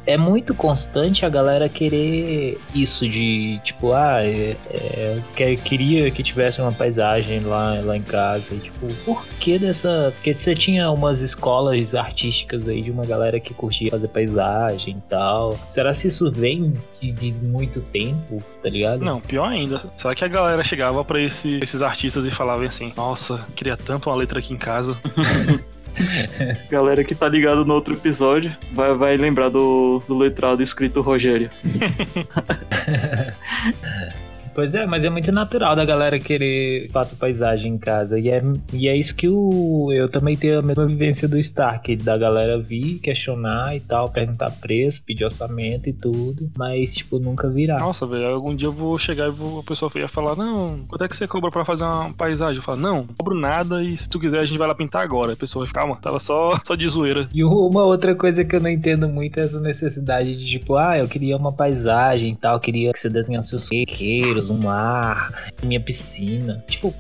É 0.06 0.18
muito 0.18 0.54
constante 0.56 1.26
a 1.26 1.30
galera 1.30 1.68
querer 1.70 2.60
isso 2.74 3.08
de 3.08 3.60
tipo, 3.64 3.94
ah, 3.94 4.24
é, 4.24 4.56
é, 4.72 5.20
que- 5.36 5.56
queria 5.58 6.10
que 6.12 6.24
tivesse 6.24 6.62
uma 6.62 6.72
paisagem 6.72 7.42
lá, 7.42 7.80
lá 7.82 7.96
em 7.98 8.02
casa. 8.02 8.46
E, 8.52 8.58
tipo, 8.58 8.88
por 9.06 9.26
que 9.40 9.58
dessa. 9.60 10.12
Porque 10.16 10.34
você 10.34 10.54
tinha 10.56 10.90
umas 10.92 11.22
escolas 11.22 11.94
artísticas 11.96 12.68
aí 12.68 12.82
de 12.82 12.92
uma 12.92 13.06
galera 13.06 13.40
que 13.40 13.54
curtia 13.54 13.92
fazer 13.92 14.08
paisagem 14.08 14.96
e 14.98 15.02
tal. 15.10 15.60
Será 15.68 15.94
se 15.94 16.08
isso 16.08 16.32
vem 16.32 16.74
de, 17.00 17.12
de 17.12 17.34
muito 17.48 17.82
tempo, 17.82 18.42
tá 18.62 18.70
ligado? 18.70 19.04
Não, 19.04 19.20
pior 19.22 19.48
ainda. 19.50 19.82
Será 19.98 20.14
que 20.16 20.24
a 20.24 20.28
galera 20.28 20.64
chegava 20.64 21.04
pra 21.06 21.22
esse- 21.22 21.60
esses 21.62 21.82
artistas 21.82 22.26
e 22.26 22.32
falava 22.32 22.64
assim: 22.66 22.92
Nossa, 22.96 23.46
queria 23.56 23.76
tanto 23.78 24.10
uma 24.10 24.16
letra 24.16 24.40
aqui 24.40 24.54
em 24.54 24.58
casa. 24.58 24.98
Galera 26.70 27.04
que 27.04 27.16
tá 27.16 27.28
ligado 27.28 27.66
no 27.66 27.74
outro 27.74 27.94
episódio 27.94 28.56
vai, 28.72 28.94
vai 28.94 29.18
lembrar 29.18 29.50
do, 29.50 30.02
do 30.08 30.18
letrado 30.18 30.64
escrito 30.64 31.02
Rogério. 31.02 31.50
Pois 34.60 34.76
é, 34.76 34.86
mas 34.86 35.06
é 35.06 35.10
muito 35.10 35.32
natural 35.32 35.74
da 35.74 35.86
galera 35.86 36.20
querer 36.20 36.88
que 36.88 36.90
faça 36.92 37.16
paisagem 37.16 37.76
em 37.76 37.78
casa. 37.78 38.20
E 38.20 38.30
é, 38.30 38.44
e 38.74 38.90
é 38.90 38.98
isso 38.98 39.16
que 39.16 39.30
o, 39.30 39.90
eu 39.94 40.10
também 40.10 40.36
tenho 40.36 40.60
a 40.60 40.62
mesma 40.62 40.86
vivência 40.86 41.30
do 41.30 41.38
Stark, 41.38 41.96
da 41.96 42.18
galera 42.18 42.60
vir, 42.60 43.00
questionar 43.00 43.74
e 43.74 43.80
tal, 43.80 44.10
perguntar 44.10 44.52
preço, 44.60 45.02
pedir 45.06 45.24
orçamento 45.24 45.88
e 45.88 45.94
tudo, 45.94 46.52
mas, 46.58 46.94
tipo, 46.94 47.20
nunca 47.20 47.50
virar. 47.50 47.80
Nossa, 47.80 48.06
velho, 48.06 48.28
algum 48.28 48.54
dia 48.54 48.68
eu 48.68 48.74
vou 48.74 49.00
chegar 49.00 49.30
e 49.30 49.32
vou, 49.32 49.62
a 49.62 49.64
pessoa 49.64 49.90
ia 49.96 50.10
falar: 50.10 50.36
Não, 50.36 50.80
quanto 50.90 51.06
é 51.06 51.08
que 51.08 51.16
você 51.16 51.26
cobra 51.26 51.50
pra 51.50 51.64
fazer 51.64 51.86
uma 51.86 52.14
paisagem? 52.14 52.58
Eu 52.58 52.64
falo: 52.64 52.80
Não, 52.82 52.96
não 52.98 53.04
cobro 53.16 53.36
nada 53.40 53.82
e 53.82 53.96
se 53.96 54.10
tu 54.10 54.20
quiser 54.20 54.42
a 54.42 54.46
gente 54.46 54.58
vai 54.58 54.68
lá 54.68 54.76
pintar 54.76 55.04
agora. 55.04 55.32
A 55.32 55.38
pessoa 55.38 55.64
vai 55.64 55.70
ficar, 55.70 55.82
calma, 55.82 55.96
tava 55.96 56.20
só, 56.20 56.60
só 56.68 56.76
de 56.76 56.88
zoeira. 56.90 57.30
E 57.34 57.46
uma 57.46 57.86
outra 57.86 58.14
coisa 58.14 58.44
que 58.44 58.58
eu 58.58 58.60
não 58.60 58.70
entendo 58.70 59.08
muito 59.08 59.40
é 59.40 59.44
essa 59.44 59.60
necessidade 59.62 60.36
de, 60.36 60.46
tipo, 60.46 60.76
ah, 60.76 60.98
eu 60.98 61.08
queria 61.08 61.38
uma 61.38 61.54
paisagem 61.54 62.34
e 62.34 62.36
tal, 62.36 62.60
queria 62.60 62.92
que 62.92 63.00
você 63.00 63.10
desenhasse 63.10 63.56
os 63.56 63.70
queiros, 63.70 64.49
um 64.52 64.58
mar, 64.58 65.52
minha 65.64 65.80
piscina. 65.80 66.64
Tipo, 66.68 66.94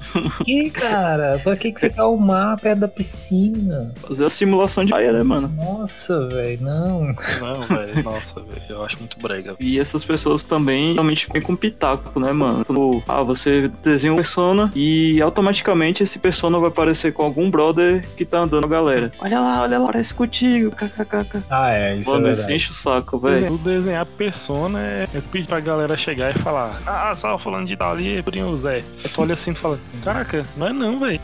que, 0.43 0.69
cara? 0.71 1.39
Pra 1.43 1.55
que, 1.55 1.71
que 1.71 1.79
você 1.79 1.89
quer 1.89 2.03
o 2.03 2.17
mar 2.17 2.59
perto 2.59 2.79
da 2.79 2.87
piscina? 2.87 3.91
Fazer 4.07 4.25
a 4.25 4.29
simulação 4.29 4.83
de 4.83 4.91
praia, 4.91 5.11
né, 5.11 5.23
mano? 5.23 5.47
Nossa, 5.55 6.27
velho, 6.27 6.61
não. 6.61 7.05
Não, 7.39 7.61
velho, 7.67 8.03
nossa, 8.03 8.41
velho, 8.41 8.61
eu 8.69 8.85
acho 8.85 8.99
muito 8.99 9.17
brega. 9.19 9.55
E 9.59 9.79
essas 9.79 10.03
pessoas 10.03 10.43
também 10.43 10.93
realmente 10.93 11.27
vêm 11.31 11.41
com 11.41 11.55
pitaco, 11.55 12.19
né, 12.19 12.31
mano? 12.31 12.59
Tipo, 12.63 13.03
ah, 13.07 13.23
você 13.23 13.69
desenha 13.83 14.13
um 14.13 14.17
persona 14.17 14.69
e 14.75 15.21
automaticamente 15.21 16.03
esse 16.03 16.19
persona 16.19 16.59
vai 16.59 16.69
aparecer 16.69 17.13
com 17.13 17.23
algum 17.23 17.49
brother 17.49 18.05
que 18.15 18.25
tá 18.25 18.39
andando 18.39 18.67
com 18.67 18.73
a 18.73 18.77
galera. 18.77 19.11
Olha 19.19 19.39
lá, 19.39 19.61
olha 19.61 19.79
lá, 19.79 19.85
parece 19.85 20.13
contigo, 20.13 20.71
kkkk. 20.71 21.43
Ah, 21.49 21.73
é, 21.73 21.95
isso 21.97 22.11
Mano, 22.11 22.27
é 22.27 22.33
verdade. 22.33 22.53
enche 22.55 22.71
o 22.71 22.73
saco, 22.73 23.17
velho. 23.17 23.57
Desenhar 23.57 24.05
persona 24.05 24.79
é, 24.79 25.07
é 25.13 25.21
pedir 25.21 25.47
pra 25.47 25.59
galera 25.59 25.95
chegar 25.97 26.35
e 26.35 26.39
falar: 26.39 26.81
Ah, 26.85 27.13
salve 27.15 27.38
falando 27.39 27.67
de 27.67 27.75
tal 27.75 27.91
ali, 27.91 28.21
primo 28.23 28.57
Zé. 28.57 28.75
Aí 28.75 29.09
tu 29.13 29.21
olha 29.21 29.33
assim 29.33 29.51
e 29.51 29.55
fala: 29.55 29.79
Caraca, 30.03 30.45
não 30.57 30.67
é 30.67 30.73
não, 30.73 30.99
velho. 30.99 31.21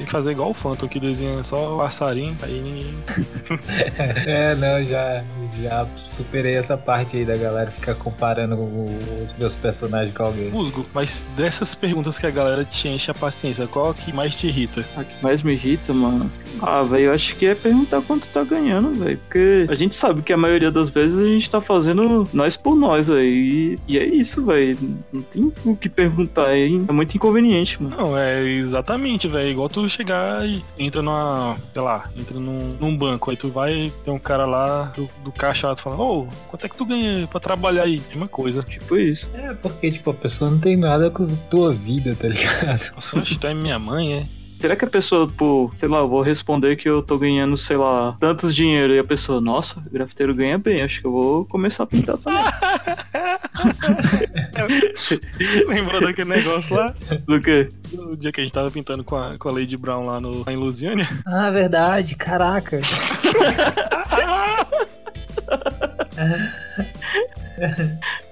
Tem 0.00 0.06
que 0.06 0.12
fazer 0.12 0.30
igual 0.30 0.48
o 0.48 0.54
Phantom 0.54 0.88
que 0.88 0.98
desenha 0.98 1.44
só 1.44 1.76
passarinho, 1.76 2.34
aí 2.40 2.58
ninguém. 2.58 2.94
É, 4.26 4.54
não, 4.54 4.82
já, 4.82 5.22
já 5.60 5.86
superei 6.06 6.54
essa 6.54 6.76
parte 6.76 7.18
aí 7.18 7.24
da 7.24 7.36
galera 7.36 7.70
ficar 7.70 7.94
comparando 7.94 8.56
os 8.56 9.32
meus 9.36 9.54
personagens 9.54 10.14
com 10.16 10.22
alguém. 10.22 10.50
Musgo, 10.50 10.86
mas 10.94 11.26
dessas 11.36 11.74
perguntas 11.74 12.16
que 12.16 12.26
a 12.26 12.30
galera 12.30 12.64
te 12.64 12.88
enche 12.88 13.10
a 13.10 13.14
paciência, 13.14 13.66
qual 13.66 13.92
que 13.92 14.10
mais 14.10 14.34
te 14.34 14.46
irrita? 14.46 14.82
A 14.96 15.04
que 15.04 15.22
mais 15.22 15.42
me 15.42 15.52
irrita, 15.52 15.92
mano. 15.92 16.30
Ah, 16.62 16.82
velho, 16.82 17.06
eu 17.06 17.12
acho 17.12 17.36
que 17.36 17.46
é 17.46 17.54
perguntar 17.54 18.00
quanto 18.02 18.26
tá 18.28 18.42
ganhando, 18.42 18.92
velho. 18.92 19.18
Porque 19.18 19.66
a 19.68 19.74
gente 19.74 19.94
sabe 19.94 20.22
que 20.22 20.32
a 20.32 20.36
maioria 20.36 20.70
das 20.70 20.88
vezes 20.88 21.18
a 21.18 21.28
gente 21.28 21.50
tá 21.50 21.60
fazendo 21.60 22.26
nós 22.32 22.56
por 22.56 22.74
nós, 22.74 23.06
velho. 23.06 23.26
E, 23.26 23.78
e 23.86 23.98
é 23.98 24.04
isso, 24.04 24.44
velho. 24.44 24.76
Não 25.12 25.22
tem 25.22 25.52
o 25.64 25.76
que 25.76 25.88
perguntar, 25.88 26.56
hein? 26.56 26.84
É 26.88 26.92
muito 26.92 27.14
inconveniente, 27.14 27.82
mano. 27.82 27.96
Não, 27.96 28.18
é 28.18 28.42
exatamente, 28.42 29.28
velho. 29.28 29.50
Igual 29.50 29.68
tu 29.68 29.89
chegar 29.90 30.46
e 30.46 30.64
entra 30.78 31.02
numa, 31.02 31.56
sei 31.72 31.82
lá, 31.82 32.10
entra 32.16 32.38
num, 32.38 32.76
num 32.80 32.96
banco, 32.96 33.30
aí 33.30 33.36
tu 33.36 33.48
vai, 33.48 33.92
tem 34.04 34.12
um 34.12 34.18
cara 34.18 34.46
lá 34.46 34.92
do, 34.96 35.08
do 35.24 35.32
caixa 35.32 35.74
tu 35.74 35.82
falando, 35.82 36.02
ô, 36.02 36.28
quanto 36.48 36.66
é 36.66 36.68
que 36.68 36.76
tu 36.76 36.84
ganha 36.84 37.26
pra 37.26 37.40
trabalhar 37.40 37.82
aí? 37.82 38.00
Mesma 38.08 38.28
coisa. 38.28 38.62
Tipo 38.62 38.96
isso. 38.96 39.28
É, 39.34 39.52
porque, 39.54 39.90
tipo, 39.90 40.10
a 40.10 40.14
pessoa 40.14 40.50
não 40.50 40.58
tem 40.58 40.76
nada 40.76 41.10
com 41.10 41.26
tua 41.50 41.72
vida, 41.72 42.14
tá 42.14 42.28
ligado? 42.28 42.92
Nossa, 42.94 43.18
acho 43.18 43.34
que 43.34 43.38
tu 43.38 43.46
é 43.46 43.54
minha 43.54 43.78
mãe, 43.78 44.14
é? 44.14 44.39
Será 44.60 44.76
que 44.76 44.84
a 44.84 44.88
pessoa, 44.88 45.26
pô, 45.26 45.72
sei 45.74 45.88
lá, 45.88 46.00
eu 46.00 46.08
vou 46.08 46.20
responder 46.20 46.76
que 46.76 46.86
eu 46.86 47.02
tô 47.02 47.16
ganhando, 47.16 47.56
sei 47.56 47.78
lá, 47.78 48.14
tantos 48.20 48.54
dinheiro 48.54 48.94
e 48.94 48.98
a 48.98 49.04
pessoa, 49.04 49.40
nossa, 49.40 49.80
o 49.80 49.90
grafiteiro 49.90 50.34
ganha 50.34 50.58
bem, 50.58 50.82
acho 50.82 51.00
que 51.00 51.06
eu 51.06 51.12
vou 51.12 51.46
começar 51.46 51.84
a 51.84 51.86
pintar 51.86 52.18
também. 52.18 52.44
Lembrou 55.66 56.02
daquele 56.02 56.28
negócio 56.28 56.76
lá? 56.76 56.94
Do 57.26 57.40
quê? 57.40 57.70
O 57.94 58.14
dia 58.14 58.30
que 58.30 58.42
a 58.42 58.44
gente 58.44 58.52
tava 58.52 58.70
pintando 58.70 59.02
com 59.02 59.16
a, 59.16 59.38
com 59.38 59.48
a 59.48 59.52
Lady 59.52 59.78
Brown 59.78 60.04
lá, 60.04 60.20
no, 60.20 60.44
lá 60.44 60.52
em 60.52 60.56
Lusiânia? 60.56 61.08
Ah, 61.24 61.50
verdade, 61.50 62.14
caraca. 62.14 62.80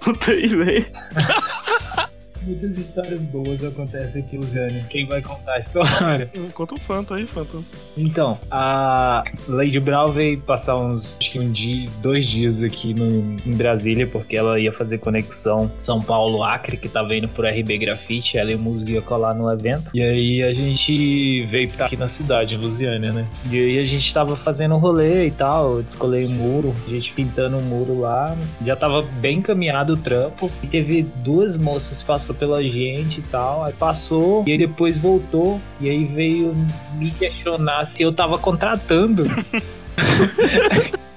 Puta 0.05 0.31
aí, 0.31 0.47
velho. 0.47 0.87
Muitas 2.49 2.79
histórias 2.79 3.21
boas 3.21 3.63
acontecem 3.63 4.23
aqui, 4.23 4.39
Luciane. 4.39 4.83
Quem 4.89 5.07
vai 5.07 5.21
contar 5.21 5.53
a 5.53 5.59
história? 5.59 6.31
Conta 6.55 6.75
o 6.75 6.81
Phantom 6.81 7.15
aí, 7.15 7.27
Phantom. 7.27 7.63
Então, 7.95 8.39
a 8.51 9.23
Lady 9.47 9.79
Brown 9.79 10.11
veio 10.11 10.41
passar 10.41 10.77
uns, 10.77 11.19
acho 11.21 11.31
que 11.31 11.39
um 11.39 11.53
dia, 11.53 11.87
dois 12.01 12.25
dias 12.25 12.63
aqui 12.63 12.95
no, 12.95 13.37
em 13.45 13.55
Brasília, 13.55 14.07
porque 14.07 14.35
ela 14.35 14.59
ia 14.59 14.73
fazer 14.73 14.97
conexão 14.97 15.71
São 15.77 16.01
Paulo-Acre, 16.01 16.79
que 16.79 16.89
tava 16.89 17.15
indo 17.15 17.29
por 17.29 17.45
RB 17.45 17.77
Grafite, 17.77 18.39
ela 18.39 18.51
e 18.51 18.55
o 18.55 18.59
Musgo 18.59 18.89
ia 18.89 19.03
colar 19.03 19.35
no 19.35 19.53
evento. 19.53 19.91
E 19.93 20.03
aí 20.03 20.43
a 20.43 20.55
gente 20.55 21.45
veio 21.45 21.71
pra 21.71 21.85
aqui 21.85 21.99
na 21.99 22.09
cidade, 22.09 22.55
em 22.55 22.59
Lusiânia, 22.59 23.13
né? 23.13 23.29
E 23.51 23.59
aí 23.59 23.79
a 23.79 23.85
gente 23.85 24.15
tava 24.15 24.35
fazendo 24.35 24.75
um 24.75 24.79
rolê 24.79 25.27
e 25.27 25.31
tal, 25.31 25.77
eu 25.77 25.83
descolei 25.83 26.25
um 26.25 26.31
muro, 26.31 26.75
a 26.87 26.89
gente 26.89 27.13
pintando 27.13 27.59
um 27.59 27.63
muro 27.63 28.01
lá. 28.01 28.35
Já 28.65 28.75
tava 28.75 29.03
bem 29.03 29.39
encaminhado 29.39 29.93
o 29.93 29.97
trampo, 29.99 30.51
e 30.63 30.67
teve 30.67 31.03
duas 31.03 31.55
moças 31.55 32.01
que 32.01 32.07
passou 32.07 32.38
pela 32.39 32.63
gente 32.63 33.21
e 33.21 33.23
tal, 33.23 33.65
aí 33.65 33.73
passou, 33.73 34.45
e 34.47 34.53
aí 34.53 34.59
depois 34.59 34.99
voltou, 34.99 35.61
e 35.81 35.91
aí 35.91 36.05
veio 36.05 36.55
me 36.95 37.11
questionar 37.11 37.85
se 37.85 38.03
eu 38.03 38.13
tava 38.13 38.39
contratando. 38.39 39.25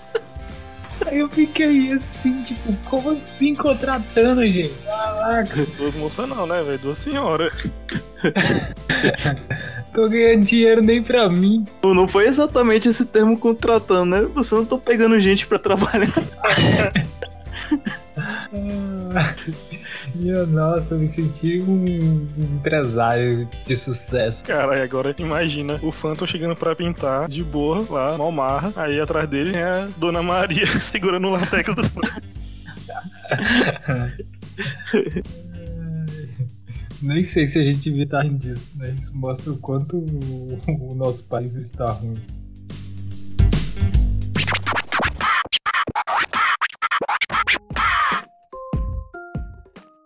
Aí 1.08 1.20
eu 1.20 1.30
fiquei 1.30 1.92
assim, 1.92 2.44
tipo, 2.44 2.74
como 2.86 3.12
assim 3.12 3.56
contratando, 3.56 4.48
gente? 4.50 4.74
Caraca, 4.86 5.66
Duas 5.78 5.96
moças 5.96 6.30
não, 6.30 6.46
né, 6.46 6.62
velho? 6.62 6.80
Duas 6.80 6.98
senhoras. 7.00 7.68
tô 9.94 10.08
ganhando 10.08 10.46
dinheiro 10.46 10.82
nem 10.82 11.02
pra 11.02 11.28
mim. 11.28 11.66
Não 11.84 11.94
não 11.94 12.08
foi 12.08 12.28
exatamente 12.28 12.88
esse 12.88 13.04
termo 13.04 13.38
contratando, 13.38 14.06
né? 14.06 14.22
Você 14.36 14.54
não 14.54 14.64
tô 14.64 14.78
pegando 14.78 15.20
gente 15.20 15.48
pra 15.48 15.58
trabalhar. 15.58 16.14
Minha 20.15 20.45
nossa, 20.45 20.93
eu 20.93 21.00
me 21.00 21.08
senti 21.08 21.62
um 21.62 22.28
empresário 22.38 23.47
de 23.65 23.76
sucesso. 23.76 24.45
Cara, 24.45 24.80
e 24.80 24.82
agora 24.82 25.15
imagina 25.17 25.80
o 25.82 25.91
Phantom 25.91 26.28
chegando 26.28 26.56
pra 26.56 26.76
pintar 26.76 27.30
de 27.30 27.43
boa 27.43 27.86
lá, 27.89 28.17
mal 28.17 28.32
marra. 28.32 28.74
Aí 28.76 29.00
atrás 29.00 29.30
dele 29.30 29.56
é 29.56 29.63
a 29.63 29.88
Dona 29.97 30.21
Maria 30.21 30.65
segurando 30.82 31.28
o 31.28 31.32
latex 31.32 31.74
do 31.74 31.89
Phantom. 31.89 32.21
Nem 37.02 37.24
sei 37.24 37.47
se 37.47 37.58
a 37.58 37.63
gente 37.63 37.80
devia 37.80 38.04
estar 38.04 38.21
rindo 38.21 38.38
disso, 38.38 38.69
né? 38.76 38.89
Isso 38.89 39.15
mostra 39.15 39.52
o 39.52 39.58
quanto 39.58 39.97
o, 39.97 40.60
o 40.67 40.93
nosso 40.93 41.24
país 41.24 41.56
está 41.56 41.91
ruim. 41.91 42.22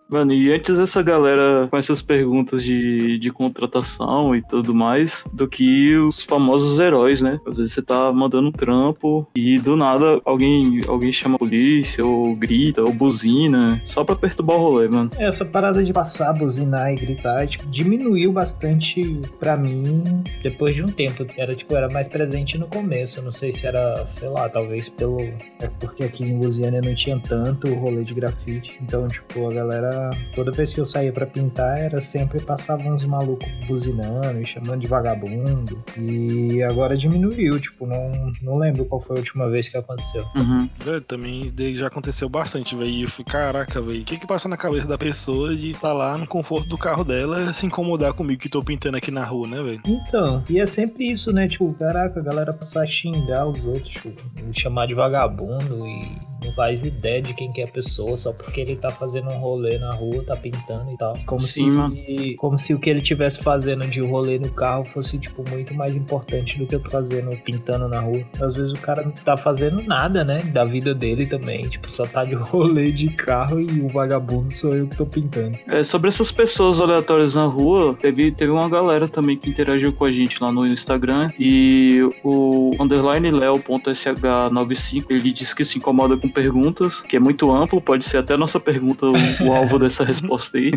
Mano, 0.08 0.32
e 0.32 0.52
antes 0.52 0.78
essa 0.78 1.02
galera 1.02 1.66
com 1.68 1.76
essas 1.76 2.00
perguntas 2.00 2.62
de, 2.62 3.18
de 3.18 3.30
contratação 3.30 4.36
e 4.36 4.42
tudo 4.42 4.74
mais, 4.74 5.24
do 5.32 5.48
que 5.48 5.96
os 5.96 6.22
famosos 6.22 6.78
heróis, 6.78 7.20
né? 7.20 7.40
Às 7.46 7.56
vezes 7.56 7.72
você 7.72 7.82
tá 7.82 8.12
mandando 8.12 8.48
um 8.48 8.52
trampo 8.52 9.26
e 9.34 9.58
do 9.58 9.76
nada 9.76 10.20
alguém, 10.24 10.82
alguém 10.86 11.12
chama 11.12 11.34
a 11.34 11.38
polícia, 11.38 12.04
ou 12.04 12.32
grita, 12.36 12.82
ou 12.82 12.92
buzina, 12.92 13.80
só 13.84 14.04
pra 14.04 14.14
perturbar 14.14 14.56
o 14.56 14.60
rolê, 14.60 14.88
mano. 14.88 15.10
Essa 15.18 15.44
parada 15.44 15.82
de 15.82 15.92
passar, 15.92 16.32
buzinar 16.34 16.92
e 16.92 16.94
gritar, 16.94 17.46
tipo, 17.48 17.66
diminuiu 17.66 18.32
bastante 18.32 19.20
pra 19.40 19.56
mim 19.56 20.22
depois 20.42 20.74
de 20.74 20.84
um 20.84 20.88
tempo. 20.88 21.26
Era, 21.36 21.54
tipo, 21.54 21.74
era 21.74 21.88
mais 21.88 22.06
presente 22.06 22.56
no 22.58 22.68
começo. 22.68 23.20
Não 23.22 23.32
sei 23.32 23.50
se 23.50 23.66
era, 23.66 24.06
sei 24.06 24.28
lá, 24.28 24.48
talvez 24.48 24.88
pelo. 24.88 25.20
É 25.20 25.68
porque 25.80 26.04
aqui 26.04 26.24
em 26.24 26.38
Lusiana 26.38 26.80
não 26.80 26.94
tinha 26.94 27.18
tanto 27.28 27.72
rolê 27.74 28.04
de 28.04 28.14
grafite. 28.14 28.78
Então, 28.80 29.06
tipo, 29.08 29.46
a 29.46 29.52
galera 29.52 29.95
toda 30.34 30.50
vez 30.52 30.72
que 30.72 30.80
eu 30.80 30.84
saía 30.84 31.12
para 31.12 31.26
pintar, 31.26 31.78
era 31.78 32.00
sempre 32.00 32.40
passavam 32.40 32.94
uns 32.94 33.04
malucos 33.04 33.48
buzinando 33.66 34.40
e 34.40 34.44
chamando 34.44 34.80
de 34.80 34.86
vagabundo. 34.86 35.82
E 35.98 36.62
agora 36.62 36.96
diminuiu, 36.96 37.58
tipo, 37.58 37.86
não, 37.86 38.32
não 38.42 38.58
lembro 38.58 38.84
qual 38.86 39.00
foi 39.00 39.16
a 39.16 39.18
última 39.20 39.48
vez 39.48 39.68
que 39.68 39.76
aconteceu. 39.76 40.24
Uhum. 40.34 40.68
Velho, 40.84 41.00
também 41.02 41.52
já 41.76 41.86
aconteceu 41.86 42.28
bastante, 42.28 42.74
velho. 42.76 42.90
E 42.90 43.02
eu 43.02 43.08
fui, 43.08 43.24
caraca, 43.24 43.80
velho, 43.80 44.02
o 44.02 44.04
que 44.04 44.16
que 44.16 44.26
passa 44.26 44.48
na 44.48 44.56
cabeça 44.56 44.86
da 44.86 44.98
pessoa 44.98 45.54
de 45.54 45.70
estar 45.70 45.92
tá 45.92 45.96
lá 45.96 46.18
no 46.18 46.26
conforto 46.26 46.68
do 46.68 46.78
carro 46.78 47.04
dela 47.04 47.52
se 47.52 47.66
incomodar 47.66 48.12
comigo 48.12 48.40
que 48.40 48.48
tô 48.48 48.60
pintando 48.60 48.96
aqui 48.96 49.10
na 49.10 49.24
rua, 49.24 49.46
né, 49.46 49.62
velho? 49.62 49.80
Então, 49.86 50.44
e 50.48 50.60
é 50.60 50.66
sempre 50.66 51.10
isso, 51.10 51.32
né? 51.32 51.48
Tipo, 51.48 51.72
caraca, 51.78 52.20
a 52.20 52.22
galera 52.22 52.52
passar 52.52 52.82
a 52.82 52.86
xingar 52.86 53.46
os 53.46 53.64
outros, 53.64 53.90
tipo, 53.90 54.12
chamar 54.52 54.86
de 54.86 54.94
vagabundo 54.94 55.78
e 55.86 56.26
não 56.44 56.52
faz 56.52 56.84
ideia 56.84 57.20
de 57.20 57.34
quem 57.34 57.52
que 57.52 57.60
é 57.60 57.64
a 57.64 57.68
pessoa 57.68 58.16
só 58.16 58.32
porque 58.32 58.60
ele 58.60 58.76
tá 58.76 58.90
fazendo 58.90 59.30
um 59.30 59.38
rolê 59.38 59.78
na 59.78 59.85
rua, 59.94 60.22
tá 60.24 60.36
pintando 60.36 60.90
e 60.92 60.96
tal. 60.96 61.16
Como 61.26 61.42
Sim, 61.42 61.94
se 61.96 62.34
como 62.36 62.58
se 62.58 62.74
o 62.74 62.78
que 62.78 62.90
ele 62.90 63.00
tivesse 63.00 63.42
fazendo 63.42 63.86
de 63.86 64.00
rolê 64.00 64.38
no 64.38 64.50
carro 64.50 64.84
fosse 64.84 65.18
tipo 65.18 65.44
muito 65.48 65.74
mais 65.74 65.96
importante 65.96 66.58
do 66.58 66.66
que 66.66 66.74
eu 66.74 66.80
tô 66.80 66.90
fazendo 66.90 67.30
pintando 67.42 67.88
na 67.88 68.00
rua. 68.00 68.24
Às 68.40 68.54
vezes 68.54 68.72
o 68.72 68.80
cara 68.80 69.02
não 69.02 69.12
tá 69.12 69.36
fazendo 69.36 69.82
nada, 69.82 70.24
né, 70.24 70.38
da 70.52 70.64
vida 70.64 70.94
dele 70.94 71.26
também, 71.26 71.62
tipo, 71.68 71.90
só 71.90 72.04
tá 72.04 72.22
de 72.22 72.34
rolê 72.36 72.90
de 72.90 73.08
carro 73.10 73.60
e 73.60 73.80
o 73.80 73.88
vagabundo 73.88 74.50
sou 74.52 74.70
eu 74.70 74.86
que 74.86 74.96
tô 74.96 75.06
pintando. 75.06 75.56
É, 75.66 75.84
sobre 75.84 76.08
essas 76.08 76.30
pessoas 76.30 76.80
aleatórias 76.80 77.34
na 77.34 77.46
rua, 77.46 77.94
teve, 77.94 78.32
teve 78.32 78.50
uma 78.50 78.68
galera 78.68 79.08
também 79.08 79.36
que 79.36 79.50
interagiu 79.50 79.92
com 79.92 80.04
a 80.04 80.12
gente 80.12 80.42
lá 80.42 80.50
no 80.50 80.66
Instagram 80.66 81.26
e 81.38 82.00
o 82.22 82.70
underline 82.80 83.30
leo.sh95 83.30 85.04
ele 85.10 85.32
disse 85.32 85.54
que 85.54 85.64
se 85.64 85.78
incomoda 85.78 86.16
com 86.16 86.28
perguntas, 86.28 87.00
que 87.00 87.16
é 87.16 87.20
muito 87.20 87.50
amplo, 87.50 87.80
pode 87.80 88.04
ser 88.04 88.18
até 88.18 88.36
nossa 88.36 88.60
pergunta 88.60 89.06
o, 89.06 89.12
o 89.44 89.54
dessa 89.78 90.04
resposta 90.04 90.58
aí. 90.58 90.70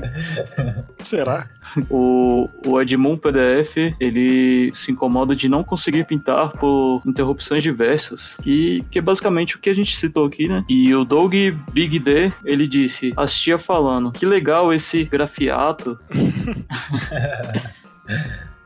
Será? 0.99 1.47
O, 1.89 2.49
o 2.65 2.81
Edmund 2.81 3.19
PDF, 3.19 3.95
ele 3.99 4.71
se 4.73 4.91
incomoda 4.91 5.35
de 5.35 5.47
não 5.47 5.63
conseguir 5.63 6.05
pintar 6.05 6.51
por 6.53 7.01
interrupções 7.05 7.61
diversas, 7.61 8.35
que, 8.41 8.83
que 8.91 8.99
é 8.99 9.01
basicamente 9.01 9.55
o 9.55 9.59
que 9.59 9.69
a 9.69 9.73
gente 9.73 9.95
citou 9.97 10.25
aqui, 10.25 10.47
né? 10.47 10.63
E 10.67 10.93
o 10.93 11.03
Doug 11.03 11.33
Big 11.71 11.99
D, 11.99 12.31
ele 12.43 12.67
disse, 12.67 13.13
assistia 13.15 13.57
falando, 13.57 14.11
que 14.11 14.25
legal 14.25 14.73
esse 14.73 15.03
grafiato. 15.03 15.99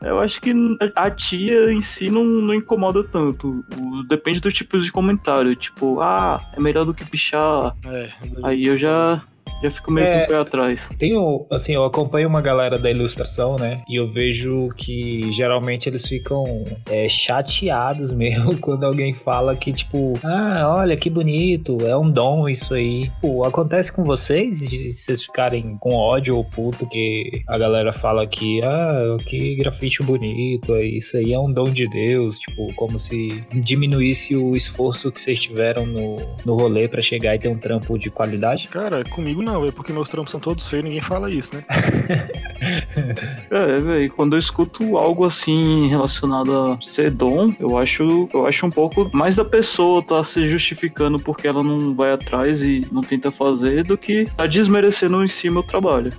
Eu 0.04 0.20
acho 0.20 0.38
que 0.38 0.52
a 0.94 1.10
tia 1.10 1.72
em 1.72 1.80
si 1.80 2.10
não, 2.10 2.24
não 2.24 2.54
incomoda 2.54 3.02
tanto. 3.02 3.64
Depende 4.06 4.38
do 4.38 4.52
tipo 4.52 4.78
de 4.78 4.92
comentário. 4.92 5.56
Tipo, 5.56 6.00
ah, 6.02 6.38
é 6.54 6.60
melhor 6.60 6.84
do 6.84 6.92
que 6.92 7.06
pichar. 7.06 7.74
É, 7.86 8.10
Aí 8.42 8.66
eu 8.66 8.76
já 8.76 9.22
já 9.62 9.70
fico 9.70 9.90
meio 9.90 10.06
é, 10.06 10.18
com 10.18 10.24
o 10.24 10.28
pé 10.28 10.36
atrás. 10.36 10.88
Tenho, 10.98 11.46
assim, 11.50 11.74
eu 11.74 11.84
acompanho 11.84 12.28
uma 12.28 12.40
galera 12.40 12.78
da 12.78 12.90
ilustração, 12.90 13.56
né? 13.56 13.76
E 13.88 13.96
eu 13.96 14.10
vejo 14.10 14.68
que 14.76 15.32
geralmente 15.32 15.88
eles 15.88 16.06
ficam 16.06 16.44
é, 16.90 17.08
chateados 17.08 18.12
mesmo 18.14 18.58
quando 18.58 18.84
alguém 18.84 19.14
fala 19.14 19.56
que, 19.56 19.72
tipo, 19.72 20.12
ah, 20.24 20.76
olha 20.78 20.96
que 20.96 21.08
bonito, 21.08 21.78
é 21.86 21.96
um 21.96 22.10
dom 22.10 22.48
isso 22.48 22.74
aí. 22.74 23.10
Pô, 23.20 23.44
acontece 23.44 23.92
com 23.92 24.04
vocês 24.04 24.60
de 24.60 24.92
vocês 24.92 25.24
ficarem 25.24 25.76
com 25.78 25.94
ódio 25.94 26.36
ou 26.36 26.44
puto 26.44 26.88
que 26.88 27.42
a 27.48 27.58
galera 27.58 27.92
fala 27.92 28.26
que, 28.26 28.62
ah, 28.62 29.16
que 29.26 29.56
grafite 29.56 30.02
bonito, 30.02 30.76
isso 30.76 31.16
aí 31.16 31.32
é 31.32 31.38
um 31.38 31.52
dom 31.52 31.64
de 31.64 31.84
Deus, 31.84 32.38
tipo, 32.38 32.72
como 32.74 32.98
se 32.98 33.28
diminuísse 33.52 34.36
o 34.36 34.56
esforço 34.56 35.10
que 35.10 35.20
vocês 35.20 35.40
tiveram 35.40 35.86
no, 35.86 36.16
no 36.44 36.54
rolê 36.54 36.88
para 36.88 37.02
chegar 37.02 37.34
e 37.34 37.38
ter 37.38 37.48
um 37.48 37.58
trampo 37.58 37.98
de 37.98 38.10
qualidade? 38.10 38.68
Cara, 38.68 39.04
comigo 39.04 39.42
não 39.44 39.64
é 39.64 39.70
porque 39.70 39.92
meus 39.92 40.10
trampos 40.10 40.30
são 40.30 40.40
todos 40.40 40.68
feios 40.68 40.84
ninguém 40.84 41.00
fala 41.00 41.30
isso, 41.30 41.50
né? 41.54 41.62
é, 43.50 43.78
velho, 43.80 44.12
quando 44.12 44.34
eu 44.34 44.38
escuto 44.38 44.96
algo 44.96 45.24
assim 45.24 45.88
relacionado 45.88 46.72
a 46.72 46.80
ser 46.80 47.10
dom, 47.10 47.46
eu 47.60 47.78
acho, 47.78 48.28
eu 48.32 48.46
acho 48.46 48.66
um 48.66 48.70
pouco 48.70 49.10
mais 49.14 49.36
da 49.36 49.44
pessoa 49.44 50.02
tá 50.02 50.22
se 50.24 50.48
justificando 50.48 51.22
porque 51.22 51.46
ela 51.46 51.62
não 51.62 51.94
vai 51.94 52.12
atrás 52.12 52.62
e 52.62 52.86
não 52.90 53.00
tenta 53.00 53.30
fazer 53.30 53.84
do 53.84 53.96
que 53.96 54.24
tá 54.24 54.46
desmerecendo 54.46 55.22
em 55.22 55.28
si 55.28 55.50
meu 55.50 55.62
trabalho. 55.62 56.12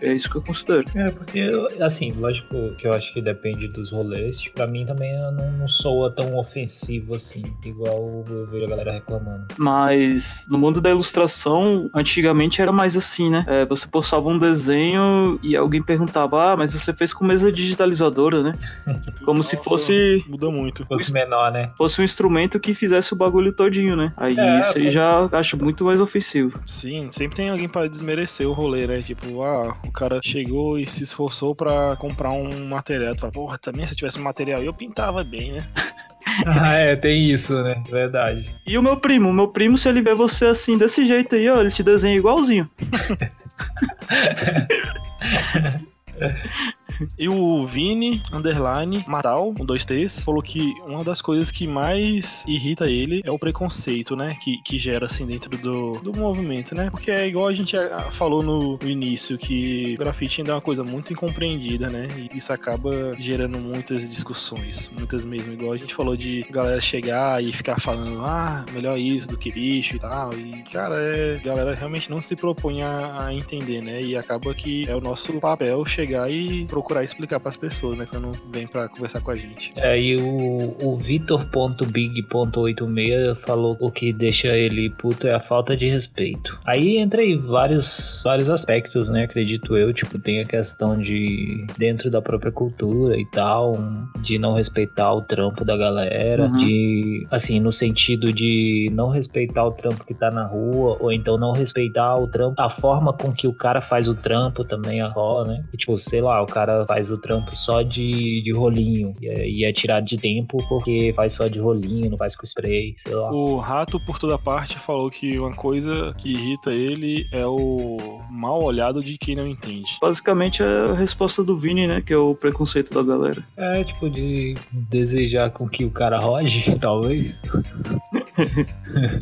É, 0.00 0.08
é 0.08 0.14
isso 0.14 0.30
que 0.30 0.36
eu 0.36 0.42
considero. 0.42 0.84
É, 0.94 1.10
porque, 1.10 1.46
assim, 1.80 2.12
lógico 2.12 2.74
que 2.76 2.86
eu 2.86 2.92
acho 2.92 3.12
que 3.12 3.20
depende 3.20 3.68
dos 3.68 3.90
rolês. 3.90 4.40
Tipo, 4.40 4.56
pra 4.56 4.66
mim 4.66 4.84
também 4.84 5.12
não, 5.32 5.52
não 5.52 5.68
soa 5.68 6.10
tão 6.10 6.36
ofensivo 6.36 7.14
assim, 7.14 7.42
igual 7.64 8.24
eu 8.28 8.46
vejo 8.46 8.66
a 8.66 8.68
galera 8.68 8.92
reclamando. 8.92 9.46
Mas 9.56 10.44
no 10.48 10.58
mundo 10.58 10.80
da 10.80 10.90
ilustração, 10.90 11.90
antigamente 11.94 12.60
era 12.60 12.65
mais 12.72 12.96
assim, 12.96 13.30
né? 13.30 13.44
É, 13.48 13.66
você 13.66 13.86
postava 13.86 14.28
um 14.28 14.38
desenho 14.38 15.38
e 15.42 15.56
alguém 15.56 15.82
perguntava, 15.82 16.52
ah, 16.52 16.56
mas 16.56 16.72
você 16.72 16.92
fez 16.92 17.12
com 17.12 17.24
mesa 17.24 17.50
digitalizadora, 17.50 18.42
né? 18.42 18.54
Como 19.24 19.38
Nossa, 19.38 19.50
se 19.50 19.56
fosse. 19.56 20.24
Muda 20.28 20.50
muito. 20.50 20.86
Fosse 20.86 21.12
menor, 21.12 21.50
né? 21.52 21.70
Fosse 21.76 22.00
um 22.00 22.04
instrumento 22.04 22.60
que 22.60 22.74
fizesse 22.74 23.12
o 23.12 23.16
bagulho 23.16 23.52
todinho, 23.52 23.96
né? 23.96 24.12
Aí 24.16 24.38
é, 24.38 24.60
isso 24.60 24.78
aí 24.78 24.90
já 24.90 25.28
acho 25.32 25.56
muito 25.56 25.84
mais 25.84 26.00
ofensivo. 26.00 26.60
Sim, 26.66 27.08
sempre 27.12 27.36
tem 27.36 27.50
alguém 27.50 27.68
para 27.68 27.88
desmerecer 27.88 28.46
o 28.46 28.52
rolê, 28.52 28.86
né? 28.86 29.02
Tipo, 29.02 29.42
ah, 29.44 29.76
o 29.84 29.92
cara 29.92 30.20
chegou 30.22 30.78
e 30.78 30.86
se 30.86 31.04
esforçou 31.04 31.54
para 31.54 31.96
comprar 31.96 32.30
um 32.30 32.66
material. 32.66 33.14
Tu 33.14 33.20
fala, 33.20 33.32
porra, 33.32 33.58
também 33.58 33.86
se 33.86 33.92
eu 33.92 33.96
tivesse 33.96 34.18
um 34.18 34.22
material 34.22 34.62
eu 34.62 34.72
pintava 34.72 35.22
bem, 35.24 35.52
né? 35.52 35.68
ah, 36.44 36.74
é, 36.74 36.96
tem 36.96 37.30
isso, 37.30 37.54
né? 37.62 37.82
Verdade. 37.90 38.54
E 38.66 38.76
o 38.76 38.82
meu 38.82 38.96
primo? 38.96 39.30
O 39.30 39.32
meu 39.32 39.48
primo, 39.48 39.78
se 39.78 39.88
ele 39.88 40.02
vê 40.02 40.14
você 40.14 40.46
assim, 40.46 40.76
desse 40.76 41.06
jeito 41.06 41.34
aí, 41.34 41.48
ó, 41.48 41.60
ele 41.60 41.70
te 41.70 41.82
desenha 41.82 42.16
igualzinho. 42.16 42.68
E 47.18 47.28
o 47.28 47.66
Vini, 47.66 48.20
underline, 48.32 49.02
Matal, 49.06 49.54
um, 49.58 49.64
dois, 49.64 49.84
três, 49.84 50.20
falou 50.20 50.42
que 50.42 50.74
uma 50.84 51.02
das 51.02 51.22
coisas 51.22 51.50
que 51.50 51.66
mais 51.66 52.44
irrita 52.46 52.88
ele 52.90 53.22
é 53.24 53.30
o 53.30 53.38
preconceito, 53.38 54.14
né? 54.14 54.36
Que, 54.42 54.58
que 54.62 54.78
gera, 54.78 55.06
assim, 55.06 55.26
dentro 55.26 55.50
do, 55.56 55.98
do 56.00 56.12
movimento, 56.12 56.74
né? 56.74 56.90
Porque 56.90 57.10
é 57.10 57.26
igual 57.26 57.48
a 57.48 57.54
gente 57.54 57.76
falou 58.12 58.42
no, 58.42 58.78
início, 58.84 59.38
que 59.38 59.94
o 59.94 59.98
grafite 59.98 60.40
ainda 60.40 60.52
é 60.52 60.54
uma 60.54 60.60
coisa 60.60 60.84
muito 60.84 61.12
incompreendida, 61.12 61.88
né? 61.88 62.06
E 62.18 62.36
isso 62.36 62.52
acaba 62.52 63.10
gerando 63.18 63.58
muitas 63.58 64.08
discussões, 64.08 64.90
muitas 64.92 65.24
mesmo. 65.24 65.52
Igual 65.52 65.72
a 65.72 65.76
gente 65.76 65.94
falou 65.94 66.16
de 66.16 66.40
galera 66.50 66.80
chegar 66.80 67.42
e 67.42 67.52
ficar 67.52 67.80
falando, 67.80 68.24
ah, 68.24 68.64
melhor 68.72 68.98
isso 68.98 69.28
do 69.28 69.38
que 69.38 69.50
lixo 69.50 69.96
e 69.96 69.98
tal. 69.98 70.30
E, 70.34 70.62
cara, 70.70 70.96
é, 70.96 71.38
galera 71.38 71.74
realmente 71.74 72.10
não 72.10 72.20
se 72.20 72.36
propõe 72.36 72.82
a, 72.82 73.26
a 73.26 73.34
entender, 73.34 73.82
né? 73.82 74.00
E 74.00 74.16
acaba 74.16 74.54
que 74.54 74.88
é 74.88 74.94
o 74.94 75.00
nosso 75.00 75.40
papel 75.40 75.84
chegar 75.86 76.30
e 76.30 76.64
procurar 76.66 76.85
procurar 76.86 77.02
explicar 77.02 77.40
pras 77.40 77.56
pessoas, 77.56 77.98
né? 77.98 78.06
Quando 78.08 78.30
vem 78.52 78.64
pra 78.64 78.88
conversar 78.88 79.20
com 79.20 79.32
a 79.32 79.36
gente. 79.36 79.72
Aí 79.82 80.14
o, 80.14 80.76
o 80.80 80.96
Vitor.big.86 80.98 83.34
falou 83.38 83.76
o 83.80 83.90
que 83.90 84.12
deixa 84.12 84.56
ele 84.56 84.88
puto 84.90 85.26
é 85.26 85.34
a 85.34 85.40
falta 85.40 85.76
de 85.76 85.88
respeito. 85.88 86.56
Aí 86.64 86.98
entra 86.98 87.22
aí 87.22 87.34
vários, 87.36 88.22
vários 88.24 88.48
aspectos, 88.48 89.10
né? 89.10 89.24
Acredito 89.24 89.76
eu. 89.76 89.92
Tipo, 89.92 90.16
tem 90.18 90.40
a 90.40 90.44
questão 90.44 90.96
de 90.96 91.66
dentro 91.76 92.08
da 92.08 92.22
própria 92.22 92.52
cultura 92.52 93.18
e 93.18 93.26
tal, 93.30 93.76
de 94.20 94.38
não 94.38 94.54
respeitar 94.54 95.12
o 95.12 95.22
trampo 95.22 95.64
da 95.64 95.76
galera, 95.76 96.46
Uhum. 96.46 96.52
de 96.52 97.26
assim, 97.30 97.58
no 97.58 97.72
sentido 97.72 98.32
de 98.32 98.88
não 98.92 99.08
respeitar 99.08 99.64
o 99.64 99.72
trampo 99.72 100.04
que 100.04 100.14
tá 100.14 100.30
na 100.30 100.46
rua, 100.46 100.96
ou 101.00 101.10
então 101.10 101.36
não 101.36 101.50
respeitar 101.52 102.16
o 102.16 102.28
trampo, 102.28 102.60
a 102.60 102.70
forma 102.70 103.12
com 103.12 103.32
que 103.32 103.48
o 103.48 103.52
cara 103.52 103.80
faz 103.80 104.06
o 104.06 104.14
trampo 104.14 104.62
também 104.62 105.00
a 105.00 105.08
rola, 105.08 105.48
né? 105.48 105.64
E, 105.72 105.76
tipo, 105.76 105.98
sei 105.98 106.20
lá, 106.20 106.40
o 106.42 106.46
cara 106.46 106.75
faz 106.86 107.10
o 107.10 107.18
trampo 107.18 107.54
só 107.54 107.82
de, 107.82 108.42
de 108.42 108.52
rolinho 108.52 109.12
e 109.20 109.28
é, 109.28 109.48
e 109.48 109.64
é 109.64 109.72
tirado 109.72 110.04
de 110.04 110.16
tempo 110.16 110.58
porque 110.68 111.12
faz 111.14 111.32
só 111.32 111.46
de 111.46 111.58
rolinho, 111.58 112.10
não 112.10 112.18
faz 112.18 112.34
com 112.34 112.44
spray, 112.44 112.94
sei 112.98 113.14
lá. 113.14 113.30
O 113.30 113.56
Rato, 113.58 113.98
por 114.04 114.18
toda 114.18 114.38
parte, 114.38 114.78
falou 114.78 115.10
que 115.10 115.38
uma 115.38 115.52
coisa 115.54 116.14
que 116.18 116.30
irrita 116.30 116.70
ele 116.72 117.24
é 117.32 117.46
o 117.46 118.20
mal 118.30 118.62
olhado 118.62 119.00
de 119.00 119.16
quem 119.18 119.36
não 119.36 119.46
entende. 119.46 119.96
Basicamente 120.00 120.62
é 120.62 120.90
a 120.90 120.94
resposta 120.94 121.42
do 121.42 121.56
Vini, 121.56 121.86
né? 121.86 122.02
Que 122.04 122.12
é 122.12 122.16
o 122.16 122.34
preconceito 122.34 122.94
da 122.94 123.02
galera. 123.02 123.42
É, 123.56 123.84
tipo, 123.84 124.10
de 124.10 124.54
desejar 124.72 125.50
com 125.50 125.68
que 125.68 125.84
o 125.84 125.90
cara 125.90 126.18
roge, 126.18 126.76
talvez. 126.78 127.42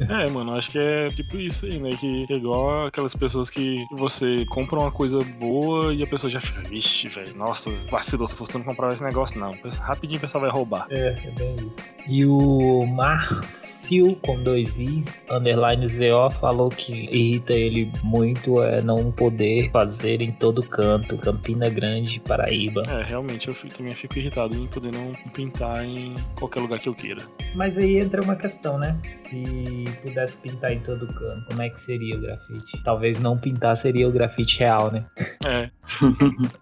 É, 0.09 0.31
mano, 0.31 0.57
acho 0.57 0.71
que 0.71 0.79
é 0.79 1.09
tipo 1.09 1.37
isso 1.37 1.67
aí, 1.67 1.79
né? 1.79 1.91
Que 1.91 2.27
é 2.29 2.37
igual 2.37 2.87
aquelas 2.87 3.15
pessoas 3.15 3.49
que 3.51 3.75
você 3.93 4.45
compra 4.47 4.79
uma 4.79 4.91
coisa 4.91 5.19
boa 5.41 5.95
e 5.95 6.03
a 6.03 6.07
pessoa 6.07 6.31
já 6.31 6.41
fica, 6.41 6.61
vixe, 6.69 7.09
velho, 7.09 7.35
nossa, 7.45 7.71
vacilou, 7.91 8.27
se 8.27 8.35
fosse 8.35 8.55
não 8.57 8.65
comprar 8.65 8.93
esse 8.95 9.03
negócio, 9.03 9.39
não. 9.39 9.51
Rapidinho 9.81 10.19
o 10.19 10.21
pessoal 10.21 10.43
vai 10.43 10.51
roubar. 10.51 10.87
É, 10.91 11.09
é 11.27 11.31
bem 11.33 11.57
isso. 11.67 11.77
E 12.09 12.25
o 12.25 12.79
Marcio, 12.95 14.17
com 14.17 14.43
dois 14.43 14.79
Is, 14.79 15.25
underline 15.31 15.87
ZO, 15.87 16.31
falou 16.41 16.69
que 16.71 16.93
irrita 17.15 17.53
ele 17.53 17.93
muito 18.03 18.63
é 18.63 18.81
não 18.81 19.13
poder 19.13 19.71
fazer 19.71 20.23
em 20.23 20.33
todo 20.33 20.63
canto, 20.63 21.19
Campina 21.19 21.69
Grande, 21.69 22.19
Paraíba. 22.21 22.83
É, 22.89 23.05
realmente, 23.07 23.49
eu 23.49 23.55
fico- 23.55 23.75
também 23.75 23.95
fico 23.95 24.19
irritado 24.19 24.55
em 24.55 24.67
poder 24.69 24.91
não 24.95 25.13
pintar 25.33 25.85
em 25.85 26.15
qualquer 26.37 26.61
lugar 26.61 26.79
que 26.79 26.89
eu 26.89 26.95
queira. 26.95 27.23
Mas 27.55 27.77
aí 27.77 27.99
entra 27.99 28.23
uma 28.23 28.37
questão, 28.37 28.79
né? 28.79 28.97
Se 29.05 29.85
pudesse 30.03 30.41
pintar 30.41 30.73
em 30.73 30.81
todo 30.81 31.07
canto, 31.09 31.45
como 31.49 31.61
é 31.63 31.69
que 31.69 31.81
seria 31.81 32.17
o 32.17 32.21
grafite? 32.21 32.83
Talvez 32.85 33.19
não 33.19 33.37
pintar 33.37 33.77
seria 33.77 34.09
o 34.09 34.13
grafite 34.13 34.59
real, 34.61 34.91
né? 34.91 35.05
É. 35.45 35.71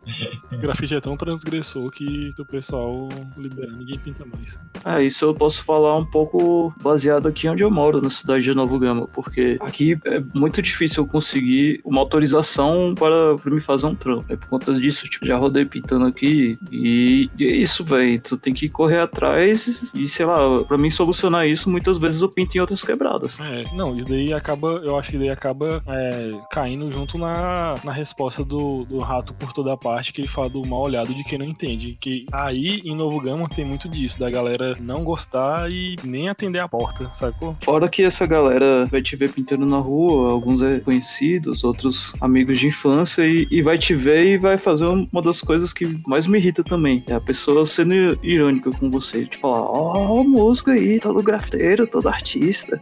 grafite 0.72 0.94
é 0.94 1.00
tão 1.00 1.16
transgressor 1.16 1.90
que 1.90 2.34
o 2.38 2.44
pessoal 2.44 3.08
libera, 3.36 3.70
ninguém 3.70 3.98
pinta 3.98 4.24
mais. 4.24 4.58
Ah, 4.82 5.02
isso 5.02 5.24
eu 5.24 5.34
posso 5.34 5.62
falar 5.64 5.96
um 5.96 6.04
pouco 6.04 6.74
baseado 6.82 7.28
aqui 7.28 7.48
onde 7.48 7.62
eu 7.62 7.70
moro, 7.70 8.00
na 8.00 8.10
cidade 8.10 8.44
de 8.44 8.54
Novo 8.54 8.78
Gama, 8.78 9.06
porque 9.08 9.58
aqui 9.60 9.98
é 10.06 10.22
muito 10.34 10.62
difícil 10.62 11.02
eu 11.02 11.06
conseguir 11.06 11.80
uma 11.84 12.00
autorização 12.00 12.94
para, 12.94 13.36
para 13.36 13.54
me 13.54 13.60
fazer 13.60 13.86
um 13.86 13.94
trampo. 13.94 14.24
É 14.28 14.36
por 14.36 14.48
conta 14.48 14.72
disso, 14.72 15.06
tipo, 15.08 15.26
já 15.26 15.36
rodei 15.36 15.66
pintando 15.66 16.06
aqui 16.06 16.58
e, 16.70 17.30
e 17.38 17.44
é 17.44 17.50
isso, 17.50 17.84
velho. 17.84 18.20
Tu 18.20 18.36
tem 18.38 18.54
que 18.54 18.68
correr 18.68 19.00
atrás 19.00 19.84
e, 19.94 20.08
sei 20.08 20.24
lá, 20.24 20.64
pra 20.64 20.78
mim 20.78 20.90
solucionar 20.90 21.46
isso, 21.46 21.68
muitas 21.68 21.98
vezes 21.98 22.22
eu 22.22 22.30
pinto 22.30 22.56
em 22.56 22.60
outras 22.60 22.82
quebradas. 22.82 23.38
É, 23.40 23.62
não, 23.74 23.96
isso 23.96 24.08
daí 24.08 24.32
acaba, 24.32 24.80
eu 24.82 24.98
acho 24.98 25.10
que 25.10 25.18
daí 25.18 25.30
acaba 25.30 25.82
é, 25.86 26.30
caindo 26.50 26.90
junto 26.92 27.18
na, 27.18 27.74
na 27.84 27.92
resposta 27.92 28.42
do, 28.42 28.78
do 28.88 28.98
rato 28.98 29.34
por 29.34 29.52
toda 29.52 29.76
parte, 29.76 30.12
que 30.12 30.22
ele 30.22 30.28
fala 30.28 30.48
do 30.48 30.61
mal 30.66 30.82
olhado 30.82 31.14
de 31.14 31.24
quem 31.24 31.38
não 31.38 31.46
entende. 31.46 31.96
Que 32.00 32.26
aí 32.32 32.80
em 32.84 32.96
Novo 32.96 33.20
Gama 33.20 33.48
tem 33.48 33.64
muito 33.64 33.88
disso, 33.88 34.18
da 34.18 34.30
galera 34.30 34.76
não 34.80 35.04
gostar 35.04 35.70
e 35.70 35.96
nem 36.04 36.28
atender 36.28 36.58
a 36.58 36.68
porta, 36.68 37.10
sacou? 37.14 37.56
Fora 37.62 37.88
que 37.88 38.02
essa 38.02 38.26
galera 38.26 38.84
vai 38.90 39.02
te 39.02 39.16
ver 39.16 39.30
pintando 39.30 39.66
na 39.66 39.78
rua, 39.78 40.32
alguns 40.32 40.62
é 40.62 40.80
conhecidos, 40.80 41.64
outros 41.64 42.12
amigos 42.20 42.58
de 42.58 42.68
infância, 42.68 43.26
e, 43.26 43.46
e 43.50 43.62
vai 43.62 43.78
te 43.78 43.94
ver 43.94 44.26
e 44.26 44.38
vai 44.38 44.58
fazer 44.58 44.84
uma 44.84 45.22
das 45.22 45.40
coisas 45.40 45.72
que 45.72 46.00
mais 46.06 46.26
me 46.26 46.38
irrita 46.38 46.62
também. 46.62 47.02
É 47.06 47.14
a 47.14 47.20
pessoa 47.20 47.66
sendo 47.66 48.18
irônica 48.22 48.70
com 48.70 48.90
você, 48.90 49.24
falar, 49.40 49.62
ó, 49.62 50.20
o 50.20 50.24
músico 50.24 50.70
aí, 50.70 51.00
todo 51.00 51.22
grafiteiro, 51.22 51.86
todo 51.86 52.08
artista. 52.08 52.80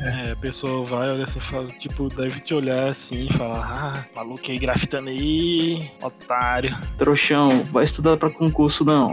É, 0.00 0.32
a 0.32 0.36
pessoa 0.36 0.84
vai, 0.84 1.10
olha 1.10 1.24
assim, 1.24 1.40
fala, 1.40 1.66
tipo, 1.66 2.08
deve 2.08 2.40
te 2.40 2.54
olhar 2.54 2.88
assim 2.88 3.26
e 3.26 3.32
falar, 3.32 3.64
ah, 3.64 4.04
maluco 4.14 4.50
aí 4.50 4.58
grafitando 4.58 5.08
aí, 5.08 5.90
otário. 6.02 6.76
Trouxão, 7.16 7.64
vai 7.70 7.84
estudar 7.84 8.16
pra 8.16 8.30
concurso 8.30 8.84
não. 8.86 9.06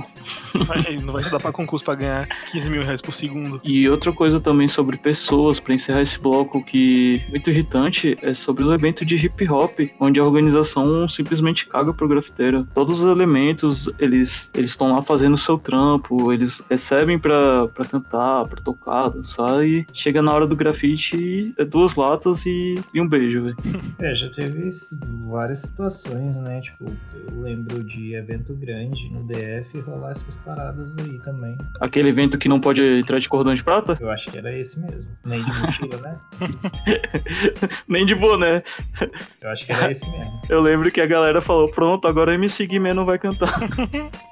Vai- 0.65 0.95
não 0.97 1.11
vai 1.11 1.21
estudar 1.21 1.39
pra 1.41 1.51
concurso 1.51 1.83
pra 1.83 1.95
ganhar 1.95 2.27
15 2.51 2.69
mil 2.69 2.81
reais 2.81 3.01
por 3.01 3.13
segundo. 3.13 3.59
E 3.63 3.89
outra 3.89 4.13
coisa 4.13 4.39
também 4.39 4.67
sobre 4.69 4.95
pessoas, 4.97 5.59
pra 5.59 5.73
encerrar 5.73 6.01
esse 6.01 6.17
bloco 6.17 6.63
que 6.63 7.21
é 7.27 7.29
muito 7.31 7.49
irritante, 7.49 8.17
é 8.21 8.33
sobre 8.33 8.63
o 8.63 8.73
evento 8.73 9.05
de 9.05 9.15
hip 9.17 9.49
hop, 9.49 9.77
onde 9.99 10.17
a 10.19 10.23
organização 10.23 11.07
simplesmente 11.09 11.67
caga 11.67 11.93
pro 11.93 12.07
grafiteiro. 12.07 12.65
Todos 12.73 13.01
os 13.01 13.05
elementos, 13.11 13.89
eles 13.99 14.49
eles 14.55 14.71
estão 14.71 14.93
lá 14.93 15.01
fazendo 15.01 15.33
o 15.33 15.37
seu 15.37 15.57
trampo, 15.57 16.31
eles 16.31 16.61
recebem 16.69 17.19
pra, 17.19 17.67
pra 17.67 17.83
cantar, 17.85 18.45
pra 18.47 18.61
tocar, 18.61 19.09
dançar, 19.09 19.65
e 19.65 19.85
chega 19.93 20.21
na 20.21 20.31
hora 20.33 20.47
do 20.47 20.55
grafite 20.55 21.17
e 21.17 21.53
é 21.57 21.65
duas 21.65 21.95
latas 21.95 22.45
e, 22.45 22.79
e 22.93 23.01
um 23.01 23.07
beijo, 23.07 23.43
velho. 23.43 23.57
É, 23.99 24.15
já 24.15 24.29
teve 24.29 24.69
várias 25.27 25.59
situações, 25.61 26.35
né? 26.37 26.61
Tipo, 26.61 26.85
eu 27.13 27.41
lembro 27.41 27.83
de 27.89 28.15
evento 28.15 28.53
grande 28.53 29.09
no 29.09 29.23
DF 29.23 29.79
rolar 29.81 30.11
essas 30.11 30.37
paradas 30.37 30.95
aí 30.97 31.19
também. 31.23 31.57
Aquele 31.81 32.09
evento 32.09 32.37
que 32.37 32.47
não 32.47 32.59
pode 32.59 32.81
entrar 32.81 33.19
de 33.19 33.27
cordão 33.27 33.53
de 33.53 33.63
prata? 33.63 33.97
Eu 33.99 34.09
acho 34.09 34.31
que 34.31 34.37
era 34.37 34.55
esse 34.57 34.79
mesmo. 34.79 35.09
Nem 35.25 35.43
de 35.43 35.59
mochila, 35.59 35.97
né? 35.97 36.19
Nem 37.87 38.05
de 38.05 38.15
boné. 38.15 38.61
Eu 39.41 39.49
acho 39.49 39.65
que 39.65 39.71
era 39.71 39.91
esse 39.91 40.09
mesmo. 40.09 40.41
Eu 40.49 40.61
lembro 40.61 40.91
que 40.91 41.01
a 41.01 41.07
galera 41.07 41.41
falou, 41.41 41.69
pronto, 41.71 42.07
agora 42.07 42.33
MC 42.35 42.65
Guimê 42.65 42.93
não 42.93 43.05
vai 43.05 43.17
cantar. 43.17 43.59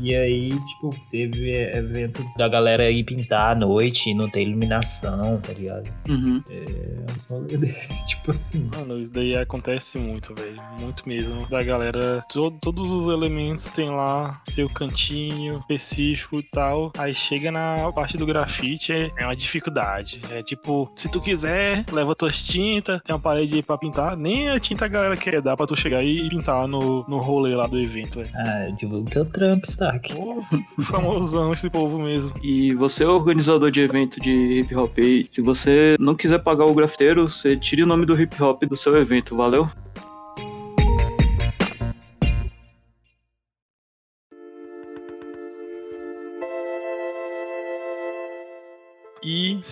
E 0.00 0.16
aí, 0.16 0.48
tipo, 0.48 0.90
teve 1.10 1.52
evento 1.76 2.24
da 2.36 2.48
galera 2.48 2.90
ir 2.90 3.04
pintar 3.04 3.52
à 3.52 3.54
noite 3.54 4.10
e 4.10 4.14
não 4.14 4.28
ter 4.28 4.42
iluminação, 4.42 5.38
tá 5.40 5.52
ligado? 5.52 5.88
Uhum. 6.08 6.42
É 6.50 7.12
uns 7.12 7.30
rolê 7.30 7.56
desse, 7.58 8.04
tipo 8.08 8.30
assim. 8.32 8.68
Mano, 8.76 8.98
isso 8.98 9.10
daí 9.12 9.36
acontece 9.36 9.98
muito, 9.98 10.34
velho. 10.34 10.56
Muito 10.80 11.08
mesmo. 11.08 11.46
Da 11.48 11.62
galera, 11.62 12.18
to- 12.28 12.50
todos 12.60 12.90
os 12.90 13.16
elementos 13.16 13.64
tem 13.70 13.86
lá 13.90 14.40
seu 14.48 14.68
cantinho 14.68 15.58
específico 15.60 16.40
e 16.40 16.42
tal. 16.42 16.90
Aí 16.98 17.14
chega 17.14 17.52
na 17.52 17.90
parte 17.92 18.16
do 18.16 18.26
grafite, 18.26 18.92
é, 18.92 19.10
é 19.16 19.24
uma 19.24 19.36
dificuldade. 19.36 20.20
É 20.30 20.42
tipo, 20.42 20.90
se 20.96 21.08
tu 21.10 21.20
quiser, 21.20 21.84
leva 21.92 22.14
tuas 22.16 22.42
tintas, 22.42 23.00
tem 23.04 23.14
uma 23.14 23.22
parede 23.22 23.54
aí 23.54 23.62
pra 23.62 23.78
pintar. 23.78 24.16
Nem 24.16 24.50
a 24.50 24.58
tinta 24.58 24.86
a 24.86 24.88
galera 24.88 25.16
quer 25.16 25.40
dar 25.40 25.56
pra 25.56 25.66
tu 25.66 25.76
chegar 25.76 26.02
e 26.02 26.28
pintar 26.28 26.66
no, 26.66 27.06
no 27.08 27.18
rolê 27.18 27.54
lá 27.54 27.68
do 27.68 27.78
evento, 27.78 28.18
velho. 28.18 28.30
Ah, 28.34 28.68
divulga 28.76 29.11
teu 29.12 29.24
trampo, 29.24 29.66
Stark. 29.66 30.14
Pô, 30.14 30.42
famosão 30.84 31.52
esse 31.52 31.68
povo 31.68 31.98
mesmo. 31.98 32.32
E 32.42 32.74
você 32.74 33.04
é 33.04 33.08
organizador 33.08 33.70
de 33.70 33.80
evento 33.80 34.20
de 34.20 34.60
hip 34.60 34.74
hop 34.74 34.98
aí, 34.98 35.26
se 35.28 35.40
você 35.40 35.96
não 36.00 36.14
quiser 36.14 36.38
pagar 36.38 36.64
o 36.64 36.74
grafiteiro, 36.74 37.28
você 37.28 37.56
tire 37.56 37.82
o 37.82 37.86
nome 37.86 38.06
do 38.06 38.20
hip 38.20 38.42
hop 38.42 38.62
do 38.64 38.76
seu 38.76 38.96
evento, 38.96 39.36
valeu? 39.36 39.68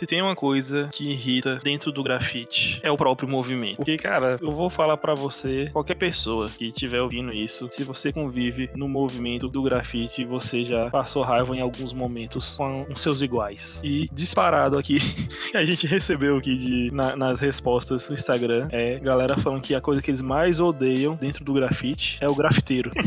Se 0.01 0.07
tem 0.07 0.23
uma 0.23 0.35
coisa 0.35 0.89
que 0.93 1.11
irrita 1.13 1.61
dentro 1.63 1.93
do 1.93 2.03
grafite, 2.03 2.81
é 2.83 2.91
o 2.91 2.97
próprio 2.97 3.29
movimento. 3.29 3.77
Porque, 3.77 3.99
cara, 3.99 4.39
eu 4.41 4.51
vou 4.51 4.71
falar 4.71 4.97
pra 4.97 5.15
você, 5.15 5.69
qualquer 5.75 5.95
pessoa 5.95 6.47
que 6.47 6.69
estiver 6.69 7.03
ouvindo 7.03 7.31
isso, 7.35 7.69
se 7.71 7.85
você 7.85 8.11
convive 8.11 8.71
no 8.75 8.89
movimento 8.89 9.47
do 9.47 9.63
grafite, 9.63 10.25
você 10.25 10.65
já 10.65 10.89
passou 10.89 11.23
raiva 11.23 11.55
em 11.55 11.61
alguns 11.61 11.93
momentos 11.93 12.57
com 12.57 12.87
os 12.91 12.99
seus 13.03 13.21
iguais. 13.21 13.79
E 13.85 14.09
disparado 14.11 14.79
aqui, 14.79 15.01
que 15.51 15.55
a 15.59 15.67
gente 15.67 15.87
recebeu 15.87 16.39
aqui 16.39 16.57
de, 16.57 16.91
na- 16.91 17.15
nas 17.15 17.39
respostas 17.39 18.09
no 18.09 18.15
Instagram, 18.15 18.69
é 18.73 18.99
galera 19.01 19.37
falando 19.37 19.61
que 19.61 19.75
a 19.75 19.83
coisa 19.83 20.01
que 20.01 20.11
eles 20.11 20.23
mais 20.23 20.61
odeiam 20.61 21.15
dentro 21.15 21.45
do 21.45 21.53
grafite 21.53 22.17
é 22.23 22.27
o 22.27 22.35
grafiteiro. 22.35 22.91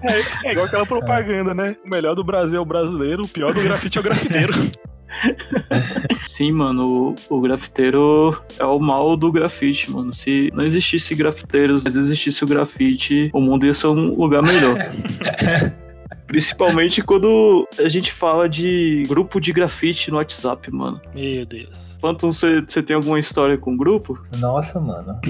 é, 0.00 0.48
é 0.48 0.52
igual 0.52 0.66
aquela 0.66 0.86
propaganda, 0.86 1.52
né? 1.52 1.76
O 1.84 1.88
melhor 1.88 2.14
do 2.14 2.22
Brasil 2.22 2.56
é 2.56 2.60
o 2.60 2.64
brasileiro, 2.64 3.24
o 3.24 3.28
pior 3.28 3.52
do 3.52 3.60
grafite 3.60 3.98
é 3.98 4.00
o 4.00 4.04
grafiteiro. 4.04 4.52
Sim, 6.26 6.52
mano, 6.52 7.14
o, 7.30 7.36
o 7.36 7.40
grafiteiro 7.40 8.36
é 8.58 8.64
o 8.64 8.78
mal 8.78 9.16
do 9.16 9.30
grafite, 9.32 9.90
mano. 9.90 10.12
Se 10.12 10.50
não 10.54 10.64
existisse 10.64 11.14
grafiteiros, 11.14 11.84
mas 11.84 11.94
existisse 11.94 12.44
o 12.44 12.46
grafite, 12.46 13.30
o 13.32 13.40
mundo 13.40 13.66
ia 13.66 13.74
ser 13.74 13.88
um 13.88 14.14
lugar 14.14 14.42
melhor. 14.42 14.76
Principalmente 16.26 17.02
quando 17.02 17.68
a 17.78 17.88
gente 17.88 18.12
fala 18.12 18.48
de 18.48 19.04
grupo 19.06 19.40
de 19.40 19.52
grafite 19.52 20.10
no 20.10 20.16
WhatsApp, 20.16 20.70
mano. 20.70 21.00
Meu 21.14 21.46
Deus. 21.46 21.96
Quanto 22.00 22.32
você 22.32 22.62
tem 22.82 22.94
alguma 22.94 23.18
história 23.18 23.56
com 23.56 23.76
grupo? 23.76 24.18
Nossa, 24.38 24.80
mano. 24.80 25.18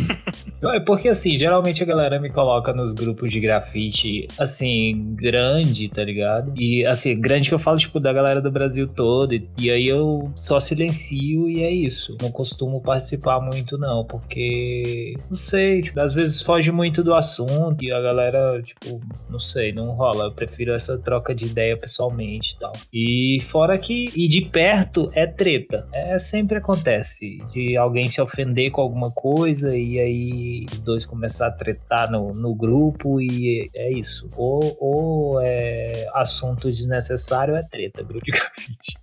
É 0.65 0.81
porque 0.81 1.09
assim, 1.09 1.39
geralmente 1.39 1.83
a 1.83 1.87
galera 1.87 2.19
me 2.19 2.29
coloca 2.29 2.73
nos 2.73 2.93
grupos 2.93 3.31
de 3.31 3.39
grafite, 3.39 4.27
assim, 4.39 5.15
grande, 5.15 5.89
tá 5.89 6.03
ligado? 6.03 6.53
E 6.57 6.85
assim, 6.85 7.19
grande 7.21 7.49
que 7.49 7.55
eu 7.55 7.59
falo, 7.59 7.79
tipo, 7.79 8.01
da 8.01 8.13
galera 8.13 8.41
do 8.41 8.51
Brasil 8.51 8.89
todo. 8.89 9.33
E, 9.33 9.49
e 9.59 9.71
aí 9.71 9.87
eu 9.87 10.31
só 10.35 10.59
silencio 10.59 11.49
e 11.49 11.63
é 11.63 11.71
isso. 11.71 12.17
Não 12.21 12.31
costumo 12.33 12.81
participar 12.81 13.41
muito, 13.41 13.79
não, 13.79 14.05
porque 14.05 15.15
não 15.31 15.37
sei, 15.37 15.83
tipo, 15.83 16.01
às 16.01 16.15
vezes 16.15 16.43
foge 16.43 16.73
muito 16.73 17.05
do 17.05 17.15
assunto 17.15 17.85
e 17.85 17.93
a 17.93 18.01
galera, 18.01 18.61
tipo, 18.63 19.01
não 19.31 19.39
sei, 19.39 19.73
não 19.73 19.91
rola. 19.91 20.25
Eu 20.25 20.33
prefiro 20.33 20.75
essa 20.87 20.99
troca 20.99 21.35
de 21.35 21.47
ideia 21.47 21.77
pessoalmente 21.77 22.55
e 22.55 22.59
tal. 22.59 22.73
E 22.93 23.41
fora 23.49 23.77
que, 23.77 24.11
e 24.15 24.29
de 24.29 24.43
perto 24.43 25.11
é 25.13 25.27
treta. 25.27 25.89
É 25.93 26.19
sempre 26.19 26.59
acontece 26.59 27.39
de 27.53 27.77
alguém 27.77 28.09
se 28.09 28.21
ofender 28.21 28.71
com 28.71 28.81
alguma 28.81 29.11
coisa 29.11 29.77
e 29.77 29.99
aí 29.99 30.67
os 30.71 30.79
dois 30.79 31.05
começar 31.05 31.49
a 31.49 31.53
tretar 31.53 32.11
no, 32.11 32.33
no 32.33 32.55
grupo 32.55 33.21
e 33.21 33.69
é 33.75 33.93
isso. 33.93 34.29
Ou, 34.37 34.77
ou 34.81 35.41
é 35.41 36.07
assunto 36.15 36.69
desnecessário 36.69 37.57
é 37.57 37.63
treta, 37.63 38.03
grupo 38.03 38.25
de 38.25 38.33
grafite. 38.33 38.95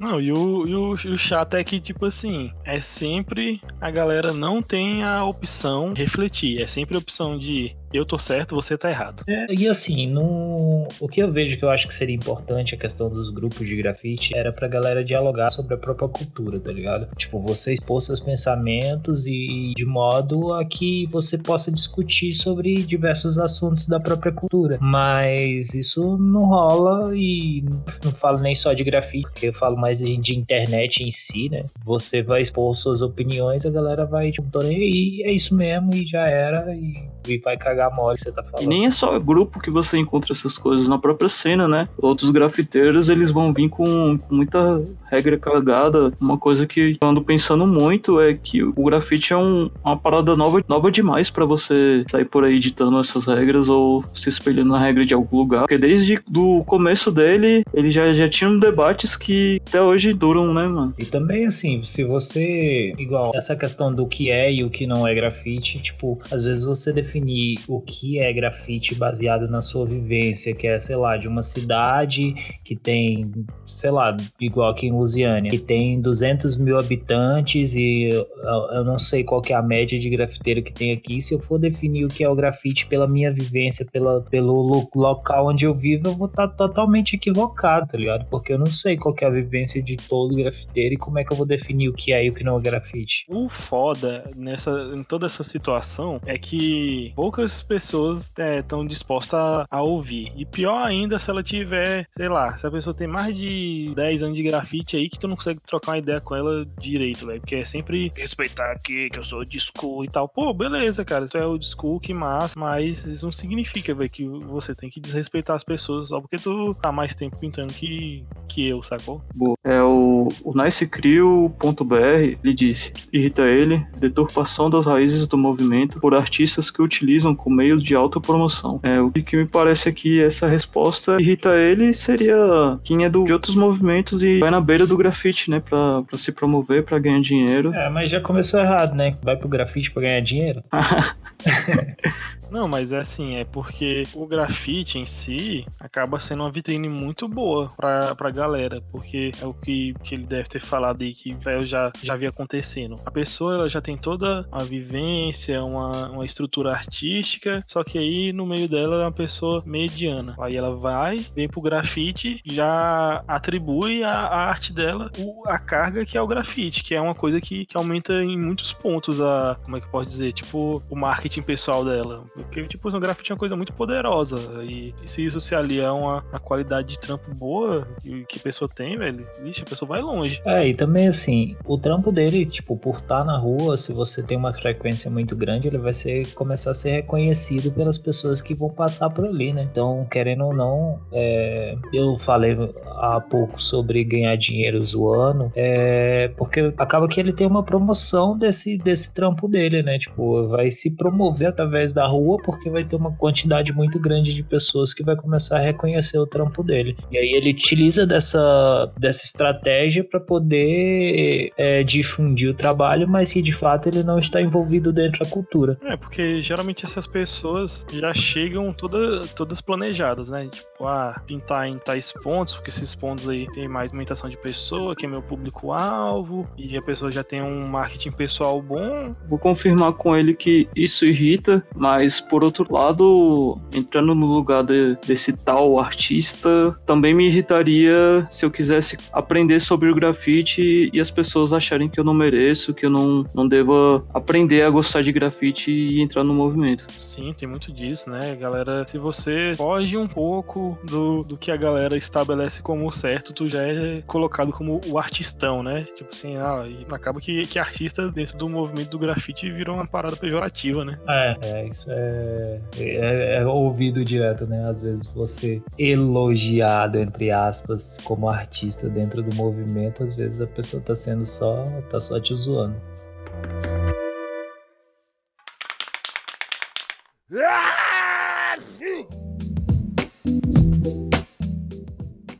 Não, 0.00 0.18
e 0.18 0.32
o, 0.32 0.66
e 0.66 0.74
o, 0.74 0.96
e 1.04 1.08
o 1.10 1.18
chato 1.18 1.54
é 1.54 1.62
que, 1.62 1.78
tipo 1.78 2.06
assim, 2.06 2.50
é 2.64 2.80
sempre 2.80 3.60
a 3.78 3.90
galera 3.90 4.32
não 4.32 4.62
tem 4.62 5.04
a 5.04 5.22
opção 5.24 5.92
de 5.92 6.02
refletir. 6.02 6.62
É 6.62 6.66
sempre 6.66 6.96
a 6.96 6.98
opção 6.98 7.38
de 7.38 7.76
eu 7.92 8.04
tô 8.04 8.18
certo, 8.18 8.54
você 8.54 8.76
tá 8.76 8.90
errado. 8.90 9.24
É, 9.28 9.52
e 9.52 9.68
assim, 9.68 10.06
no... 10.06 10.86
o 11.00 11.08
que 11.08 11.20
eu 11.20 11.32
vejo 11.32 11.56
que 11.58 11.64
eu 11.64 11.70
acho 11.70 11.88
que 11.88 11.94
seria 11.94 12.14
importante 12.14 12.74
a 12.74 12.78
questão 12.78 13.08
dos 13.08 13.30
grupos 13.30 13.68
de 13.68 13.76
grafite 13.76 14.36
era 14.36 14.52
pra 14.52 14.68
galera 14.68 15.04
dialogar 15.04 15.50
sobre 15.50 15.74
a 15.74 15.78
própria 15.78 16.08
cultura, 16.08 16.60
tá 16.60 16.72
ligado? 16.72 17.08
Tipo, 17.16 17.40
você 17.40 17.72
expor 17.72 18.00
seus 18.00 18.20
pensamentos 18.20 19.26
e 19.26 19.72
de 19.76 19.84
modo 19.84 20.54
a 20.54 20.64
que 20.64 21.06
você 21.10 21.36
possa 21.36 21.72
discutir 21.72 22.32
sobre 22.32 22.82
diversos 22.82 23.38
assuntos 23.38 23.86
da 23.86 23.98
própria 23.98 24.32
cultura. 24.32 24.78
Mas 24.80 25.74
isso 25.74 26.16
não 26.16 26.46
rola 26.46 27.16
e 27.16 27.64
não 28.04 28.12
falo 28.12 28.38
nem 28.38 28.54
só 28.54 28.72
de 28.72 28.84
grafite, 28.84 29.28
porque 29.30 29.48
eu 29.48 29.54
falo 29.54 29.76
mais 29.76 29.98
de, 29.98 30.16
de 30.16 30.36
internet 30.36 31.02
em 31.02 31.10
si, 31.10 31.48
né? 31.48 31.64
Você 31.84 32.22
vai 32.22 32.40
expor 32.40 32.74
suas 32.74 33.02
opiniões, 33.02 33.66
a 33.66 33.70
galera 33.70 34.04
vai, 34.04 34.30
tipo, 34.30 34.48
tô 34.50 34.60
nem 34.60 34.76
aí, 34.76 35.22
é 35.24 35.32
isso 35.32 35.54
mesmo 35.54 35.94
e 35.94 36.06
já 36.06 36.28
era 36.28 36.74
e, 36.74 36.92
e 37.26 37.38
vai 37.38 37.56
cagar 37.56 37.90
a 37.90 37.94
mole, 37.94 38.18
você 38.18 38.32
tá 38.32 38.42
falando. 38.42 38.62
E 38.62 38.66
nem 38.66 38.86
é 38.86 38.90
só 38.90 39.18
grupo 39.18 39.60
que 39.60 39.70
você 39.70 39.98
encontra 39.98 40.32
essas 40.32 40.56
coisas 40.56 40.88
na 40.88 40.98
própria 40.98 41.28
cena, 41.28 41.68
né? 41.68 41.88
Outros 41.98 42.30
grafiteiros, 42.30 43.08
eles 43.08 43.30
vão 43.30 43.52
vir 43.52 43.68
com, 43.68 44.18
com 44.18 44.34
muita 44.34 44.82
regra 45.10 45.38
cagada. 45.38 46.12
Uma 46.20 46.38
coisa 46.38 46.66
que 46.66 46.80
eu 47.00 47.08
ando 47.08 47.22
pensando 47.22 47.66
muito 47.66 48.20
é 48.20 48.34
que 48.34 48.62
o 48.62 48.84
grafite 48.84 49.32
é 49.32 49.36
um, 49.36 49.70
uma 49.84 49.96
parada 49.96 50.36
nova, 50.36 50.62
nova 50.68 50.90
demais 50.90 51.30
para 51.30 51.44
você 51.44 52.04
sair 52.10 52.24
por 52.24 52.44
aí 52.44 52.58
ditando 52.58 52.98
essas 53.00 53.26
regras 53.26 53.68
ou 53.68 54.04
se 54.14 54.28
espelhando 54.28 54.70
na 54.70 54.80
regra 54.80 55.04
de 55.04 55.14
algum 55.14 55.38
lugar. 55.38 55.60
Porque 55.62 55.78
desde 55.78 56.20
o 56.34 56.64
começo 56.64 57.10
dele, 57.10 57.64
ele 57.74 57.90
já, 57.90 58.12
já 58.14 58.28
tinha 58.28 58.50
debates 58.58 59.16
que 59.16 59.60
até 59.68 59.82
hoje 59.82 60.12
duram, 60.12 60.52
né, 60.52 60.66
mano? 60.66 60.94
E 60.98 61.04
também, 61.04 61.46
assim, 61.46 61.82
se 61.82 62.04
você. 62.04 62.94
Igual, 62.98 63.32
essa 63.34 63.56
questão 63.56 63.92
do 63.92 64.06
que 64.06 64.30
é 64.30 64.52
e 64.52 64.64
o 64.64 64.70
que 64.70 64.86
não 64.86 65.06
é 65.06 65.14
grafite, 65.14 65.80
tipo, 65.80 66.18
às 66.30 66.44
vezes 66.44 66.64
você 66.64 66.92
definir 66.92 67.58
o 67.68 67.80
que 67.80 68.18
é 68.18 68.32
grafite 68.32 68.94
baseado 68.94 69.48
na 69.48 69.62
sua 69.62 69.86
vivência, 69.86 70.54
que 70.54 70.66
é, 70.66 70.78
sei 70.78 70.96
lá, 70.96 71.16
de 71.16 71.28
uma 71.28 71.42
cidade 71.42 72.34
que 72.64 72.76
tem, 72.76 73.32
sei 73.66 73.90
lá, 73.90 74.16
igual 74.40 74.70
aqui 74.70 74.86
em 74.86 74.92
Lusiânia, 75.00 75.50
que 75.50 75.58
tem 75.58 76.00
200 76.00 76.56
mil 76.56 76.78
habitantes 76.78 77.74
e 77.74 78.10
eu, 78.10 78.84
não 78.84 78.98
sei 78.98 79.24
qual 79.24 79.42
é 79.48 79.54
a 79.54 79.62
média 79.62 79.98
de 79.98 80.08
grafiteiro 80.08 80.62
que 80.62 80.72
tem 80.72 80.92
aqui. 80.92 81.20
Se 81.20 81.34
eu 81.34 81.40
for 81.40 81.58
definir 81.58 82.04
o 82.04 82.08
que 82.08 82.24
é 82.24 82.28
o 82.28 82.34
grafite 82.34 82.86
pela 82.86 83.08
minha 83.08 83.32
vivência, 83.32 83.86
pela, 83.90 84.20
pelo 84.22 84.60
lo, 84.60 84.88
local 84.94 85.48
onde 85.48 85.64
eu 85.64 85.72
vivo, 85.72 86.08
eu 86.08 86.14
vou 86.14 86.26
estar 86.26 86.48
tá 86.48 86.54
totalmente 86.54 87.14
equivocado, 87.16 87.88
tá 87.88 87.98
ligado? 87.98 88.26
Porque 88.26 88.52
eu 88.52 88.58
não 88.58 88.66
sei 88.66 88.96
qual 88.96 89.14
é 89.20 89.26
a 89.26 89.30
vivência 89.30 89.82
de 89.82 89.96
todo 89.96 90.36
grafiteiro 90.36 90.94
e 90.94 90.98
como 90.98 91.18
é 91.18 91.24
que 91.24 91.32
eu 91.32 91.36
vou 91.36 91.46
definir 91.46 91.88
o 91.88 91.92
que 91.92 92.12
é 92.12 92.24
e 92.24 92.30
o 92.30 92.34
que 92.34 92.44
não 92.44 92.58
é 92.58 92.60
grafite. 92.60 93.24
O 93.28 93.48
foda 93.48 94.24
nessa, 94.36 94.70
em 94.94 95.02
toda 95.02 95.26
essa 95.26 95.42
situação 95.42 96.20
é 96.26 96.38
que 96.38 97.12
poucas 97.14 97.62
pessoas 97.62 98.32
estão 98.58 98.82
é, 98.82 98.86
dispostas 98.86 99.40
a, 99.40 99.66
a, 99.70 99.82
ouvir. 99.82 100.32
E 100.36 100.44
pior 100.44 100.86
ainda 100.86 101.18
se 101.18 101.30
ela 101.30 101.42
tiver, 101.42 102.06
sei 102.16 102.28
lá, 102.28 102.56
se 102.56 102.66
a 102.66 102.70
pessoa 102.70 102.94
tem 102.94 103.06
mais 103.06 103.36
de 103.36 103.92
10 103.94 104.22
anos 104.22 104.36
de 104.36 104.42
grafite 104.42 104.89
aí 104.96 105.08
que 105.08 105.18
tu 105.18 105.28
não 105.28 105.36
consegue 105.36 105.60
trocar 105.66 105.92
uma 105.92 105.98
ideia 105.98 106.20
com 106.20 106.34
ela 106.34 106.66
direito, 106.78 107.26
velho. 107.26 107.40
Porque 107.40 107.56
é 107.56 107.64
sempre 107.64 108.10
respeitar 108.16 108.72
aqui 108.72 109.08
que 109.10 109.18
eu 109.18 109.24
sou 109.24 109.44
de 109.44 109.58
school 109.60 110.04
e 110.04 110.08
tal. 110.08 110.28
Pô, 110.28 110.52
beleza, 110.52 111.04
cara. 111.04 111.26
Tu 111.26 111.38
é 111.38 111.46
o 111.46 111.60
school, 111.62 112.00
que 112.00 112.14
massa. 112.14 112.58
Mas 112.58 113.04
isso 113.06 113.24
não 113.24 113.32
significa, 113.32 113.94
velho, 113.94 114.10
que 114.10 114.24
você 114.26 114.74
tem 114.74 114.90
que 114.90 115.00
desrespeitar 115.00 115.56
as 115.56 115.64
pessoas 115.64 116.08
só 116.08 116.20
porque 116.20 116.36
tu 116.36 116.74
tá 116.74 116.92
mais 116.92 117.14
tempo 117.14 117.38
pintando 117.38 117.72
que, 117.72 118.24
que 118.48 118.68
eu, 118.68 118.82
sacou? 118.82 119.22
Boa. 119.34 119.56
É 119.64 119.82
o, 119.82 120.28
o 120.44 120.62
nicecrio.br, 120.62 121.94
ele 122.42 122.54
disse: 122.54 122.92
irrita 123.12 123.42
ele, 123.42 123.84
deturpação 123.98 124.70
das 124.70 124.86
raízes 124.86 125.26
do 125.26 125.38
movimento 125.38 126.00
por 126.00 126.14
artistas 126.14 126.70
que 126.70 126.82
utilizam 126.82 127.34
como 127.34 127.56
meio 127.56 127.78
de 127.78 127.94
autopromoção. 127.94 128.80
É, 128.82 129.00
o 129.00 129.10
que 129.10 129.36
me 129.36 129.46
parece 129.46 129.88
aqui, 129.88 130.20
essa 130.20 130.48
resposta 130.48 131.16
irrita 131.20 131.54
ele 131.56 131.92
seria 131.92 132.78
quem 132.82 133.04
é 133.04 133.10
do, 133.10 133.24
de 133.24 133.32
outros 133.32 133.54
movimentos 133.54 134.22
e 134.22 134.38
vai 134.38 134.50
na 134.50 134.60
beira 134.60 134.79
do 134.86 134.96
grafite, 134.96 135.50
né, 135.50 135.60
pra, 135.60 136.02
pra 136.02 136.18
se 136.18 136.32
promover, 136.32 136.84
pra 136.84 136.98
ganhar 136.98 137.20
dinheiro. 137.20 137.74
É, 137.74 137.88
mas 137.88 138.10
já 138.10 138.20
começou 138.20 138.60
errado, 138.60 138.94
né? 138.94 139.16
Vai 139.22 139.36
pro 139.36 139.48
grafite 139.48 139.90
pra 139.90 140.02
ganhar 140.02 140.20
dinheiro. 140.20 140.62
Não, 142.50 142.66
mas 142.66 142.90
é 142.90 142.98
assim, 142.98 143.36
é 143.36 143.44
porque 143.44 144.02
o 144.12 144.26
grafite 144.26 144.98
em 144.98 145.06
si 145.06 145.64
acaba 145.78 146.18
sendo 146.18 146.42
uma 146.42 146.50
vitrine 146.50 146.88
muito 146.88 147.28
boa 147.28 147.70
pra, 147.76 148.14
pra 148.16 148.30
galera, 148.30 148.82
porque 148.90 149.30
é 149.40 149.46
o 149.46 149.54
que, 149.54 149.94
que 150.02 150.16
ele 150.16 150.26
deve 150.26 150.48
ter 150.48 150.60
falado 150.60 151.02
aí 151.02 151.14
que 151.14 151.36
eu 151.46 151.64
já, 151.64 151.92
já 152.02 152.16
vi 152.16 152.26
acontecendo. 152.26 152.96
A 153.06 153.10
pessoa 153.10 153.54
ela 153.54 153.70
já 153.70 153.80
tem 153.80 153.96
toda 153.96 154.46
uma 154.50 154.64
vivência, 154.64 155.62
uma, 155.62 156.10
uma 156.10 156.24
estrutura 156.24 156.72
artística, 156.72 157.62
só 157.68 157.84
que 157.84 157.96
aí 157.96 158.32
no 158.32 158.44
meio 158.44 158.68
dela 158.68 158.96
é 158.96 159.04
uma 159.04 159.12
pessoa 159.12 159.62
mediana. 159.64 160.34
Aí 160.40 160.56
ela 160.56 160.74
vai, 160.74 161.24
vem 161.34 161.48
pro 161.48 161.60
grafite, 161.60 162.40
já 162.44 163.22
atribui 163.28 164.02
a, 164.02 164.12
a 164.12 164.48
arte 164.48 164.69
dela 164.72 165.10
o, 165.18 165.48
a 165.48 165.58
carga 165.58 166.04
que 166.04 166.16
é 166.16 166.22
o 166.22 166.26
grafite, 166.26 166.82
que 166.82 166.94
é 166.94 167.00
uma 167.00 167.14
coisa 167.14 167.40
que, 167.40 167.66
que 167.66 167.76
aumenta 167.76 168.12
em 168.22 168.38
muitos 168.38 168.72
pontos 168.72 169.20
a, 169.20 169.56
como 169.62 169.76
é 169.76 169.80
que 169.80 169.86
eu 169.86 169.90
posso 169.90 170.08
dizer, 170.08 170.32
tipo, 170.32 170.82
o 170.88 170.96
marketing 170.96 171.42
pessoal 171.42 171.84
dela. 171.84 172.24
Porque, 172.34 172.66
tipo, 172.66 172.88
o 172.88 173.00
grafite 173.00 173.32
é 173.32 173.34
uma 173.34 173.38
coisa 173.38 173.56
muito 173.56 173.72
poderosa. 173.72 174.36
E, 174.64 174.94
e 175.02 175.08
se 175.08 175.24
isso 175.24 175.40
se 175.40 175.54
alia 175.54 175.88
a 175.88 175.94
uma, 175.94 176.22
qualidade 176.40 176.88
de 176.88 176.98
trampo 176.98 177.32
boa 177.34 177.86
que, 178.02 178.24
que 178.24 178.38
a 178.38 178.42
pessoa 178.42 178.68
tem, 178.68 178.96
velho, 178.96 179.20
a 179.20 179.64
pessoa 179.64 179.88
vai 179.88 180.00
longe. 180.00 180.40
É, 180.44 180.66
e 180.66 180.74
também 180.74 181.08
assim, 181.08 181.56
o 181.64 181.78
trampo 181.78 182.10
dele, 182.10 182.44
tipo, 182.46 182.76
por 182.76 182.96
estar 182.96 183.24
na 183.24 183.36
rua, 183.36 183.76
se 183.76 183.92
você 183.92 184.22
tem 184.22 184.36
uma 184.36 184.52
frequência 184.52 185.10
muito 185.10 185.36
grande, 185.36 185.68
ele 185.68 185.78
vai 185.78 185.92
ser, 185.92 186.32
começar 186.34 186.72
a 186.72 186.74
ser 186.74 186.90
reconhecido 186.90 187.70
pelas 187.72 187.98
pessoas 187.98 188.40
que 188.40 188.54
vão 188.54 188.70
passar 188.70 189.10
por 189.10 189.24
ali, 189.24 189.52
né? 189.52 189.66
Então, 189.70 190.06
querendo 190.10 190.46
ou 190.46 190.54
não, 190.54 191.00
é, 191.12 191.76
eu 191.92 192.18
falei 192.18 192.56
há 192.96 193.20
pouco 193.20 193.62
sobre 193.62 194.02
ganhar 194.04 194.36
dinheiro 194.36 194.59
zoando, 194.82 195.52
é, 195.54 196.28
porque 196.36 196.72
acaba 196.76 197.08
que 197.08 197.20
ele 197.20 197.32
tem 197.32 197.46
uma 197.46 197.62
promoção 197.62 198.36
desse, 198.36 198.76
desse 198.76 199.12
trampo 199.14 199.46
dele, 199.46 199.82
né? 199.82 199.98
Tipo, 199.98 200.48
vai 200.48 200.70
se 200.70 200.96
promover 200.96 201.48
através 201.48 201.92
da 201.92 202.06
rua 202.06 202.38
porque 202.42 202.68
vai 202.68 202.84
ter 202.84 202.96
uma 202.96 203.12
quantidade 203.12 203.72
muito 203.72 203.98
grande 203.98 204.34
de 204.34 204.42
pessoas 204.42 204.92
que 204.92 205.02
vai 205.02 205.16
começar 205.16 205.58
a 205.58 205.60
reconhecer 205.60 206.18
o 206.18 206.26
trampo 206.26 206.62
dele. 206.62 206.96
E 207.10 207.18
aí 207.18 207.32
ele 207.32 207.50
utiliza 207.50 208.06
dessa, 208.06 208.90
dessa 208.98 209.24
estratégia 209.24 210.04
para 210.04 210.20
poder 210.20 211.52
é, 211.56 211.82
difundir 211.82 212.50
o 212.50 212.54
trabalho, 212.54 213.08
mas 213.08 213.32
que 213.32 213.42
de 213.42 213.52
fato 213.52 213.88
ele 213.88 214.02
não 214.02 214.18
está 214.18 214.40
envolvido 214.40 214.92
dentro 214.92 215.24
da 215.24 215.30
cultura. 215.30 215.78
É, 215.84 215.96
porque 215.96 216.42
geralmente 216.42 216.84
essas 216.84 217.06
pessoas 217.06 217.84
já 217.92 218.12
chegam 218.14 218.72
toda, 218.72 219.22
todas 219.34 219.60
planejadas, 219.60 220.28
né? 220.28 220.48
Tipo, 220.50 220.86
ah, 220.86 221.20
pintar 221.26 221.68
em 221.68 221.78
tais 221.78 222.12
pontos, 222.12 222.54
porque 222.54 222.70
esses 222.70 222.94
pontos 222.94 223.28
aí 223.28 223.46
tem 223.52 223.68
mais 223.68 223.92
movimentação 224.00 224.30
de 224.30 224.36
pessoa, 224.50 224.96
que 224.96 225.06
é 225.06 225.08
meu 225.08 225.22
público-alvo, 225.22 226.46
e 226.58 226.76
a 226.76 226.82
pessoa 226.82 227.10
já 227.10 227.22
tem 227.22 227.40
um 227.40 227.68
marketing 227.68 228.10
pessoal 228.10 228.60
bom. 228.60 229.14
Vou 229.28 229.38
confirmar 229.38 229.92
com 229.92 230.16
ele 230.16 230.34
que 230.34 230.68
isso 230.74 231.04
irrita, 231.04 231.64
mas 231.74 232.20
por 232.20 232.42
outro 232.42 232.66
lado, 232.70 233.58
entrando 233.72 234.14
no 234.14 234.26
lugar 234.26 234.64
de, 234.64 234.96
desse 235.06 235.32
tal 235.32 235.78
artista, 235.78 236.76
também 236.84 237.14
me 237.14 237.28
irritaria 237.28 238.26
se 238.28 238.44
eu 238.44 238.50
quisesse 238.50 238.96
aprender 239.12 239.60
sobre 239.60 239.88
o 239.88 239.94
grafite 239.94 240.90
e 240.92 241.00
as 241.00 241.10
pessoas 241.10 241.52
acharem 241.52 241.88
que 241.88 242.00
eu 242.00 242.04
não 242.04 242.14
mereço, 242.14 242.74
que 242.74 242.86
eu 242.86 242.90
não, 242.90 243.24
não 243.34 243.46
deva 243.46 244.04
aprender 244.12 244.62
a 244.62 244.70
gostar 244.70 245.02
de 245.02 245.12
grafite 245.12 245.70
e 245.70 246.02
entrar 246.02 246.24
no 246.24 246.34
movimento. 246.34 246.86
Sim, 247.00 247.32
tem 247.32 247.48
muito 247.48 247.72
disso, 247.72 248.10
né, 248.10 248.34
galera? 248.34 248.84
Se 248.88 248.98
você 248.98 249.52
foge 249.56 249.96
um 249.96 250.08
pouco 250.08 250.76
do, 250.82 251.22
do 251.22 251.36
que 251.36 251.50
a 251.50 251.56
galera 251.56 251.96
estabelece 251.96 252.60
como 252.60 252.90
certo, 252.90 253.32
tu 253.32 253.48
já 253.48 253.62
é 253.62 254.02
colocado 254.06 254.29
como 254.52 254.80
o 254.86 254.98
artistão, 254.98 255.62
né? 255.62 255.82
Tipo 255.82 256.10
assim, 256.10 256.36
ah, 256.36 256.64
e 256.66 256.86
acaba 256.90 257.20
que, 257.20 257.42
que 257.42 257.58
artista 257.58 258.10
dentro 258.10 258.38
do 258.38 258.48
movimento 258.48 258.90
do 258.90 258.98
grafite 258.98 259.50
virou 259.50 259.76
uma 259.76 259.86
parada 259.86 260.16
pejorativa, 260.16 260.84
né? 260.84 260.98
É, 261.08 261.36
é 261.42 261.66
isso 261.66 261.86
é, 261.90 262.60
é, 262.78 263.36
é 263.36 263.46
ouvido 263.46 264.04
direto, 264.04 264.46
né? 264.46 264.68
Às 264.68 264.82
vezes 264.82 265.06
você 265.06 265.62
elogiado, 265.78 266.98
entre 266.98 267.30
aspas, 267.30 267.98
como 268.04 268.28
artista 268.28 268.88
dentro 268.88 269.22
do 269.22 269.34
movimento, 269.34 270.02
às 270.02 270.14
vezes 270.14 270.40
a 270.40 270.46
pessoa 270.46 270.82
tá 270.82 270.94
sendo 270.94 271.24
só, 271.24 271.62
tá 271.88 271.98
só 271.98 272.20
te 272.20 272.34
zoando. 272.34 272.76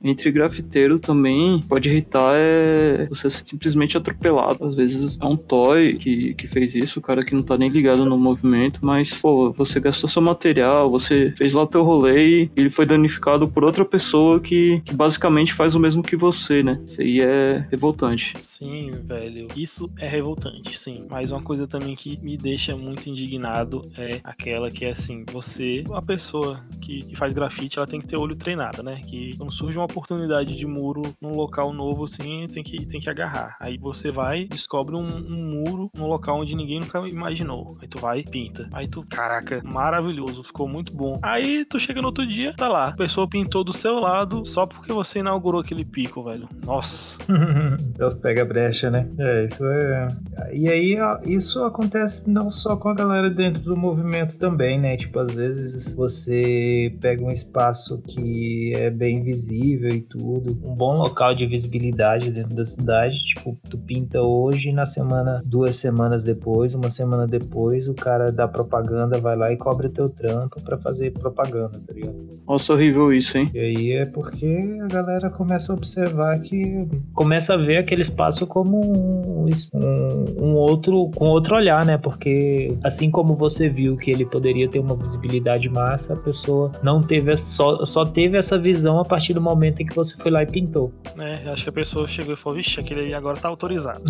Entre 0.02 0.30
grafiteiro 0.30 0.98
também 0.98 1.60
pode 1.68 1.88
irritar 1.88 2.32
é 2.34 3.06
você 3.06 3.30
ser 3.30 3.46
simplesmente 3.46 3.96
atropelado. 3.96 4.64
Às 4.64 4.74
vezes 4.74 5.18
é 5.20 5.24
um 5.24 5.36
toy 5.36 5.94
que, 5.96 6.34
que 6.34 6.48
fez 6.48 6.74
isso, 6.74 6.98
o 6.98 7.02
cara 7.02 7.24
que 7.24 7.34
não 7.34 7.42
tá 7.42 7.56
nem 7.56 7.68
ligado 7.68 8.04
no 8.04 8.16
movimento, 8.16 8.80
mas, 8.82 9.12
pô, 9.12 9.52
você 9.52 9.78
gastou 9.78 10.08
seu 10.08 10.22
material, 10.22 10.90
você 10.90 11.32
fez 11.36 11.52
lá 11.52 11.66
teu 11.66 11.82
rolê 11.82 12.44
e 12.44 12.50
ele 12.56 12.70
foi 12.70 12.86
danificado 12.86 13.46
por 13.48 13.64
outra 13.64 13.84
pessoa 13.84 14.40
que, 14.40 14.80
que 14.84 14.94
basicamente 14.94 15.52
faz 15.52 15.74
o 15.74 15.80
mesmo 15.80 16.02
que 16.02 16.16
você, 16.16 16.62
né? 16.62 16.80
Isso 16.84 17.00
aí 17.00 17.20
é 17.20 17.66
revoltante. 17.70 18.32
Sim, 18.38 18.90
velho. 19.04 19.46
Isso 19.56 19.90
é 19.98 20.08
revoltante, 20.08 20.78
sim. 20.78 21.06
Mas 21.08 21.30
uma 21.30 21.42
coisa 21.42 21.66
também 21.66 21.94
que 21.94 22.18
me 22.22 22.36
deixa 22.36 22.76
muito 22.76 23.08
indignado 23.08 23.86
é 23.96 24.20
aquela 24.24 24.70
que 24.70 24.84
é 24.84 24.92
assim, 24.92 25.24
você, 25.30 25.84
a 25.92 26.02
pessoa 26.02 26.60
que, 26.80 27.00
que 27.00 27.16
faz 27.16 27.32
grafite, 27.32 27.78
ela 27.78 27.86
tem 27.86 28.00
que 28.00 28.06
ter 28.06 28.16
olho 28.16 28.36
treinado, 28.36 28.82
né? 28.82 29.00
Que 29.06 29.36
quando 29.36 29.52
surge 29.52 29.78
uma 29.78 29.88
oportunidade 29.90 30.56
de 30.56 30.66
muro 30.66 31.02
num 31.20 31.32
local 31.32 31.72
novo 31.72 32.04
assim, 32.04 32.46
tem 32.52 32.62
que, 32.62 32.86
tem 32.86 33.00
que 33.00 33.10
agarrar. 33.10 33.56
Aí 33.60 33.76
você 33.76 34.10
vai, 34.10 34.44
descobre 34.44 34.94
um, 34.94 35.06
um 35.06 35.64
muro 35.64 35.90
num 35.96 36.06
local 36.06 36.40
onde 36.40 36.54
ninguém 36.54 36.80
nunca 36.80 37.06
imaginou. 37.08 37.76
Aí 37.80 37.88
tu 37.88 37.98
vai 37.98 38.22
pinta. 38.22 38.68
Aí 38.72 38.88
tu, 38.88 39.04
caraca, 39.08 39.60
maravilhoso, 39.64 40.42
ficou 40.42 40.68
muito 40.68 40.94
bom. 40.94 41.18
Aí 41.22 41.64
tu 41.64 41.78
chega 41.78 42.00
no 42.00 42.08
outro 42.08 42.26
dia, 42.26 42.54
tá 42.56 42.68
lá, 42.68 42.86
a 42.86 42.96
pessoa 42.96 43.28
pintou 43.28 43.64
do 43.64 43.72
seu 43.72 43.98
lado 43.98 44.46
só 44.46 44.66
porque 44.66 44.92
você 44.92 45.18
inaugurou 45.18 45.60
aquele 45.60 45.84
pico, 45.84 46.22
velho. 46.22 46.48
Nossa. 46.64 47.16
Deus 47.96 48.14
pega 48.14 48.42
a 48.42 48.44
brecha, 48.44 48.90
né? 48.90 49.08
É, 49.18 49.44
isso 49.44 49.64
é. 49.66 50.08
E 50.52 50.68
aí, 50.68 50.96
isso 51.26 51.62
acontece 51.64 52.28
não 52.30 52.50
só 52.50 52.76
com 52.76 52.88
a 52.88 52.94
galera 52.94 53.30
dentro 53.30 53.62
do 53.62 53.76
movimento 53.76 54.36
também, 54.36 54.78
né? 54.78 54.96
Tipo, 54.96 55.20
às 55.20 55.34
vezes 55.34 55.94
você 55.94 56.94
pega 57.00 57.24
um 57.24 57.30
espaço 57.30 58.02
que 58.02 58.72
é 58.76 58.90
bem 58.90 59.22
visível 59.22 59.79
e 59.88 60.00
tudo, 60.00 60.58
um 60.64 60.74
bom 60.74 60.96
local 60.96 61.34
de 61.34 61.46
visibilidade 61.46 62.30
dentro 62.30 62.54
da 62.54 62.64
cidade. 62.64 63.16
Tipo, 63.24 63.56
tu 63.68 63.78
pinta 63.78 64.20
hoje 64.20 64.70
e 64.70 64.72
na 64.72 64.86
semana, 64.86 65.42
duas 65.44 65.76
semanas 65.76 66.24
depois, 66.24 66.74
uma 66.74 66.90
semana 66.90 67.26
depois, 67.26 67.88
o 67.88 67.94
cara 67.94 68.30
da 68.30 68.46
propaganda 68.48 69.18
vai 69.20 69.36
lá 69.36 69.52
e 69.52 69.56
cobra 69.56 69.88
teu 69.88 70.08
trampo 70.08 70.62
para 70.62 70.78
fazer 70.78 71.12
propaganda, 71.12 71.80
tá 71.86 71.92
ligado? 71.92 72.16
Nossa, 72.46 72.72
horrível 72.72 73.12
isso, 73.12 73.38
hein? 73.38 73.50
E 73.54 73.58
aí 73.58 73.92
é 73.92 74.06
porque 74.06 74.78
a 74.82 74.86
galera 74.86 75.30
começa 75.30 75.72
a 75.72 75.76
observar 75.76 76.40
que 76.40 76.86
começa 77.14 77.54
a 77.54 77.56
ver 77.56 77.78
aquele 77.78 78.02
espaço 78.02 78.46
como 78.46 78.80
um, 78.80 79.48
um, 79.74 80.44
um 80.44 80.54
outro 80.54 81.10
com 81.14 81.26
outro 81.26 81.54
olhar, 81.54 81.84
né? 81.84 81.96
Porque 81.96 82.76
assim 82.82 83.10
como 83.10 83.34
você 83.34 83.68
viu 83.68 83.96
que 83.96 84.10
ele 84.10 84.24
poderia 84.24 84.68
ter 84.68 84.78
uma 84.78 84.96
visibilidade 84.96 85.68
massa, 85.68 86.14
a 86.14 86.16
pessoa 86.16 86.72
não 86.82 87.00
teve 87.00 87.36
só, 87.36 87.84
só 87.84 88.04
teve 88.04 88.36
essa 88.36 88.58
visão 88.58 88.98
a 88.98 89.04
partir 89.04 89.32
do 89.32 89.40
momento 89.40 89.69
em 89.78 89.86
que 89.86 89.94
você 89.94 90.16
foi 90.16 90.30
lá 90.30 90.42
e 90.42 90.46
pintou. 90.46 90.92
É, 91.18 91.50
acho 91.50 91.64
que 91.64 91.70
a 91.70 91.72
pessoa 91.72 92.08
chegou 92.08 92.34
e 92.34 92.36
falou, 92.36 92.56
vixe, 92.56 92.80
aquele 92.80 93.00
aí 93.00 93.14
agora 93.14 93.36
tá 93.38 93.48
autorizado. 93.48 94.02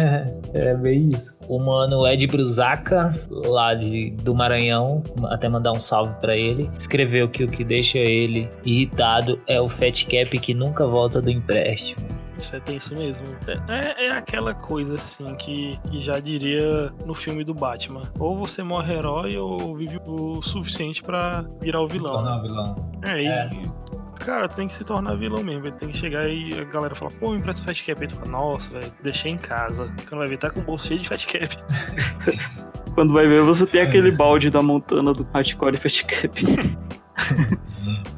é 0.54 0.74
bem 0.74 1.10
isso. 1.10 1.36
O 1.48 1.58
mano 1.58 2.06
Ed 2.06 2.26
Brusaca, 2.26 3.14
lá 3.30 3.74
de, 3.74 4.10
do 4.10 4.34
Maranhão, 4.34 5.02
até 5.24 5.48
mandar 5.48 5.72
um 5.72 5.80
salve 5.80 6.14
para 6.20 6.36
ele, 6.36 6.70
escreveu 6.76 7.28
que 7.28 7.44
o 7.44 7.46
que 7.46 7.64
deixa 7.64 7.98
ele 7.98 8.48
irritado 8.64 9.40
é 9.46 9.60
o 9.60 9.68
fat 9.68 10.04
cap 10.06 10.38
que 10.38 10.54
nunca 10.54 10.86
volta 10.86 11.20
do 11.20 11.30
empréstimo. 11.30 12.06
Isso 12.38 12.54
é 12.54 12.60
tenso 12.60 12.94
mesmo. 12.94 13.24
É, 13.68 14.08
é 14.08 14.10
aquela 14.12 14.52
coisa 14.52 14.94
assim 14.94 15.24
que, 15.36 15.78
que 15.88 16.02
já 16.02 16.20
diria 16.20 16.92
no 17.06 17.14
filme 17.14 17.42
do 17.42 17.54
Batman. 17.54 18.02
Ou 18.18 18.36
você 18.36 18.62
morre 18.62 18.94
herói 18.94 19.38
ou 19.38 19.74
vive 19.74 19.98
o 20.06 20.42
suficiente 20.42 21.02
para 21.02 21.44
virar 21.60 21.80
o 21.80 21.86
vilão. 21.86 22.18
Se 22.18 22.24
tornar 22.24 22.42
vilão. 22.42 22.90
É, 23.02 23.24
é. 23.24 23.50
e 23.50 24.05
cara, 24.16 24.48
tu 24.48 24.56
tem 24.56 24.68
que 24.68 24.74
se 24.74 24.84
tornar 24.84 25.14
vilão 25.16 25.42
mesmo. 25.42 25.70
Tem 25.72 25.88
que 25.88 25.98
chegar 25.98 26.28
e 26.28 26.58
a 26.58 26.64
galera 26.64 26.94
fala, 26.94 27.10
pô, 27.12 27.30
me 27.30 27.38
empresta 27.38 27.62
o 27.62 27.64
fat 27.64 27.84
cap. 27.84 28.00
Aí 28.00 28.08
tu 28.08 28.16
fala, 28.16 28.30
nossa, 28.30 28.70
velho, 28.70 28.92
deixei 29.02 29.32
em 29.32 29.38
casa. 29.38 29.90
Quando 30.08 30.18
vai 30.18 30.28
ver, 30.28 30.38
tá 30.38 30.50
com 30.50 30.60
o 30.60 30.62
bolso 30.62 30.86
cheio 30.86 31.00
de 31.00 31.08
fat 31.08 31.26
cap. 31.26 31.56
Quando 32.94 33.12
vai 33.12 33.26
ver, 33.26 33.42
você 33.42 33.66
tem 33.66 33.82
aquele 33.82 34.10
balde 34.10 34.50
da 34.50 34.62
montana 34.62 35.12
do 35.12 35.22
hardcore 35.32 35.76
fat 35.76 36.04
cap. 36.04 36.32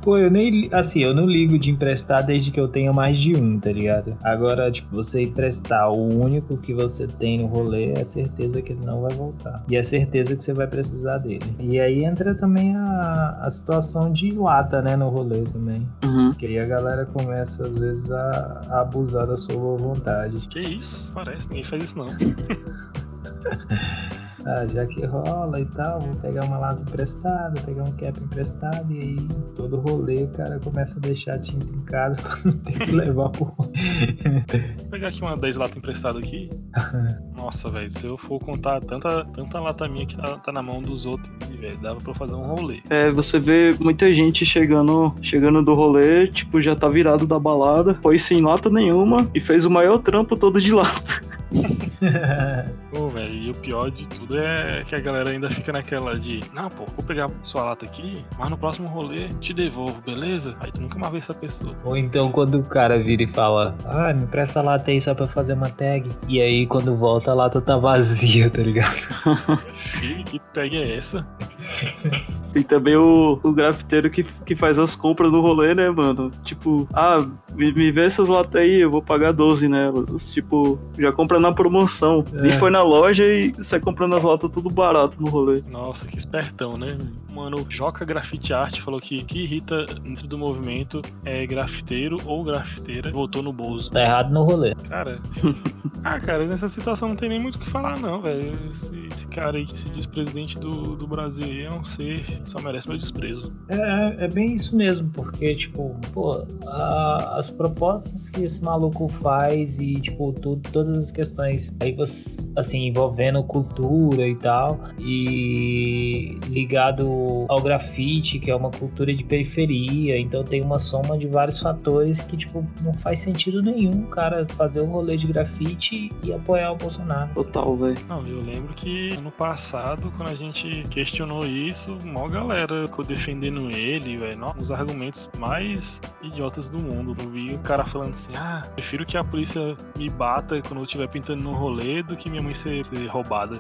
Pô, 0.03 0.17
eu 0.17 0.31
nem. 0.31 0.69
Assim, 0.73 1.03
eu 1.03 1.15
não 1.15 1.27
ligo 1.27 1.59
de 1.59 1.71
emprestar 1.71 2.25
desde 2.25 2.51
que 2.51 2.59
eu 2.59 2.67
tenha 2.67 2.93
mais 2.93 3.19
de 3.19 3.37
um, 3.37 3.59
tá 3.59 3.71
ligado? 3.71 4.17
Agora, 4.25 4.71
tipo, 4.71 4.95
você 4.95 5.23
emprestar 5.23 5.91
o 5.91 6.25
único 6.25 6.57
que 6.57 6.73
você 6.73 7.07
tem 7.07 7.39
no 7.39 7.47
rolê 7.47 7.93
é 7.93 8.05
certeza 8.05 8.63
que 8.63 8.73
ele 8.73 8.85
não 8.85 9.03
vai 9.03 9.13
voltar. 9.13 9.63
E 9.69 9.77
é 9.77 9.83
certeza 9.83 10.35
que 10.35 10.43
você 10.43 10.55
vai 10.55 10.67
precisar 10.67 11.19
dele. 11.19 11.45
E 11.61 11.79
aí 11.79 12.05
entra 12.05 12.35
também 12.35 12.75
a, 12.77 13.39
a 13.43 13.51
situação 13.51 14.13
de 14.13 14.31
lata, 14.31 14.81
né, 14.81 14.97
no 14.97 15.09
rolê 15.09 15.43
também. 15.43 15.87
Uhum. 16.05 16.33
Que 16.33 16.47
aí 16.47 16.59
a 16.59 16.67
galera 16.67 17.05
começa, 17.05 17.67
às 17.67 17.77
vezes, 17.77 18.11
a, 18.11 18.63
a 18.71 18.81
abusar 18.81 19.27
da 19.27 19.37
sua 19.37 19.57
boa 19.57 19.77
vontade. 19.77 20.49
Que 20.49 20.61
isso? 20.61 21.11
Parece, 21.13 21.47
ninguém 21.49 21.65
faz 21.65 21.85
isso 21.85 21.99
não. 21.99 22.09
ah, 24.47 24.67
já 24.67 24.87
que 24.87 25.05
rola 25.05 25.61
e 25.61 25.65
tal, 25.67 26.01
vou 26.01 26.17
pegar 26.17 26.45
uma 26.45 26.59
lata 26.59 26.83
emprestada, 26.83 27.61
pegar 27.63 27.83
um 27.83 27.93
cap 27.93 28.21
emprestado 28.23 28.93
e 28.93 28.99
aí 28.99 29.29
todo 29.55 29.77
rolê 29.77 30.25
o 30.25 30.29
cara 30.29 30.59
começa 30.61 30.97
a 30.97 31.01
deixar 31.01 31.39
tinta 31.41 31.67
em 31.67 31.81
casa 31.83 32.21
quando 32.23 32.59
tem 32.63 32.75
que 32.75 32.91
levar 32.93 33.31
pro. 33.31 33.47
Vou 33.47 34.89
pegar 34.91 35.09
aqui 35.09 35.23
uma 35.23 35.37
10 35.37 35.57
latas 35.57 35.77
emprestadas 35.77 36.17
aqui. 36.19 36.51
Nossa, 37.37 37.69
velho, 37.69 37.93
se 37.93 38.07
eu 38.07 38.17
for 38.17 38.39
contar 38.41 38.81
tanta, 38.81 39.25
tanta 39.27 39.61
lata 39.61 39.89
minha 39.89 40.07
que 40.07 40.17
tá, 40.17 40.39
tá 40.39 40.53
na 40.53 40.63
mão 40.63 40.81
dos 40.81 41.07
outros, 41.07 41.31
velho, 41.49 41.79
dava 41.79 41.99
pra 41.99 42.15
fazer 42.15 42.35
um 42.35 42.55
rolê. 42.55 42.81
É, 42.91 43.11
você 43.11 43.39
vê 43.39 43.71
muita 43.81 44.13
gente 44.13 44.47
chegando, 44.47 45.15
chegando 45.23 45.63
do 45.63 45.75
rolê, 45.75 46.29
tipo, 46.29 46.61
já 46.61 46.75
tá 46.75 46.89
virado 46.89 47.27
da 47.27 47.39
balada, 47.39 47.95
foi 48.03 48.19
sem 48.19 48.41
lata 48.41 48.71
nenhuma 48.71 49.29
e 49.35 49.41
fez 49.41 49.65
o 49.65 49.71
maior 49.71 49.99
trampo 49.99 50.37
todo 50.37 50.61
de 50.61 50.73
lata. 50.73 51.38
Pô, 52.93 53.09
velho, 53.09 53.35
e 53.35 53.51
o 53.51 53.55
pior 53.55 53.91
de 53.91 54.07
tudo 54.07 54.39
é 54.39 54.85
que 54.85 54.95
a 54.95 55.01
galera 55.01 55.31
ainda 55.31 55.51
fica 55.51 55.73
naquela 55.73 56.19
de, 56.19 56.41
não, 56.53 56.69
pô, 56.69 56.85
vou 56.97 57.05
pegar 57.05 57.29
sua 57.43 57.65
lata 57.65 57.85
aqui, 57.85 58.25
mas 58.39 58.51
no 58.51 58.59
próximo 58.59 58.89
rolê 58.89 59.29
te 59.41 59.55
devolvo, 59.55 60.01
beleza? 60.03 60.57
Aí 60.61 60.71
tu 60.71 60.81
nunca 60.81 60.99
mais 60.99 61.13
vê 61.13 61.19
essa 61.19 61.35
pessoa. 61.35 61.75
Ou 61.85 61.97
então 61.97 62.31
quando 62.31 62.59
o 62.59 62.63
cara 62.63 62.99
vira 62.99 63.23
e 63.23 63.27
fala, 63.27 63.75
ah, 63.87 64.13
me 64.13 64.27
presta 64.27 64.61
a 64.61 64.63
lata 64.63 64.91
aí 64.91 65.01
só 65.01 65.15
pra 65.15 65.27
fazer 65.27 65.55
uma 65.55 65.71
tag. 65.71 66.09
E 66.29 66.41
aí 66.41 66.67
quando 66.67 66.97
volta 66.97 67.31
a 67.31 67.35
lata 67.35 67.61
tá 67.61 67.77
vazia, 67.77 68.51
tá 68.51 68.63
ligado? 68.63 68.95
Filho, 70.01 70.25
que 70.25 70.39
tag 70.53 70.77
é 70.77 70.97
essa? 70.97 71.27
Tem 72.53 72.63
também 72.63 72.97
o, 72.97 73.39
o 73.43 73.53
grafiteiro 73.53 74.09
que, 74.09 74.23
que 74.23 74.57
faz 74.57 74.79
as 74.79 74.95
compras 74.95 75.31
do 75.31 75.41
rolê, 75.41 75.75
né, 75.75 75.91
mano? 75.91 76.31
Tipo, 76.45 76.89
ah, 76.95 77.19
me, 77.55 77.73
me 77.73 77.93
vê 77.93 78.07
essas 78.07 78.29
latas 78.29 78.61
aí, 78.61 78.81
eu 78.81 78.91
vou 78.91 79.03
pagar 79.03 79.33
12 79.33 79.69
nelas. 79.69 80.31
Tipo, 80.33 80.79
já 80.99 81.13
compra 81.13 81.38
na 81.39 81.53
promoção. 81.53 82.25
É. 82.43 82.59
Foi 82.59 82.71
na 82.71 82.83
loja 82.83 83.25
e 83.25 83.53
sai 83.63 83.81
comprando 83.81 84.17
as 84.17 84.25
latas 84.25 84.51
tudo 84.51 84.71
barato 84.71 85.21
no 85.21 85.29
rolê. 85.29 85.63
Nossa, 85.71 86.07
que 86.07 86.17
espertão, 86.17 86.77
né? 86.77 86.97
Mano, 87.33 87.65
Joca 87.69 88.05
Grafite 88.05 88.53
Art 88.53 88.81
falou 88.81 89.01
que 89.01 89.23
que 89.25 89.45
irrita 89.45 89.85
dentro 90.03 90.27
do 90.27 90.39
movimento 90.39 91.03
é 91.25 91.47
grafiteiro 91.47 92.17
ou 92.25 92.43
grafiteira 92.43 93.11
voltou 93.11 93.43
no 93.43 93.53
bolso. 93.53 93.91
Tá 93.91 94.03
errado 94.03 94.33
no 94.33 94.45
rolê. 94.45 94.75
Cara, 94.89 95.19
ah, 96.05 96.19
cara, 96.21 96.47
nessa 96.47 96.69
situação 96.69 97.09
não 97.09 97.17
tem 97.17 97.29
nem 97.29 97.41
muito 97.41 97.57
o 97.57 97.59
que 97.59 97.71
falar, 97.71 97.99
não, 98.01 98.21
velho. 98.21 98.53
Esse, 98.71 99.07
esse, 99.07 99.27
cara 99.27 99.59
aí 99.59 99.67
que 99.67 99.79
se 99.79 99.89
diz 99.91 100.07
presidente 100.07 100.59
do, 100.59 100.97
do 100.97 101.07
Brasil 101.07 101.45
aí 101.45 101.63
é 101.63 101.71
um 101.71 101.85
ser 101.85 102.23
que 102.23 102.51
só 102.51 102.61
merece 102.61 102.89
meu 102.89 102.99
desprezo. 102.99 103.53
É, 103.69 104.25
é 104.25 104.29
bem 104.29 104.55
isso 104.55 104.75
mesmo, 104.75 105.09
porque, 105.11 105.55
tipo, 105.55 105.97
pô, 106.13 106.45
a, 106.67 107.37
as 107.39 107.51
propostas 107.51 108.31
que 108.31 108.45
esse 108.45 108.63
maluco 108.63 109.09
faz 109.21 109.79
e, 109.79 109.95
tipo, 110.01 110.33
tudo, 110.33 110.63
todas 110.71 110.99
as 110.99 111.11
questões 111.11 111.28
aí 111.39 111.93
você, 111.93 112.49
assim, 112.57 112.87
envolvendo 112.87 113.43
cultura 113.43 114.27
e 114.27 114.37
tal, 114.37 114.79
e 115.01 116.39
ligado 116.49 117.47
ao 117.49 117.61
grafite, 117.61 118.39
que 118.39 118.51
é 118.51 118.55
uma 118.55 118.71
cultura 118.71 119.13
de 119.13 119.25
periferia, 119.25 120.19
então 120.19 120.45
tem 120.45 120.63
uma 120.63 120.79
soma 120.79 121.19
de 121.19 121.27
vários 121.27 121.61
fatores 121.61 122.21
que, 122.21 122.37
tipo, 122.37 122.65
não 122.83 122.95
faz 122.95 123.19
sentido 123.19 123.61
nenhum 123.63 124.03
cara 124.07 124.47
fazer 124.51 124.81
um 124.83 124.87
rolê 124.87 125.17
de 125.17 125.27
grafite 125.27 126.13
e 126.23 126.33
apoiar 126.33 126.73
o 126.73 126.77
Bolsonaro. 126.77 127.31
Total, 127.35 127.77
velho. 127.77 127.97
Não, 128.09 128.23
eu 128.25 128.41
lembro 128.41 128.75
que 128.75 129.15
ano 129.15 129.31
passado, 129.33 130.13
quando 130.17 130.31
a 130.31 130.37
gente 130.37 130.83
questionou 130.89 131.45
isso, 131.45 131.97
mó 132.05 132.29
galera 132.29 132.87
ficou 132.87 133.05
defendendo 133.05 133.69
ele, 133.75 134.17
velho. 134.17 134.39
Os 134.59 134.71
argumentos 134.71 135.29
mais 135.39 136.01
idiotas 136.23 136.69
do 136.69 136.79
mundo. 136.79 137.17
Eu 137.19 137.31
vi 137.31 137.55
o 137.55 137.59
cara 137.59 137.85
falando 137.85 138.11
assim: 138.11 138.33
ah, 138.37 138.63
prefiro 138.75 139.07
que 139.07 139.17
a 139.17 139.25
polícia 139.25 139.77
me 139.97 140.09
bata 140.09 140.61
quando 140.63 140.81
eu 140.81 140.85
estiver 140.85 141.09
pintando 141.19 141.43
no 141.43 141.53
rolê 141.53 142.03
do 142.03 142.17
que 142.17 142.31
minha 142.31 142.43
mãe 142.43 142.55
ser, 142.55 142.85
ser 142.85 143.07
roubada. 143.07 143.59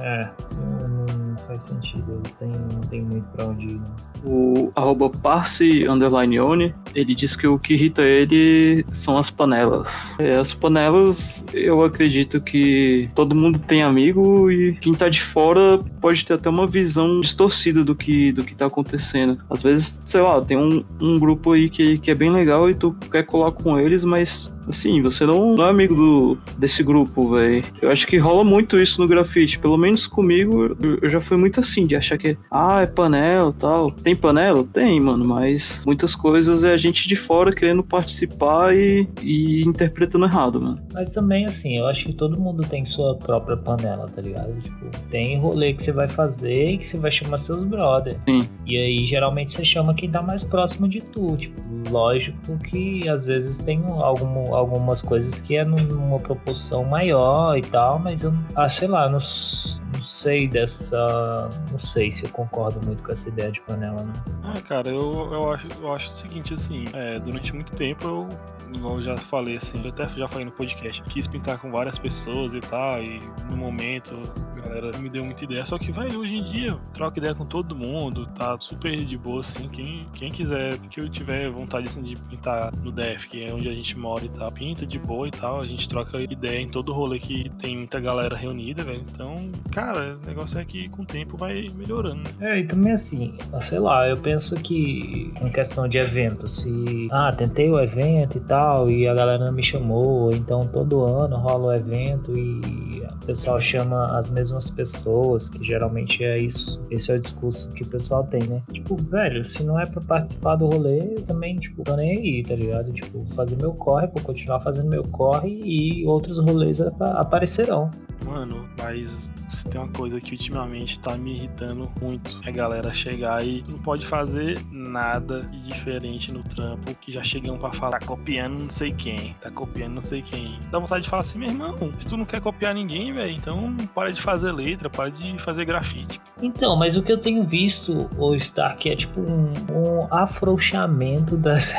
É, 0.00 0.30
não, 0.54 1.36
faz 1.46 1.64
sentido, 1.64 2.12
não 2.12 2.22
tem, 2.22 2.48
não 2.48 2.80
tem 2.82 3.02
muito 3.02 3.26
pra 3.30 3.46
onde 3.46 3.66
ir. 3.66 3.80
Não. 3.80 4.10
O 4.22 4.72
arroba 4.76 5.08
Parse 5.08 5.88
Underline 5.88 6.38
One, 6.38 6.74
ele 6.94 7.14
diz 7.14 7.34
que 7.34 7.46
o 7.46 7.58
que 7.58 7.74
irrita 7.74 8.02
ele 8.02 8.84
são 8.92 9.16
as 9.16 9.30
panelas. 9.30 10.14
É, 10.18 10.36
as 10.36 10.52
panelas, 10.52 11.42
eu 11.54 11.82
acredito 11.82 12.40
que 12.40 13.08
todo 13.14 13.34
mundo 13.34 13.58
tem 13.58 13.82
amigo 13.82 14.50
e 14.50 14.74
quem 14.74 14.92
tá 14.92 15.08
de 15.08 15.22
fora 15.22 15.78
pode 16.00 16.24
ter 16.24 16.34
até 16.34 16.50
uma 16.50 16.66
visão 16.66 17.20
distorcida 17.20 17.82
do 17.82 17.94
que, 17.94 18.30
do 18.32 18.44
que 18.44 18.54
tá 18.54 18.66
acontecendo. 18.66 19.38
Às 19.48 19.62
vezes, 19.62 19.98
sei 20.04 20.20
lá, 20.20 20.40
tem 20.40 20.56
um, 20.56 20.84
um 21.00 21.18
grupo 21.18 21.52
aí 21.52 21.70
que, 21.70 21.98
que 21.98 22.10
é 22.10 22.14
bem 22.14 22.30
legal 22.30 22.68
e 22.68 22.74
tu 22.74 22.94
quer 23.10 23.24
colar 23.24 23.52
com 23.52 23.78
eles, 23.78 24.04
mas 24.04 24.52
assim, 24.70 25.02
você 25.02 25.26
não, 25.26 25.54
não 25.54 25.66
é 25.66 25.70
amigo 25.70 25.94
do, 25.94 26.38
desse 26.58 26.82
grupo, 26.82 27.30
velho. 27.30 27.62
Eu 27.80 27.90
acho 27.90 28.06
que 28.06 28.18
rola 28.18 28.44
muito 28.44 28.76
isso 28.76 29.00
no 29.00 29.08
grafite. 29.08 29.58
Pelo 29.58 29.76
menos 29.76 30.06
comigo, 30.06 30.76
eu, 30.80 30.98
eu 31.02 31.08
já 31.08 31.20
fui 31.20 31.36
muito 31.36 31.60
assim, 31.60 31.86
de 31.86 31.96
achar 31.96 32.18
que, 32.18 32.36
ah, 32.50 32.82
é 32.82 32.86
panela 32.86 33.54
tal. 33.58 33.90
Tem 33.90 34.16
panela? 34.16 34.64
Tem, 34.64 35.00
mano, 35.00 35.24
mas 35.24 35.82
muitas 35.84 36.14
coisas 36.14 36.64
é 36.64 36.72
a 36.72 36.76
gente 36.76 37.08
de 37.08 37.16
fora 37.16 37.54
querendo 37.54 37.82
participar 37.82 38.74
e, 38.74 39.08
e 39.22 39.62
interpretando 39.62 40.24
errado, 40.24 40.60
mano. 40.62 40.80
Mas 40.92 41.10
também, 41.10 41.44
assim, 41.44 41.78
eu 41.78 41.86
acho 41.86 42.06
que 42.06 42.12
todo 42.12 42.38
mundo 42.38 42.62
tem 42.62 42.84
sua 42.84 43.16
própria 43.16 43.56
panela, 43.56 44.06
tá 44.06 44.22
ligado? 44.22 44.52
Tipo, 44.60 44.86
tem 45.10 45.38
rolê 45.38 45.72
que 45.74 45.82
você 45.82 45.92
vai 45.92 46.08
fazer 46.08 46.66
e 46.66 46.78
que 46.78 46.86
você 46.86 46.98
vai 46.98 47.10
chamar 47.10 47.38
seus 47.38 47.62
brother. 47.62 48.16
Sim. 48.28 48.40
E 48.66 48.76
aí, 48.76 49.06
geralmente, 49.06 49.52
você 49.52 49.64
chama 49.64 49.94
quem 49.94 50.10
tá 50.10 50.22
mais 50.22 50.42
próximo 50.42 50.88
de 50.88 51.00
tu. 51.00 51.36
Tipo, 51.36 51.60
lógico 51.90 52.58
que 52.58 53.08
às 53.08 53.24
vezes 53.24 53.58
tem 53.58 53.82
algum, 53.86 54.54
algumas 54.60 55.02
coisas 55.02 55.40
que 55.40 55.56
é 55.56 55.64
numa 55.64 56.18
proporção 56.18 56.84
maior 56.84 57.56
e 57.56 57.62
tal, 57.62 57.98
mas 57.98 58.22
eu, 58.22 58.32
ah, 58.54 58.68
sei 58.68 58.88
lá, 58.88 59.06
não, 59.06 59.18
não 59.18 60.04
sei 60.04 60.46
dessa. 60.46 61.50
Não 61.70 61.78
sei 61.78 62.10
se 62.10 62.24
eu 62.24 62.30
concordo 62.30 62.84
muito 62.86 63.02
com 63.02 63.12
essa 63.12 63.28
ideia 63.28 63.50
de 63.50 63.60
panela, 63.62 64.02
não. 64.02 64.40
Ah, 64.42 64.60
cara, 64.62 64.88
eu, 64.88 65.32
eu, 65.32 65.52
acho, 65.52 65.66
eu 65.80 65.92
acho 65.92 66.08
o 66.08 66.12
seguinte, 66.12 66.54
assim, 66.54 66.84
é, 66.92 67.18
durante 67.18 67.52
muito 67.54 67.72
tempo 67.72 68.06
eu, 68.06 68.28
igual 68.74 68.96
eu 68.96 69.02
já 69.02 69.16
falei, 69.16 69.56
assim, 69.56 69.82
eu 69.82 69.90
até 69.90 70.08
já 70.08 70.28
falei 70.28 70.44
no 70.44 70.52
podcast, 70.52 71.02
quis 71.04 71.26
pintar 71.26 71.58
com 71.58 71.70
várias 71.70 71.98
pessoas 71.98 72.54
e 72.54 72.60
tal, 72.60 73.02
e 73.02 73.20
no 73.48 73.56
momento 73.56 74.14
a 74.56 74.60
galera 74.60 74.98
me 74.98 75.08
deu 75.08 75.24
muita 75.24 75.44
ideia, 75.44 75.64
só 75.66 75.78
que, 75.78 75.92
vai, 75.92 76.08
hoje 76.14 76.36
em 76.36 76.44
dia, 76.44 76.68
eu 76.68 76.80
troco 76.92 77.18
ideia 77.18 77.34
com 77.34 77.44
todo 77.44 77.76
mundo, 77.76 78.26
tá 78.36 78.58
super 78.58 78.96
de 78.96 79.16
boa, 79.16 79.40
assim, 79.40 79.68
quem, 79.68 80.06
quem 80.12 80.30
quiser, 80.30 80.76
que 80.90 81.00
eu 81.00 81.08
tiver 81.08 81.50
vontade, 81.50 81.88
assim, 81.88 82.02
de 82.02 82.16
pintar 82.16 82.72
no 82.76 82.90
DF, 82.90 83.28
que 83.28 83.44
é 83.44 83.52
onde 83.52 83.68
a 83.68 83.72
gente 83.72 83.96
mora 83.96 84.24
e 84.24 84.28
tal, 84.30 84.39
pinta 84.48 84.86
de 84.86 84.98
boa 84.98 85.26
e 85.26 85.30
tal, 85.32 85.60
a 85.60 85.66
gente 85.66 85.88
troca 85.88 86.20
ideia 86.20 86.60
em 86.60 86.68
todo 86.68 86.92
rolê 86.92 87.18
que 87.18 87.50
tem 87.60 87.76
muita 87.76 87.98
galera 87.98 88.36
reunida, 88.36 88.84
velho, 88.84 89.02
então, 89.12 89.34
cara, 89.72 90.16
o 90.22 90.26
negócio 90.26 90.58
é 90.58 90.64
que 90.64 90.88
com 90.90 91.02
o 91.02 91.06
tempo 91.06 91.36
vai 91.36 91.66
melhorando, 91.76 92.22
né? 92.38 92.52
É, 92.52 92.58
e 92.60 92.66
também 92.66 92.92
assim, 92.92 93.34
sei 93.60 93.78
lá, 93.80 94.08
eu 94.08 94.16
penso 94.16 94.54
que 94.54 95.32
em 95.40 95.50
questão 95.50 95.88
de 95.88 95.98
evento, 95.98 96.46
se 96.46 97.08
ah, 97.10 97.32
tentei 97.32 97.70
o 97.70 97.80
evento 97.80 98.38
e 98.38 98.40
tal, 98.40 98.90
e 98.90 99.08
a 99.08 99.14
galera 99.14 99.44
não 99.44 99.52
me 99.52 99.62
chamou, 99.62 100.30
então 100.30 100.60
todo 100.60 101.04
ano 101.04 101.36
rola 101.36 101.68
o 101.68 101.72
evento 101.74 102.38
e 102.38 103.00
o 103.22 103.26
pessoal 103.26 103.60
chama 103.60 104.18
as 104.18 104.28
mesmas 104.28 104.70
pessoas, 104.70 105.48
que 105.48 105.64
geralmente 105.64 106.22
é 106.24 106.38
isso. 106.38 106.80
Esse 106.90 107.12
é 107.12 107.16
o 107.16 107.18
discurso 107.18 107.70
que 107.70 107.82
o 107.82 107.86
pessoal 107.86 108.24
tem, 108.24 108.42
né? 108.44 108.62
Tipo, 108.72 108.96
velho, 108.96 109.44
se 109.44 109.62
não 109.62 109.78
é 109.78 109.86
pra 109.86 110.00
participar 110.00 110.56
do 110.56 110.66
rolê, 110.66 110.98
eu 110.98 111.22
também, 111.22 111.56
tipo, 111.56 111.82
tô 111.82 111.96
nem 111.96 112.18
aí, 112.18 112.42
tá 112.42 112.54
ligado? 112.54 112.92
Tipo, 112.92 113.24
fazer 113.34 113.56
meu 113.56 113.72
corre, 113.72 114.06
vou 114.08 114.22
continuar 114.30 114.60
fazendo 114.60 114.88
meu 114.88 115.02
corre 115.04 115.60
e 115.64 116.06
outros 116.06 116.38
rolês 116.38 116.80
ap- 116.80 117.02
aparecerão. 117.02 117.90
Mano, 118.24 118.68
mas 118.78 119.30
se 119.50 119.64
tem 119.68 119.80
uma 119.80 119.88
coisa 119.88 120.20
que 120.20 120.32
ultimamente 120.32 120.98
tá 121.00 121.16
me 121.16 121.36
irritando 121.36 121.90
muito, 122.00 122.40
é 122.44 122.48
a 122.48 122.52
galera 122.52 122.92
chegar 122.92 123.44
e 123.44 123.64
não 123.68 123.78
pode 123.78 124.06
fazer 124.06 124.58
nada 124.70 125.40
de 125.40 125.60
diferente 125.62 126.32
no 126.32 126.42
trampo, 126.42 126.94
que 126.96 127.12
já 127.12 127.22
chegam 127.22 127.58
pra 127.58 127.72
falar, 127.72 127.98
tá 127.98 128.06
copiando 128.06 128.62
não 128.62 128.70
sei 128.70 128.92
quem, 128.92 129.34
tá 129.40 129.50
copiando 129.50 129.94
não 129.94 130.00
sei 130.00 130.22
quem. 130.22 130.58
Dá 130.70 130.78
vontade 130.78 131.04
de 131.04 131.10
falar 131.10 131.22
assim, 131.22 131.38
meu 131.38 131.48
irmão, 131.48 131.76
se 131.98 132.06
tu 132.06 132.16
não 132.16 132.24
quer 132.24 132.40
copiar 132.40 132.74
ninguém, 132.74 133.12
velho, 133.12 133.32
então 133.32 133.76
para 133.94 134.12
de 134.12 134.20
fazer 134.20 134.52
letra, 134.52 134.88
para 134.88 135.10
de 135.10 135.38
fazer 135.38 135.64
grafite. 135.64 136.20
Então, 136.42 136.76
mas 136.76 136.96
o 136.96 137.02
que 137.02 137.12
eu 137.12 137.18
tenho 137.18 137.44
visto, 137.44 138.08
o 138.16 138.34
Stark, 138.34 138.90
é 138.90 138.96
tipo 138.96 139.20
um, 139.20 139.52
um 139.72 140.08
afrouxamento 140.10 141.36
das 141.36 141.74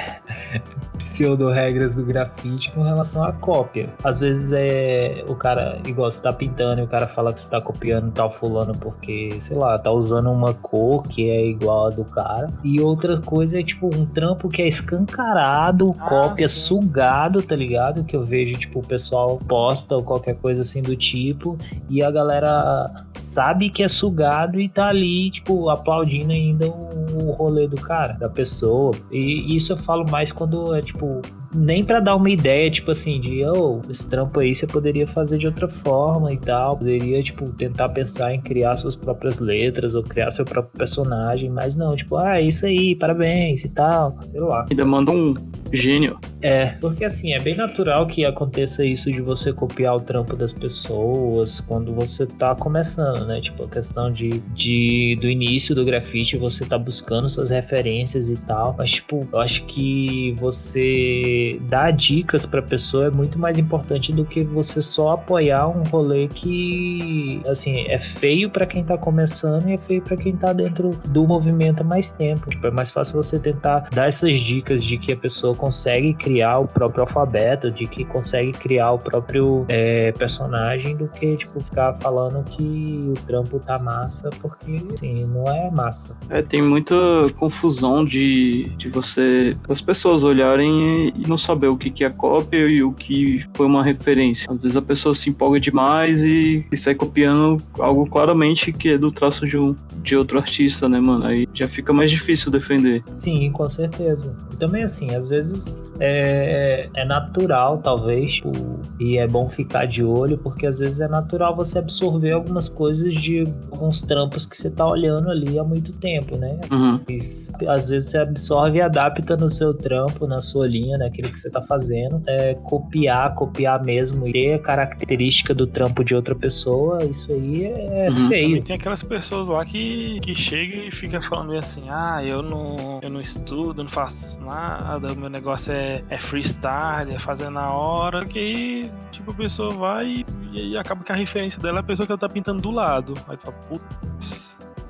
pseudo-regras 0.97 1.95
do 1.95 2.05
grafite 2.05 2.71
com 2.71 2.83
relação 2.83 3.23
à 3.23 3.31
cópia. 3.31 3.93
Às 4.03 4.19
vezes 4.19 4.51
é 4.53 5.23
o 5.27 5.35
cara, 5.35 5.81
igual 5.85 6.09
você 6.09 6.21
tá 6.21 6.30
pintando 6.33 6.81
e 6.81 6.83
o 6.83 6.87
cara 6.87 7.07
fala 7.07 7.31
que 7.33 7.39
você 7.39 7.49
tá 7.49 7.59
copiando 7.61 8.11
tal 8.11 8.31
fulano 8.31 8.73
porque, 8.77 9.29
sei 9.43 9.57
lá, 9.57 9.77
tá 9.77 9.91
usando 9.91 10.29
uma 10.31 10.53
cor 10.53 11.03
que 11.03 11.29
é 11.29 11.45
igual 11.45 11.87
a 11.87 11.89
do 11.89 12.03
cara. 12.05 12.49
E 12.63 12.79
outra 12.81 13.19
coisa 13.19 13.59
é 13.59 13.63
tipo 13.63 13.87
um 13.95 14.05
trampo 14.05 14.49
que 14.49 14.61
é 14.61 14.67
escancarado, 14.67 15.93
Ah, 15.99 16.05
cópia 16.07 16.47
sim. 16.47 16.55
sugado, 16.61 17.41
tá 17.41 17.55
ligado? 17.55 18.03
Que 18.03 18.15
eu 18.15 18.23
vejo, 18.23 18.57
tipo, 18.57 18.79
o 18.79 18.85
pessoal 18.85 19.37
posta 19.47 19.95
ou 19.95 20.03
qualquer 20.03 20.35
coisa 20.35 20.61
assim 20.61 20.81
do 20.81 20.95
tipo 20.95 21.57
e 21.89 22.03
a 22.03 22.11
galera 22.11 22.85
sabe 23.11 23.69
que 23.69 23.83
é 23.83 23.87
sugado 23.87 24.59
e 24.59 24.67
tá 24.69 24.87
ali, 24.87 25.29
tipo, 25.29 25.69
aplaudindo 25.69 26.31
ainda 26.31 26.67
o, 26.67 27.27
o 27.27 27.31
rolê 27.31 27.67
do 27.67 27.75
cara, 27.77 28.13
da 28.13 28.29
pessoa. 28.29 28.91
E 29.11 29.55
isso 29.55 29.73
eu 29.73 29.77
falo 29.77 30.05
mais 30.09 30.31
quando 30.31 30.75
é, 30.75 30.81
tipo, 30.81 31.21
nem 31.53 31.83
pra 31.83 31.99
dar 31.99 32.15
uma 32.15 32.29
ideia, 32.29 32.69
tipo 32.69 32.91
assim, 32.91 33.19
de, 33.19 33.43
oh, 33.45 33.81
esse 33.89 34.07
trampo 34.07 34.39
aí 34.39 34.53
você 34.53 34.65
poderia 34.65 35.07
fazer 35.07 35.37
de 35.37 35.47
outra 35.47 35.67
forma 35.67 36.31
e 36.31 36.37
tal. 36.37 36.77
Poderia, 36.77 37.21
tipo, 37.21 37.49
tentar 37.51 37.89
pensar 37.89 38.33
em 38.33 38.41
criar 38.41 38.75
suas 38.77 38.95
próprias 38.95 39.39
letras 39.39 39.95
ou 39.95 40.03
criar 40.03 40.31
seu 40.31 40.45
próprio 40.45 40.77
personagem, 40.77 41.49
mas 41.49 41.75
não, 41.75 41.95
tipo, 41.95 42.17
ah, 42.17 42.39
é 42.39 42.43
isso 42.43 42.65
aí, 42.65 42.95
parabéns 42.95 43.65
e 43.65 43.69
tal, 43.69 44.17
sei 44.27 44.39
lá. 44.39 44.65
Ainda 44.69 44.85
manda 44.85 45.11
um 45.11 45.33
gênio. 45.73 46.17
É, 46.41 46.67
porque 46.81 47.05
assim, 47.05 47.33
é 47.33 47.39
bem 47.39 47.55
natural 47.55 48.07
que 48.07 48.25
aconteça 48.25 48.83
isso 48.83 49.11
de 49.11 49.21
você 49.21 49.53
copiar 49.53 49.95
o 49.95 50.01
trampo 50.01 50.35
das 50.35 50.53
pessoas 50.53 51.61
quando 51.61 51.93
você 51.93 52.25
tá 52.25 52.55
começando, 52.55 53.25
né? 53.25 53.39
Tipo, 53.41 53.63
a 53.63 53.67
questão 53.67 54.11
de, 54.11 54.39
de 54.53 55.17
do 55.21 55.29
início 55.29 55.75
do 55.75 55.85
grafite, 55.85 56.37
você 56.37 56.65
tá 56.65 56.77
buscando 56.77 57.29
suas 57.29 57.49
referências 57.49 58.29
e 58.29 58.37
tal. 58.37 58.75
Mas, 58.77 58.91
tipo, 58.91 59.27
eu 59.31 59.39
acho 59.39 59.63
que 59.65 60.33
você 60.39 61.40
dar 61.61 61.91
dicas 61.91 62.45
pra 62.45 62.61
pessoa 62.61 63.07
é 63.07 63.09
muito 63.09 63.39
mais 63.39 63.57
importante 63.57 64.11
do 64.11 64.25
que 64.25 64.43
você 64.43 64.81
só 64.81 65.13
apoiar 65.13 65.67
um 65.67 65.83
rolê 65.83 66.27
que, 66.27 67.41
assim, 67.47 67.85
é 67.87 67.97
feio 67.97 68.49
pra 68.49 68.65
quem 68.65 68.83
tá 68.83 68.97
começando 68.97 69.69
e 69.69 69.73
é 69.73 69.77
feio 69.77 70.01
pra 70.01 70.17
quem 70.17 70.35
tá 70.35 70.53
dentro 70.53 70.91
do 71.07 71.25
movimento 71.25 71.81
há 71.81 71.83
mais 71.83 72.11
tempo. 72.11 72.49
Tipo, 72.49 72.67
é 72.67 72.71
mais 72.71 72.89
fácil 72.91 73.21
você 73.21 73.39
tentar 73.39 73.89
dar 73.91 74.07
essas 74.07 74.37
dicas 74.37 74.83
de 74.83 74.97
que 74.97 75.11
a 75.11 75.17
pessoa 75.17 75.55
consegue 75.55 76.13
criar 76.13 76.59
o 76.59 76.67
próprio 76.67 77.03
alfabeto, 77.03 77.71
de 77.71 77.87
que 77.87 78.03
consegue 78.05 78.51
criar 78.51 78.91
o 78.91 78.99
próprio 78.99 79.65
é, 79.67 80.11
personagem, 80.13 80.95
do 80.95 81.07
que, 81.07 81.37
tipo, 81.37 81.61
ficar 81.61 81.93
falando 81.95 82.43
que 82.43 83.09
o 83.09 83.13
trampo 83.25 83.59
tá 83.59 83.79
massa, 83.79 84.29
porque, 84.41 84.81
assim, 84.93 85.25
não 85.25 85.43
é 85.47 85.69
massa. 85.71 86.17
É, 86.29 86.41
tem 86.41 86.61
muita 86.61 86.95
confusão 87.37 88.03
de, 88.03 88.69
de 88.77 88.89
você, 88.89 89.55
as 89.69 89.81
pessoas 89.81 90.23
olharem 90.23 91.13
e 91.15 91.27
não 91.31 91.37
saber 91.37 91.67
o 91.67 91.77
que, 91.77 91.89
que 91.89 92.03
é 92.03 92.09
cópia 92.11 92.67
e 92.67 92.83
o 92.83 92.91
que 92.91 93.45
foi 93.55 93.65
uma 93.65 93.83
referência. 93.83 94.51
Às 94.51 94.61
vezes 94.61 94.77
a 94.77 94.81
pessoa 94.81 95.15
se 95.15 95.29
empolga 95.29 95.59
demais 95.59 96.21
e, 96.23 96.65
e 96.71 96.77
sai 96.77 96.93
copiando 96.93 97.57
algo 97.79 98.05
claramente 98.05 98.71
que 98.71 98.89
é 98.89 98.97
do 98.97 99.11
traço 99.11 99.47
de, 99.47 99.57
um, 99.57 99.75
de 100.03 100.15
outro 100.15 100.37
artista, 100.37 100.87
né, 100.87 100.99
mano? 100.99 101.25
Aí 101.25 101.47
já 101.53 101.67
fica 101.67 101.93
mais 101.93 102.11
difícil 102.11 102.51
defender. 102.51 103.03
Sim, 103.13 103.49
com 103.51 103.67
certeza. 103.67 104.35
E 104.53 104.57
também, 104.57 104.83
assim, 104.83 105.15
às 105.15 105.27
vezes 105.27 105.81
é, 105.99 106.89
é 106.95 107.05
natural, 107.05 107.77
talvez, 107.77 108.33
tipo, 108.33 108.51
e 108.99 109.17
é 109.17 109.27
bom 109.27 109.49
ficar 109.49 109.85
de 109.85 110.03
olho, 110.03 110.37
porque 110.37 110.65
às 110.65 110.79
vezes 110.79 110.99
é 110.99 111.07
natural 111.07 111.55
você 111.55 111.79
absorver 111.79 112.33
algumas 112.33 112.67
coisas 112.67 113.13
de 113.13 113.43
alguns 113.71 114.01
trampos 114.01 114.45
que 114.45 114.57
você 114.57 114.69
tá 114.69 114.85
olhando 114.85 115.29
ali 115.29 115.59
há 115.59 115.63
muito 115.63 115.91
tempo, 115.93 116.37
né? 116.37 116.59
Uhum. 116.71 116.99
Mas, 117.07 117.51
às 117.67 117.87
vezes 117.87 118.09
você 118.09 118.17
absorve 118.17 118.79
e 118.79 118.81
adapta 118.81 119.37
no 119.37 119.49
seu 119.49 119.73
trampo, 119.73 120.25
na 120.25 120.41
sua 120.41 120.65
linha, 120.65 120.97
naquilo 121.21 121.31
que 121.33 121.39
você 121.39 121.49
tá 121.49 121.61
fazendo. 121.61 122.21
É, 122.27 122.55
copiar, 122.55 123.33
copiar 123.35 123.83
mesmo, 123.83 124.27
e 124.27 124.31
ter 124.31 124.53
a 124.55 124.59
característica 124.59 125.53
do 125.53 125.67
trampo 125.67 126.03
de 126.03 126.15
outra 126.15 126.35
pessoa, 126.35 127.03
isso 127.03 127.31
aí 127.31 127.65
é 127.65 128.09
Uhum. 128.09 128.27
feio. 128.27 128.47
Também 128.49 128.61
tem 128.63 128.75
aquelas 128.75 129.03
pessoas 129.03 129.47
lá 129.47 129.63
que, 129.63 130.19
que 130.21 130.35
chegam 130.35 130.83
e 130.85 130.91
ficam 130.91 131.21
falando 131.21 131.55
assim, 131.55 131.83
ah, 131.89 132.19
eu 132.23 132.41
não, 132.41 132.99
eu 133.01 133.09
não 133.09 133.21
estudo, 133.21 133.83
não 133.83 133.89
faço 133.89 134.41
nada, 134.41 135.13
o 135.13 135.17
meu 135.17 135.29
negócio 135.29 135.71
é, 135.71 136.01
é 136.09 136.19
freestyle, 136.19 137.13
é 137.13 137.19
fazer 137.19 137.49
na 137.49 137.71
hora, 137.71 138.25
que 138.25 138.39
aí, 138.39 138.91
tipo, 139.11 139.31
a 139.31 139.33
pessoa 139.33 139.69
vai 139.71 140.25
e, 140.51 140.71
e 140.71 140.77
acaba 140.77 141.03
que 141.03 141.11
a 141.11 141.15
referência 141.15 141.61
dela 141.61 141.79
é 141.79 141.81
a 141.81 141.83
pessoa 141.83 142.05
que 142.05 142.11
ela 142.11 142.19
tá 142.19 142.29
pintando 142.29 142.61
do 142.61 142.71
lado. 142.71 143.13
Aí 143.27 143.37
tu 143.37 143.45
fala, 143.45 143.57
putz. 143.67 144.40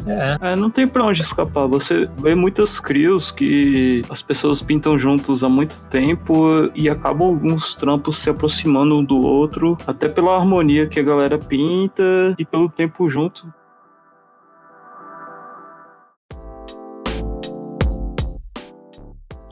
É. 0.05 0.51
É, 0.53 0.55
não 0.55 0.69
tem 0.69 0.87
pra 0.87 1.03
onde 1.03 1.21
escapar. 1.21 1.67
Você 1.67 2.09
vê 2.17 2.35
muitas 2.35 2.79
crios 2.79 3.31
que 3.31 4.01
as 4.09 4.21
pessoas 4.21 4.61
pintam 4.61 4.97
juntos 4.97 5.43
há 5.43 5.49
muito 5.49 5.79
tempo 5.89 6.69
e 6.73 6.89
acabam 6.89 7.27
alguns 7.27 7.75
trampos 7.75 8.19
se 8.19 8.29
aproximando 8.29 8.97
um 8.97 9.03
do 9.03 9.19
outro, 9.19 9.77
até 9.85 10.09
pela 10.09 10.35
harmonia 10.35 10.87
que 10.87 10.99
a 10.99 11.03
galera 11.03 11.37
pinta 11.37 12.03
e 12.37 12.45
pelo 12.45 12.69
tempo 12.69 13.09
junto. 13.09 13.51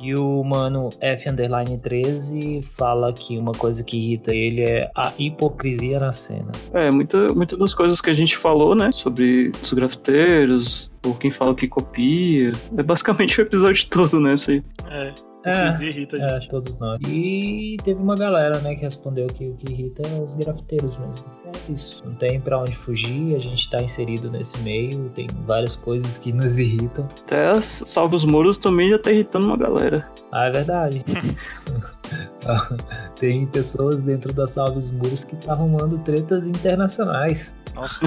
E 0.09 0.15
o 0.15 0.43
mano 0.43 0.89
F_13 0.99 2.63
fala 2.75 3.13
que 3.13 3.37
uma 3.37 3.51
coisa 3.51 3.83
que 3.83 3.95
irrita 3.95 4.33
ele 4.33 4.63
é 4.63 4.89
a 4.97 5.13
hipocrisia 5.19 5.99
na 5.99 6.11
cena. 6.11 6.51
É, 6.73 6.89
muita, 6.89 7.27
muita 7.35 7.55
das 7.55 7.75
coisas 7.75 8.01
que 8.01 8.09
a 8.09 8.13
gente 8.15 8.35
falou, 8.35 8.73
né, 8.73 8.91
sobre 8.91 9.51
os 9.61 9.71
grafiteiros, 9.71 10.91
ou 11.05 11.13
quem 11.13 11.29
fala 11.29 11.53
que 11.53 11.67
copia, 11.67 12.51
é 12.75 12.81
basicamente 12.81 13.39
o 13.39 13.43
episódio 13.43 13.85
todo, 13.91 14.19
né, 14.19 14.33
isso 14.33 14.49
aí. 14.49 14.63
É, 14.89 15.13
É, 15.49 15.83
irrita 15.83 16.17
a 16.17 16.25
é, 16.25 16.29
gente. 16.29 16.49
todos 16.49 16.77
nós. 16.77 16.99
E 17.07 17.77
teve 17.83 18.01
uma 18.01 18.15
galera, 18.15 18.59
né, 18.59 18.75
que 18.75 18.81
respondeu 18.81 19.27
que 19.27 19.47
o 19.47 19.55
que 19.55 19.71
irrita 19.71 20.01
é 20.07 20.21
os 20.21 20.35
grafiteiros 20.35 20.97
mesmo. 20.97 21.25
É 21.45 21.71
isso. 21.71 22.03
Não 22.05 22.13
tem 22.15 22.39
pra 22.39 22.59
onde 22.59 22.75
fugir, 22.75 23.35
a 23.35 23.39
gente 23.39 23.69
tá 23.69 23.81
inserido 23.81 24.29
nesse 24.29 24.61
meio, 24.61 25.09
tem 25.09 25.27
várias 25.45 25.75
coisas 25.75 26.17
que 26.17 26.31
nos 26.31 26.59
irritam. 26.59 27.07
Até 27.23 27.49
as 27.49 27.83
Salve 27.85 28.15
os 28.15 28.25
Muros 28.25 28.57
também 28.57 28.89
já 28.89 28.99
tá 28.99 29.11
irritando 29.11 29.47
uma 29.47 29.57
galera. 29.57 30.07
Ah, 30.31 30.45
é 30.45 30.51
verdade. 30.51 31.05
tem 33.19 33.45
pessoas 33.47 34.03
dentro 34.03 34.33
da 34.33 34.47
Salve 34.47 34.79
os 34.79 34.91
Muros 34.91 35.23
que 35.23 35.35
tá 35.35 35.53
arrumando 35.53 35.97
tretas 35.99 36.47
internacionais. 36.47 37.55
Nossa. 37.75 37.99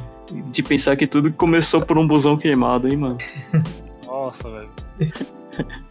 De 0.32 0.62
pensar 0.62 0.96
que 0.96 1.06
tudo 1.06 1.32
começou 1.32 1.84
por 1.84 1.98
um 1.98 2.06
busão 2.06 2.36
queimado, 2.36 2.88
hein, 2.88 2.96
mano. 2.96 3.18
Nossa, 4.06 4.50
velho. 4.50 4.70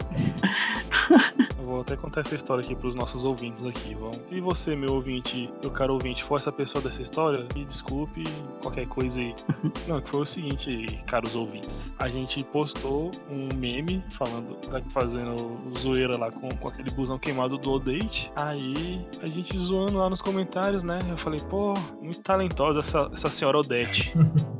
Eu 1.58 1.64
vou 1.64 1.80
até 1.82 1.96
contar 1.96 2.22
essa 2.22 2.34
história 2.34 2.64
aqui 2.64 2.74
pros 2.74 2.94
nossos 2.94 3.24
ouvintes 3.24 3.64
aqui. 3.66 3.94
Vamos. 3.94 4.16
Se 4.28 4.40
você, 4.40 4.76
meu 4.76 4.94
ouvinte, 4.94 5.52
meu 5.62 5.70
caro 5.70 5.94
ouvinte, 5.94 6.24
for 6.24 6.38
essa 6.38 6.50
pessoa 6.50 6.82
dessa 6.82 7.02
história, 7.02 7.46
me 7.54 7.64
desculpe 7.64 8.22
qualquer 8.62 8.86
coisa 8.86 9.18
aí. 9.18 9.34
Não, 9.86 10.00
que 10.00 10.10
foi 10.10 10.22
o 10.22 10.26
seguinte, 10.26 10.86
caros 11.06 11.34
ouvintes. 11.34 11.92
A 11.98 12.08
gente 12.08 12.42
postou 12.44 13.10
um 13.30 13.48
meme 13.56 14.02
falando, 14.16 14.56
fazendo 14.90 15.60
zoeira 15.78 16.16
lá 16.16 16.30
com, 16.30 16.48
com 16.48 16.68
aquele 16.68 16.90
busão 16.92 17.18
queimado 17.18 17.58
do 17.58 17.72
Odate. 17.72 18.30
Aí 18.36 19.04
a 19.22 19.28
gente 19.28 19.58
zoando 19.58 19.98
lá 19.98 20.08
nos 20.08 20.22
comentários, 20.22 20.82
né? 20.82 20.98
Eu 21.08 21.16
falei, 21.16 21.40
pô, 21.48 21.74
muito 22.00 22.20
talentosa 22.20 22.80
essa, 22.80 23.10
essa 23.12 23.28
senhora 23.28 23.58
Odete. 23.58 24.14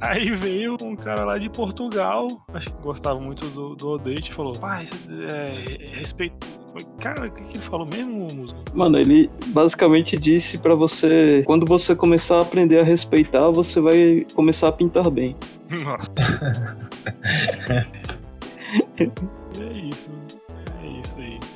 Aí 0.00 0.32
veio 0.34 0.76
um 0.82 0.94
cara 0.94 1.24
lá 1.24 1.38
de 1.38 1.48
Portugal, 1.48 2.26
acho 2.52 2.66
que 2.68 2.82
gostava 2.82 3.18
muito 3.18 3.46
do, 3.48 3.74
do 3.74 3.90
Odete, 3.90 4.30
e 4.30 4.34
falou: 4.34 4.52
Pai, 4.52 4.88
é, 5.32 5.98
respeito. 5.98 6.46
Cara, 7.00 7.26
o 7.26 7.30
que, 7.30 7.42
que 7.44 7.56
ele 7.56 7.64
falou 7.64 7.88
mesmo, 7.90 8.26
músico? 8.34 8.60
Mano, 8.74 8.98
ele 8.98 9.30
basicamente 9.46 10.14
disse 10.14 10.58
pra 10.58 10.74
você, 10.74 11.42
quando 11.46 11.64
você 11.64 11.94
começar 11.94 12.36
a 12.36 12.42
aprender 12.42 12.80
a 12.80 12.84
respeitar, 12.84 13.48
você 13.50 13.80
vai 13.80 14.26
começar 14.34 14.68
a 14.68 14.72
pintar 14.72 15.08
bem. 15.10 15.34
Nossa. 15.82 16.12
é 19.00 19.78
isso. 19.78 20.25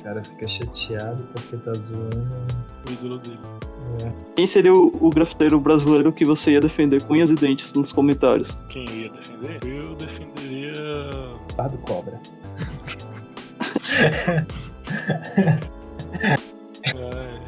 É 0.01 0.03
cara 0.03 0.23
fica 0.23 0.47
chateado 0.47 1.23
porque 1.33 1.57
tá 1.57 1.73
zoando. 1.73 2.27
O 2.89 2.91
ídolo 2.91 3.19
dele. 3.19 3.37
Quem 4.35 4.47
seria 4.47 4.73
o, 4.73 4.87
o 4.99 5.09
grafiteiro 5.11 5.59
brasileiro 5.59 6.11
que 6.11 6.25
você 6.25 6.51
ia 6.51 6.59
defender 6.59 7.03
com 7.03 7.13
unhas 7.13 7.29
e 7.29 7.35
dentes 7.35 7.71
nos 7.73 7.91
comentários? 7.91 8.57
Quem 8.69 8.83
eu 8.89 8.95
ia 8.95 9.11
defender? 9.11 9.59
Eu 9.63 9.95
defenderia. 9.95 10.73
Pardo 11.55 11.77
Cobra. 11.79 12.19
É, 16.83 17.41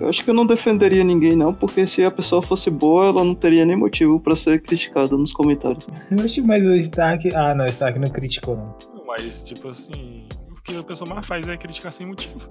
Eu 0.00 0.08
acho 0.08 0.24
que 0.24 0.30
eu 0.30 0.34
não 0.34 0.44
defenderia 0.44 1.04
ninguém 1.04 1.36
não, 1.36 1.54
porque 1.54 1.86
se 1.86 2.02
a 2.02 2.10
pessoa 2.10 2.42
fosse 2.42 2.68
boa, 2.68 3.06
ela 3.06 3.24
não 3.24 3.36
teria 3.36 3.64
nem 3.64 3.76
motivo 3.76 4.18
pra 4.18 4.34
ser 4.34 4.60
criticada 4.60 5.16
nos 5.16 5.32
comentários. 5.32 5.86
Oxe, 6.20 6.40
mas 6.40 6.64
o 6.64 6.74
Stark. 6.74 7.32
Ah, 7.36 7.54
não, 7.54 7.64
o 7.64 7.68
Stark 7.68 7.98
não 8.00 8.08
criticou, 8.08 8.56
não. 8.56 8.76
mas, 9.06 9.42
tipo 9.42 9.68
assim. 9.68 10.24
O 10.62 10.64
que 10.64 10.78
a 10.78 10.82
pessoa 10.84 11.12
mais 11.12 11.26
faz 11.26 11.48
é 11.48 11.56
criticar 11.56 11.92
sem 11.92 12.06
motivo. 12.06 12.48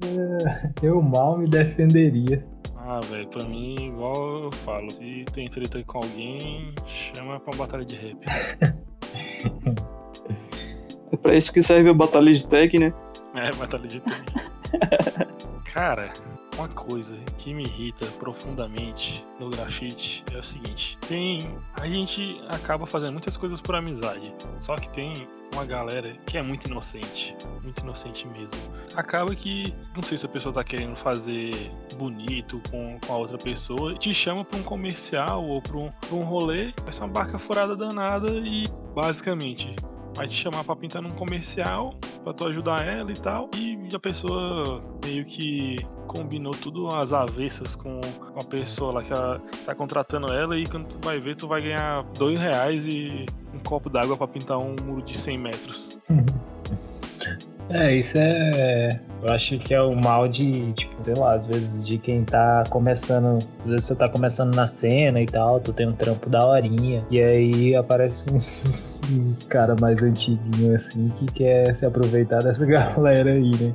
Eu 0.82 1.02
mal 1.02 1.36
me 1.36 1.46
defenderia. 1.46 2.42
Ah, 2.76 3.00
velho, 3.04 3.28
pra 3.28 3.44
mim, 3.44 3.74
igual 3.80 4.44
eu 4.44 4.52
falo, 4.52 4.88
se 4.92 5.24
tem 5.32 5.50
treta 5.50 5.82
com 5.84 5.98
alguém, 5.98 6.72
chama 6.86 7.40
pra 7.40 7.50
uma 7.52 7.66
batalha 7.66 7.84
de 7.84 7.96
rap. 7.96 8.18
É 11.12 11.16
pra 11.16 11.36
isso 11.36 11.52
que 11.52 11.62
serve 11.62 11.88
a 11.88 11.94
batalha 11.94 12.34
de 12.34 12.44
tag, 12.48 12.78
né? 12.80 12.92
É, 13.34 13.54
batalha 13.56 13.86
de 13.86 14.00
tag. 14.00 14.24
Cara, 15.72 16.12
uma 16.56 16.68
coisa 16.68 17.14
que 17.38 17.52
me 17.52 17.62
irrita 17.62 18.06
profundamente 18.18 19.26
no 19.38 19.50
grafite 19.50 20.24
é 20.32 20.38
o 20.38 20.44
seguinte: 20.44 20.96
tem. 21.06 21.38
A 21.80 21.86
gente 21.86 22.40
acaba 22.48 22.86
fazendo 22.86 23.12
muitas 23.12 23.36
coisas 23.36 23.60
por 23.60 23.74
amizade. 23.74 24.32
Só 24.58 24.74
que 24.74 24.88
tem 24.90 25.12
uma 25.52 25.64
galera 25.64 26.16
que 26.26 26.38
é 26.38 26.42
muito 26.42 26.66
inocente. 26.66 27.36
Muito 27.62 27.82
inocente 27.82 28.26
mesmo. 28.28 28.56
Acaba 28.94 29.34
que. 29.34 29.74
Não 29.94 30.02
sei 30.02 30.16
se 30.16 30.24
a 30.26 30.28
pessoa 30.28 30.54
tá 30.54 30.64
querendo 30.64 30.96
fazer 30.96 31.50
bonito 31.96 32.60
com, 32.70 32.98
com 33.06 33.12
a 33.12 33.16
outra 33.16 33.38
pessoa. 33.38 33.94
Te 33.94 34.14
chama 34.14 34.44
pra 34.44 34.58
um 34.58 34.62
comercial 34.62 35.44
ou 35.44 35.60
pra 35.60 35.76
um, 35.76 35.90
pra 35.90 36.16
um 36.16 36.24
rolê. 36.24 36.72
Vai 36.82 36.92
ser 36.92 37.00
uma 37.00 37.08
barca 37.08 37.38
furada 37.38 37.76
danada 37.76 38.32
e 38.32 38.64
basicamente. 38.94 39.76
Vai 40.16 40.26
te 40.26 40.34
chamar 40.34 40.64
pra 40.64 40.74
pintar 40.74 41.02
num 41.02 41.10
comercial, 41.10 41.94
pra 42.24 42.32
tu 42.32 42.48
ajudar 42.48 42.86
ela 42.86 43.12
e 43.12 43.14
tal. 43.14 43.50
E 43.54 43.76
a 43.94 43.98
pessoa 43.98 44.82
meio 45.04 45.26
que 45.26 45.76
combinou 46.06 46.52
tudo 46.52 46.88
às 46.88 47.12
avessas 47.12 47.76
com 47.76 48.00
a 48.34 48.44
pessoa 48.44 48.92
lá 48.92 49.02
que 49.02 49.12
ela 49.12 49.40
tá 49.66 49.74
contratando 49.74 50.32
ela. 50.32 50.58
E 50.58 50.66
quando 50.66 50.86
tu 50.86 51.06
vai 51.06 51.20
ver, 51.20 51.36
tu 51.36 51.46
vai 51.46 51.60
ganhar 51.60 52.02
dois 52.18 52.40
reais 52.40 52.86
e 52.86 53.26
um 53.54 53.58
copo 53.58 53.90
d'água 53.90 54.16
pra 54.16 54.26
pintar 54.26 54.56
um 54.58 54.74
muro 54.84 55.02
de 55.02 55.14
100 55.14 55.38
metros. 55.38 56.00
É, 57.68 57.94
isso 57.94 58.16
é. 58.16 59.00
Eu 59.26 59.34
acho 59.34 59.58
que 59.58 59.74
é 59.74 59.82
o 59.82 59.92
mal 59.92 60.28
de, 60.28 60.72
tipo, 60.74 60.94
sei 61.02 61.14
lá, 61.14 61.32
às 61.32 61.44
vezes 61.44 61.84
de 61.84 61.98
quem 61.98 62.24
tá 62.24 62.62
começando. 62.70 63.38
Às 63.60 63.66
vezes 63.66 63.86
você 63.86 63.96
tá 63.96 64.08
começando 64.08 64.54
na 64.54 64.68
cena 64.68 65.20
e 65.20 65.26
tal, 65.26 65.58
tu 65.58 65.72
tem 65.72 65.88
um 65.88 65.92
trampo 65.92 66.30
da 66.30 66.46
horinha. 66.46 67.04
E 67.10 67.20
aí 67.20 67.74
aparece 67.74 68.22
uns, 68.32 69.00
uns 69.10 69.42
caras 69.42 69.80
mais 69.80 70.00
antiguinhos 70.00 70.86
assim 70.86 71.08
que 71.08 71.26
quer 71.26 71.74
se 71.74 71.84
aproveitar 71.84 72.38
dessa 72.38 72.64
galera 72.66 73.32
aí, 73.32 73.50
né? 73.60 73.74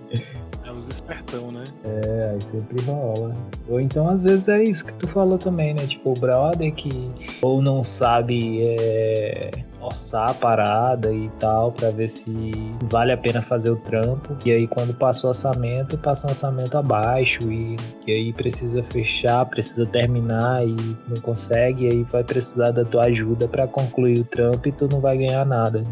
É 0.64 0.72
os 0.72 0.88
espertão, 0.88 1.52
né? 1.52 1.64
É, 1.84 2.30
aí 2.30 2.41
sempre 2.41 2.82
rola. 2.86 3.34
Ou 3.68 3.82
então, 3.82 4.08
às 4.08 4.24
vezes, 4.24 4.47
é 4.47 4.64
isso 4.64 4.86
que 4.86 4.93
tu 4.93 5.08
falou 5.10 5.38
também, 5.38 5.74
né? 5.74 5.86
Tipo, 5.86 6.12
o 6.12 6.14
brother 6.14 6.74
que 6.74 7.10
ou 7.41 7.62
não 7.62 7.84
sabe 7.84 8.60
é, 8.64 9.52
orçar 9.82 10.30
a 10.30 10.34
parada 10.34 11.12
e 11.12 11.30
tal, 11.40 11.72
para 11.72 11.90
ver 11.92 12.08
se 12.08 12.52
vale 12.84 13.12
a 13.12 13.18
pena 13.18 13.42
fazer 13.42 13.72
o 13.72 13.76
trampo. 13.76 14.36
E 14.46 14.52
aí 14.52 14.68
quando 14.68 14.94
passa 14.94 15.26
o 15.26 15.30
orçamento, 15.30 15.98
passa 15.98 16.28
um 16.28 16.30
orçamento 16.30 16.78
abaixo 16.78 17.52
e, 17.52 17.76
e 18.08 18.12
aí 18.12 18.34
precisa 18.34 18.84
fechar, 18.84 19.46
precisa 19.46 19.86
terminar 19.86 20.66
e 20.66 20.76
não 21.08 21.22
consegue, 21.22 21.86
e 21.86 21.88
aí 21.88 22.04
vai 22.04 22.24
precisar 22.24 22.72
da 22.72 22.84
tua 22.84 23.06
ajuda 23.06 23.48
para 23.48 23.68
concluir 23.68 24.20
o 24.20 24.24
trampo 24.24 24.68
e 24.68 24.72
tu 24.72 24.88
não 24.88 25.00
vai 25.00 25.18
ganhar 25.18 25.46
nada. 25.46 25.84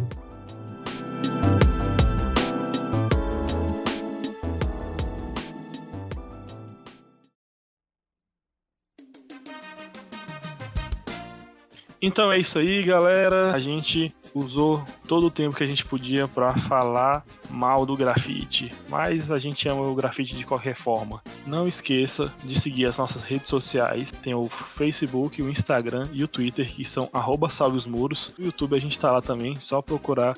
Então 12.02 12.32
é 12.32 12.39
isso 12.39 12.58
aí, 12.58 12.84
galera. 12.84 13.52
A 13.54 13.60
gente 13.60 14.14
usou 14.34 14.84
todo 15.07 15.27
o 15.27 15.32
tempo 15.32 15.55
que 15.55 15.63
a 15.63 15.67
gente 15.67 15.86
podia 15.86 16.27
para 16.27 16.55
falar 16.57 17.23
mal 17.49 17.86
do 17.86 17.95
grafite, 17.95 18.71
mas 18.88 19.32
a 19.32 19.38
gente 19.38 19.67
ama 19.67 19.82
o 19.82 19.95
grafite 19.95 20.36
de 20.36 20.45
qualquer 20.45 20.75
forma. 20.75 21.21
Não 21.45 21.67
esqueça 21.67 22.32
de 22.43 22.59
seguir 22.59 22.86
as 22.86 22.97
nossas 22.97 23.23
redes 23.23 23.47
sociais, 23.47 24.11
tem 24.11 24.34
o 24.34 24.47
Facebook, 24.75 25.41
o 25.41 25.49
Instagram 25.49 26.07
e 26.13 26.23
o 26.23 26.27
Twitter, 26.27 26.71
que 26.73 26.86
são 26.86 27.09
@salveosmuros. 27.49 28.34
No 28.38 28.45
YouTube 28.45 28.75
a 28.75 28.80
gente 28.80 28.93
está 28.93 29.11
lá 29.11 29.21
também, 29.21 29.55
só 29.55 29.82
procurar 29.82 30.36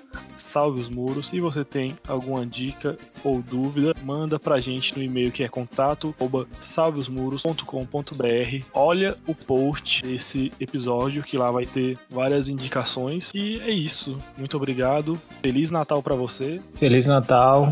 Salve 0.52 0.82
os 0.82 0.90
Muros. 0.90 1.28
Se 1.28 1.40
você 1.40 1.64
tem 1.64 1.98
alguma 2.06 2.46
dica 2.46 2.98
ou 3.24 3.42
dúvida, 3.42 3.94
manda 4.04 4.38
pra 4.38 4.60
gente 4.60 4.98
no 4.98 5.02
e-mail 5.02 5.32
que 5.32 5.44
é 5.44 5.48
contato 5.48 6.14
salveosmuros.com.br. 6.62 8.66
Olha 8.74 9.18
o 9.26 9.34
post 9.34 10.04
desse 10.04 10.52
episódio 10.60 11.24
que 11.24 11.38
lá 11.38 11.50
vai 11.52 11.66
ter 11.66 11.98
várias 12.10 12.50
indicações 12.50 13.32
e 13.34 13.62
é 13.62 13.70
isso 13.70 13.81
isso. 13.86 14.18
Muito 14.38 14.56
obrigado. 14.58 15.20
Feliz 15.42 15.72
Natal 15.72 16.02
para 16.02 16.16
você. 16.16 16.62
Feliz 16.76 17.06
Natal. 17.06 17.72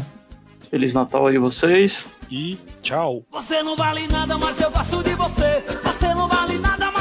Feliz 0.70 0.94
Natal 0.94 1.28
aí 1.28 1.38
vocês. 1.38 2.08
E 2.30 2.58
tchau. 2.82 3.24
Você 3.32 3.64
não 3.64 3.76
vale 3.76 4.08
nada, 4.08 4.38
mas 4.38 4.62
eu 4.62 4.70
gosto 4.70 5.04
de 5.04 5.16
você. 5.16 5.64
Você 5.84 6.14
não 6.14 6.28
vale 6.28 6.60
nada, 6.60 6.92
mas 6.92 6.99